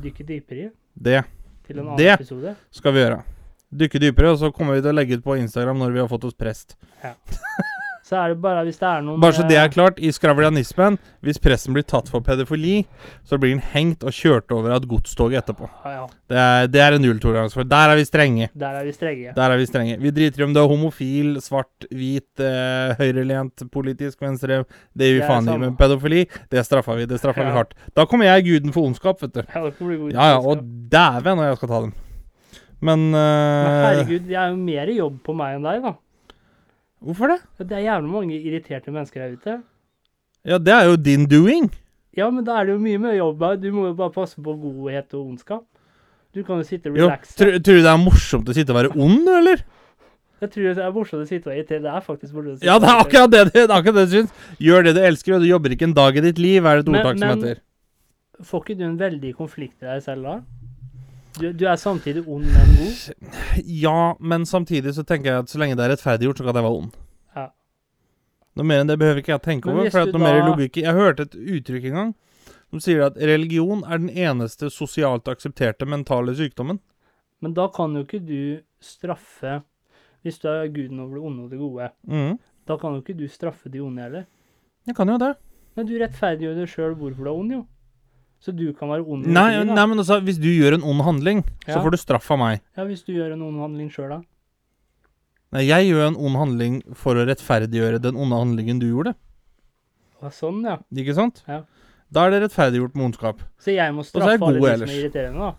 dykke 0.00 0.24
dypere 0.28 0.64
i 0.66 0.70
Det 0.96 1.22
til 1.66 1.78
en 1.78 1.84
annen 1.90 1.96
Det- 2.00 2.14
episode. 2.20 2.56
skal 2.70 2.92
vi 2.92 3.00
gjøre. 3.04 3.22
Dykke 3.68 4.00
dypere, 4.00 4.32
og 4.32 4.38
så 4.40 4.48
kommer 4.52 4.74
vi 4.74 4.80
til 4.80 4.90
å 4.92 4.96
legge 4.96 5.16
ut 5.18 5.24
på 5.24 5.36
Instagram 5.38 5.76
når 5.78 5.92
vi 5.92 5.98
har 6.00 6.08
fått 6.08 6.24
oss 6.24 6.34
prest. 6.34 6.76
Så 8.08 8.16
er 8.16 8.32
det 8.32 8.38
bare 8.40 8.62
hvis 8.64 8.78
det 8.80 8.86
er 8.88 9.02
noen 9.04 9.20
Bare 9.20 9.36
så 9.36 9.44
det 9.44 9.58
er 9.58 9.66
eh, 9.66 9.72
klart, 9.74 9.98
i 10.00 10.08
skravlianismen, 10.14 10.96
hvis 11.24 11.40
pressen 11.44 11.74
blir 11.76 11.84
tatt 11.84 12.08
for 12.08 12.24
pedofili, 12.24 12.86
så 13.28 13.36
blir 13.40 13.52
den 13.52 13.60
hengt 13.74 14.06
og 14.06 14.14
kjørt 14.16 14.54
over 14.54 14.72
av 14.72 14.80
et 14.80 14.88
godstog 14.88 15.34
etterpå. 15.36 15.68
Ja, 15.84 15.92
ja. 15.92 16.06
Det 16.30 16.38
er, 16.40 16.70
det 16.72 16.82
er 16.84 16.96
en 16.96 17.04
nulltoleranse 17.04 17.58
for. 17.58 17.68
Der 17.68 17.92
er 17.92 18.00
vi 18.00 18.06
strenge. 18.08 18.48
Der 18.56 18.78
er 18.80 18.88
vi 18.88 18.94
strenge. 18.96 19.34
Der 19.36 19.52
er 19.52 19.60
vi 19.60 19.68
strenge. 19.68 19.98
Vi 20.00 20.14
driter 20.16 20.40
i 20.40 20.46
om 20.48 20.56
du 20.56 20.62
er 20.62 20.72
homofil, 20.72 21.36
svart, 21.44 21.88
hvit, 21.92 22.30
eh, 22.40 22.96
høyrelent, 23.02 23.68
politisk, 23.74 24.22
venstre 24.24 24.62
Det 24.96 25.10
gir 25.10 25.20
vi 25.20 25.28
faen 25.28 25.44
i. 25.44 25.58
med 25.58 25.66
Men 25.66 25.78
pedofili, 25.80 26.24
det 26.48 26.64
straffa 26.64 26.96
vi. 26.96 27.04
Det 27.12 27.20
straffer 27.20 27.44
vi 27.44 27.56
hardt. 27.58 27.76
Da 27.92 28.08
kommer 28.08 28.30
jeg 28.30 28.48
guden 28.48 28.72
for 28.72 28.88
ondskap, 28.88 29.20
vet 29.20 29.36
du. 29.36 29.44
Ja, 29.44 29.66
det 29.66 29.76
kommer 29.76 29.92
bli 29.92 30.02
god 30.06 30.16
Ja 30.16 30.32
ja, 30.32 30.40
og 30.40 30.64
dæven 30.64 31.42
når 31.42 31.52
jeg 31.52 31.60
skal 31.60 31.74
ta 31.76 31.84
dem. 31.84 31.96
Men, 32.80 33.08
Men 33.10 33.20
eh, 33.20 33.84
herregud, 33.84 34.28
det 34.30 34.36
er 34.38 34.52
jo 34.54 34.60
mer 34.62 34.96
jobb 34.96 35.24
på 35.26 35.34
meg 35.36 35.58
enn 35.58 35.66
deg, 35.66 35.82
da. 35.84 35.98
Hvorfor 37.04 37.30
det? 37.30 37.38
Det 37.68 37.76
er 37.78 37.84
jævlig 37.86 38.10
mange 38.10 38.38
irriterte 38.42 38.90
mennesker 38.90 39.22
her 39.22 39.36
ute. 39.36 39.58
Ja, 40.44 40.58
det 40.58 40.72
er 40.74 40.84
jo 40.88 40.96
din 40.96 41.26
doing. 41.30 41.68
Ja, 42.16 42.30
men 42.30 42.44
da 42.44 42.56
er 42.58 42.66
det 42.66 42.74
jo 42.74 42.82
mye 42.82 42.98
mer 42.98 43.14
jobb. 43.14 43.42
her. 43.42 43.56
Du 43.56 43.70
må 43.72 43.86
jo 43.86 43.94
bare 43.94 44.10
passe 44.14 44.34
på 44.42 44.54
godhet 44.58 45.14
og 45.14 45.26
ondskap. 45.28 45.64
Du 46.34 46.42
kan 46.44 46.58
jo 46.58 46.66
sitte 46.66 46.90
og 46.90 46.96
relaxe. 46.96 47.36
tror, 47.38 47.52
du 47.58 47.72
det 47.78 47.86
er 47.86 47.96
morsomt 48.02 48.48
å 48.48 48.54
sitte 48.54 48.74
og 48.74 48.80
være 48.82 48.90
ond, 48.98 49.28
eller? 49.28 49.62
Jeg 50.40 50.50
tror 50.54 50.74
det 50.74 50.78
er 50.84 50.92
morsomt 50.94 51.22
å 51.24 51.28
sitte 51.28 51.50
og 51.50 51.54
irritere. 51.56 51.82
Det 51.82 51.90
er 51.94 52.00
faktisk 52.04 52.34
morsomt 52.34 52.52
å 52.52 52.58
sitte 52.58 52.66
Ja, 52.66 52.78
det 52.78 52.88
er 52.90 53.00
akkurat 53.04 53.30
det, 53.30 53.44
det, 53.54 53.64
akkurat 53.70 53.94
det 53.94 54.04
du 54.10 54.14
syns. 54.16 54.34
Gjør 54.58 54.84
det 54.84 54.94
du 54.98 55.00
elsker, 55.06 55.34
og 55.34 55.40
du 55.42 55.48
jobber 55.48 55.74
ikke 55.74 55.88
en 55.88 55.94
dag 55.94 56.16
i 56.16 56.20
ditt 56.28 56.38
liv, 56.38 56.66
er 56.66 56.82
det 56.82 56.88
et 56.88 56.92
ordtak 56.94 57.18
som 57.18 57.28
heter. 57.28 57.54
men- 57.58 58.46
Får 58.46 58.60
ikke 58.64 58.78
du 58.78 58.84
en 58.86 58.98
veldig 58.98 59.34
konflikt 59.34 59.82
i 59.82 59.86
deg 59.86 60.02
selv 60.02 60.22
da? 60.22 60.36
Du, 61.38 61.52
du 61.52 61.64
er 61.70 61.76
samtidig 61.78 62.24
ond, 62.26 62.44
men 62.46 62.72
god. 62.78 63.62
Ja, 63.64 64.14
men 64.20 64.46
samtidig 64.46 64.94
så 64.96 65.04
tenker 65.06 65.30
jeg 65.32 65.44
at 65.44 65.52
så 65.52 65.58
lenge 65.60 65.76
det 65.78 65.84
er 65.86 65.92
rettferdiggjort, 65.94 66.38
så 66.40 66.46
kan 66.48 66.54
jeg 66.58 66.64
være 66.66 66.78
ond. 66.82 66.96
Ja. 67.36 67.44
Noe 68.58 68.66
mer 68.66 68.80
enn 68.82 68.90
det 68.90 68.98
behøver 68.98 69.22
ikke 69.22 69.34
jeg 69.36 69.44
tenke 69.46 69.70
over. 69.70 69.90
For 69.94 70.10
noe 70.12 70.22
mer 70.24 70.40
da- 70.40 70.46
logikk 70.50 70.76
i- 70.80 70.84
Jeg 70.86 70.94
hørte 70.98 71.22
et 71.28 71.34
uttrykk 71.38 71.84
en 71.92 71.98
gang 72.00 72.14
som 72.70 72.80
sier 72.84 73.02
at 73.06 73.16
religion 73.16 73.84
er 73.84 73.98
den 73.98 74.10
eneste 74.10 74.68
sosialt 74.70 75.28
aksepterte 75.30 75.86
mentale 75.88 76.34
sykdommen. 76.36 76.80
Men 77.40 77.54
da 77.54 77.68
kan 77.68 77.94
jo 77.94 78.02
ikke 78.04 78.20
du 78.26 78.60
straffe 78.82 79.62
Hvis 80.24 80.40
du 80.42 80.48
er 80.48 80.66
guden 80.74 80.98
over 81.00 81.14
det 81.14 81.22
onde 81.24 81.42
og 81.44 81.50
det 81.50 81.58
gode, 81.60 81.90
mm. 82.10 82.38
da 82.66 82.76
kan 82.76 82.92
jo 82.96 83.00
ikke 83.00 83.14
du 83.16 83.28
straffe 83.30 83.70
de 83.70 83.78
onde 83.80 84.02
heller. 84.02 84.24
Jeg 84.86 84.96
kan 84.96 85.08
jo 85.08 85.16
det. 85.16 85.36
Men 85.76 85.86
du 85.86 85.92
rettferdiggjør 86.00 86.56
det 86.58 86.68
sjøl 86.68 86.94
hvorfor 86.98 87.22
du 87.24 87.30
er 87.30 87.38
ond, 87.38 87.52
jo. 87.52 87.66
Så 88.40 88.52
du 88.54 88.68
kan 88.72 88.88
være 88.92 89.02
ond. 89.02 89.26
Nei, 89.26 89.48
overfor 89.58 89.74
nei, 89.74 89.86
men 89.90 89.98
altså, 89.98 90.20
hvis 90.22 90.38
du 90.38 90.46
gjør 90.48 90.76
en 90.78 90.84
ond 90.86 91.02
handling, 91.02 91.40
så 91.66 91.80
får 91.82 91.90
du 91.90 91.98
straff 91.98 92.28
av 92.30 92.38
meg. 92.38 92.60
Ja, 92.78 92.84
hvis 92.86 93.02
du 93.06 93.12
gjør 93.16 93.32
en 93.34 93.42
ond 93.48 93.58
handling 93.64 93.88
sjøl, 93.90 94.12
da. 94.14 94.20
Nei, 95.56 95.64
jeg 95.66 95.88
gjør 95.88 96.04
en 96.10 96.18
ond 96.28 96.36
handling 96.38 96.76
for 96.94 97.18
å 97.18 97.24
rettferdiggjøre 97.26 97.98
den 98.04 98.16
onde 98.20 98.36
handlingen 98.38 98.78
du 98.82 98.86
gjorde. 98.90 99.14
Ja, 100.22 100.30
sånn, 100.34 100.60
ja. 100.66 100.76
Ikke 100.94 101.14
sant? 101.16 101.42
Ja. 101.48 101.62
Da 102.12 102.26
er 102.26 102.34
det 102.36 102.42
rettferdiggjort 102.46 102.94
med 102.96 103.10
ondskap. 103.10 103.40
Så 103.60 103.74
jeg 103.74 103.94
må 103.96 104.04
er 104.04 104.08
straffe 104.08 104.38
alle 104.38 104.60
de 104.60 104.68
ellers. 104.70 104.86
som 104.86 104.94
er 104.94 105.02
irriterende, 105.02 105.48
da. 105.48 105.54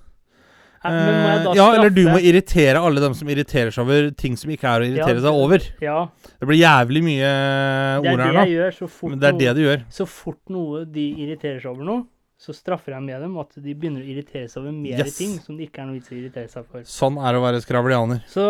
Eh, 0.79 1.47
ja, 1.57 1.65
eller 1.75 1.91
du 1.91 2.05
må 2.07 2.19
irritere 2.23 2.79
alle 2.79 3.01
dem 3.03 3.13
som 3.17 3.27
irriterer 3.27 3.73
seg 3.75 3.83
over 3.83 4.05
ting 4.15 4.37
som 4.39 4.51
ikke 4.53 4.63
er 4.69 4.85
å 4.85 4.87
irritere 4.87 5.17
Ja, 5.19 5.23
seg 5.25 5.39
over. 5.43 5.65
Ja, 5.83 5.97
Det 6.39 6.47
blir 6.47 6.61
jævlig 6.61 7.01
mye 7.03 7.19
det 7.27 8.07
er 8.07 8.13
ord 8.13 8.21
det 8.23 8.27
her 8.29 8.39
jeg 8.45 8.53
gjør. 8.55 8.71
Så 8.77 8.87
fort, 8.87 9.09
Men 9.11 9.19
det 9.19 9.27
er 9.27 9.37
det 9.41 9.49
noe, 9.57 9.65
gjør. 9.65 9.83
så 9.97 10.07
fort 10.07 10.39
noe 10.55 10.85
de 10.85 11.05
irriterer 11.19 11.59
seg 11.59 11.71
over 11.73 11.83
noe, 11.89 12.05
så 12.39 12.53
straffer 12.55 12.93
jeg 12.95 13.03
med 13.03 13.19
dem 13.19 13.33
at 13.41 13.49
de 13.59 13.73
begynner 13.75 13.99
å 13.99 14.07
irritere 14.13 14.47
seg 14.47 14.61
over 14.61 14.71
mer 14.71 15.01
Yes. 15.03 15.17
ting 15.17 15.33
som 15.43 15.57
det 15.59 15.65
ikke 15.67 15.81
er 15.83 15.87
noe 15.89 15.97
vits 15.97 16.11
i 16.11 16.15
å 16.15 16.19
irritere 16.21 16.47
seg 16.49 16.65
for. 16.71 16.85
Sånn 16.87 17.17
er 17.19 17.33
det 17.35 17.39
å 17.41 17.43
være 17.43 17.59
skravlianer. 17.65 18.21
Så 18.31 18.45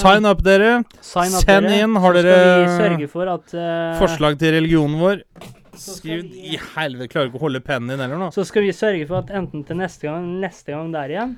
Sign 0.00 0.24
up, 0.24 0.40
dere. 0.42 0.70
sign 1.04 1.34
up 1.36 1.44
Send 1.44 1.66
dere, 1.68 1.82
inn. 1.84 1.94
Har 2.00 2.16
dere 2.16 2.68
sørge 2.78 3.08
for 3.12 3.28
at 3.28 3.52
uh, 3.52 3.98
forslag 4.00 4.38
til 4.40 4.54
religionen 4.56 4.96
vår? 5.02 5.20
Skriv 5.76 6.22
vi- 6.24 6.54
I 6.54 6.58
helvete, 6.74 7.08
klarer 7.12 7.28
ikke 7.28 7.40
å 7.40 7.44
holde 7.46 7.60
pennen 7.64 7.88
din 7.92 8.00
heller 8.00 8.16
nå. 8.20 8.30
Så 8.32 8.44
skal 8.48 8.62
vi 8.64 8.72
sørge 8.72 9.06
for 9.08 9.18
at 9.20 9.28
enten 9.36 9.64
til 9.66 9.76
neste 9.76 10.08
gang 10.08 10.40
neste 10.40 10.72
gang 10.72 10.90
der 10.92 11.08
igjen, 11.12 11.36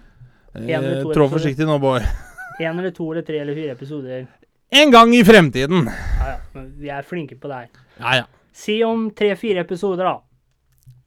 en 0.55 0.71
Eh, 0.71 1.03
Trå 1.11 1.27
forsiktig 1.29 1.67
nå, 1.67 1.81
boy. 1.83 1.99
én 2.61 2.79
eller 2.79 2.93
to 2.95 3.11
eller 3.11 3.23
tre 3.27 3.41
eller 3.43 3.55
fire 3.59 3.75
episoder 3.75 4.29
En 4.71 4.91
gang 4.91 5.11
i 5.15 5.23
fremtiden. 5.27 5.87
Ja, 5.91 6.27
ja, 6.35 6.37
men 6.55 6.73
vi 6.79 6.89
er 6.91 7.03
flinke 7.03 7.35
på 7.39 7.51
det 7.51 7.57
her. 7.65 7.69
Ja, 7.99 8.15
ja. 8.21 8.25
Si 8.53 8.77
om 8.87 9.09
tre-fire 9.11 9.61
episoder, 9.67 10.05
da, 10.07 10.21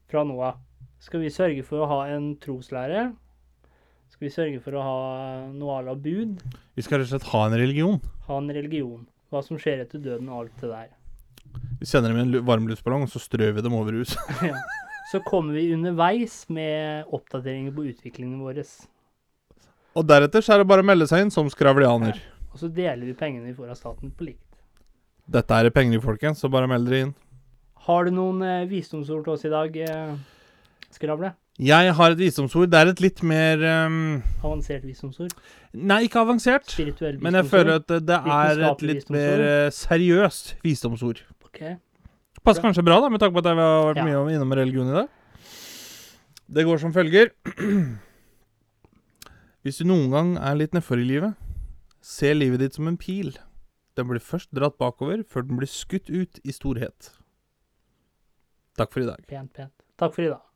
fra 0.08 0.24
nå 0.28 0.38
av, 0.44 0.60
skal 1.04 1.22
vi 1.22 1.32
sørge 1.34 1.64
for 1.68 1.84
å 1.84 1.90
ha 1.92 2.00
en 2.16 2.32
troslære. 2.42 3.10
Skal 4.08 4.30
vi 4.30 4.34
sørge 4.34 4.62
for 4.64 4.78
å 4.80 4.86
ha 4.86 5.00
noe 5.52 5.76
à 5.78 5.84
la 5.86 5.94
bud. 5.94 6.40
Vi 6.78 6.86
skal 6.86 7.02
rett 7.02 7.10
og 7.10 7.18
slett 7.18 7.32
ha 7.34 7.44
en 7.46 7.58
religion. 7.60 8.00
Ha 8.30 8.40
en 8.40 8.50
religion. 8.56 9.04
Hva 9.30 9.44
som 9.44 9.60
skjer 9.60 9.84
etter 9.84 10.02
døden 10.02 10.32
og 10.32 10.46
alt 10.46 10.64
det 10.64 10.72
der. 10.72 10.90
Vi 11.82 11.86
sender 11.86 12.14
dem 12.14 12.20
i 12.20 12.24
en 12.26 12.34
varm 12.40 12.48
varmluftballong, 12.48 13.06
og 13.06 13.12
så 13.12 13.22
strør 13.22 13.54
vi 13.58 13.66
dem 13.66 13.76
over 13.78 14.00
huset. 14.00 14.20
Ja. 14.52 14.58
Så 15.08 15.22
kommer 15.24 15.56
vi 15.56 15.70
underveis 15.72 16.42
med 16.52 17.08
oppdateringer 17.16 17.72
på 17.72 17.86
utviklingen 17.88 18.42
vår. 18.44 18.58
Og 19.96 20.04
deretter 20.04 20.44
så 20.44 20.56
er 20.56 20.60
det 20.60 20.68
bare 20.68 20.84
å 20.84 20.88
melde 20.88 21.08
seg 21.08 21.24
inn 21.24 21.32
som 21.32 21.48
skravlianer. 21.48 22.20
Og 22.52 22.60
så 22.60 22.68
deler 22.68 23.06
vi 23.08 23.16
pengene 23.16 23.48
vi 23.48 23.56
får 23.56 23.72
av 23.72 23.80
staten 23.80 24.12
på 24.12 24.28
likt. 24.28 24.44
Dette 25.28 25.56
er 25.56 25.70
penger, 25.72 26.02
folkens, 26.04 26.42
så 26.44 26.52
bare 26.52 26.68
meld 26.68 26.90
dere 26.90 27.06
inn. 27.06 27.16
Har 27.88 28.08
du 28.08 28.12
noen 28.12 28.42
eh, 28.44 28.66
visdomsord 28.70 29.24
til 29.28 29.34
oss 29.36 29.46
i 29.48 29.52
dag, 29.52 29.76
eh, 29.80 30.16
Skravle? 30.92 31.34
Jeg 31.58 31.94
har 31.98 32.14
et 32.14 32.20
visdomsord. 32.20 32.70
Det 32.70 32.78
er 32.78 32.92
et 32.92 33.00
litt 33.02 33.22
mer 33.26 33.64
um... 33.88 33.96
Avansert 34.46 34.84
visdomsord? 34.86 35.32
Nei, 35.74 36.04
ikke 36.06 36.22
avansert. 36.22 36.68
Spirituell 36.70 37.16
visdomsord? 37.18 37.26
Men 37.26 37.40
jeg 37.40 37.50
føler 37.50 37.80
at 37.80 37.88
det, 38.12 38.20
er 38.20 38.62
et 38.70 38.84
litt 38.86 39.10
mer 39.14 39.44
eh, 39.46 39.70
seriøst 39.74 40.52
visdomsord. 40.66 41.24
Ok. 41.48 41.64
Passer 42.46 42.64
kanskje 42.64 42.84
bra, 42.86 43.00
da, 43.04 43.10
med 43.12 43.24
tanke 43.24 43.34
på 43.36 43.42
at 43.42 43.50
jeg 43.50 43.58
har 43.60 43.88
vært 43.90 44.02
Ja. 44.04 44.06
mye 44.06 44.20
om- 44.22 44.30
innom 44.36 44.54
religion 44.56 44.92
i 44.92 44.98
dag. 45.00 45.10
Det 46.48 46.64
går 46.68 46.80
som 46.84 46.94
følger. 46.96 47.34
Hvis 49.66 49.82
du 49.82 49.88
noen 49.90 50.12
gang 50.14 50.36
er 50.38 50.56
litt 50.56 50.76
nedfor 50.78 51.02
i 51.02 51.08
livet, 51.08 51.34
se 52.00 52.30
livet 52.38 52.62
ditt 52.62 52.78
som 52.78 52.88
en 52.88 52.96
pil. 53.02 53.34
Den 53.98 54.08
blir 54.08 54.22
først 54.24 54.54
dratt 54.56 54.78
bakover, 54.80 55.26
før 55.28 55.44
den 55.50 55.58
blir 55.60 55.68
skutt 55.72 56.08
ut 56.14 56.40
i 56.46 56.54
storhet. 56.56 57.10
Takk 58.78 58.94
for 58.94 59.04
i 59.04 59.08
dag. 59.10 59.24
Pent, 59.28 59.54
pent. 59.58 59.74
Takk 59.98 60.14
for 60.16 60.28
i 60.28 60.30
dag. 60.32 60.47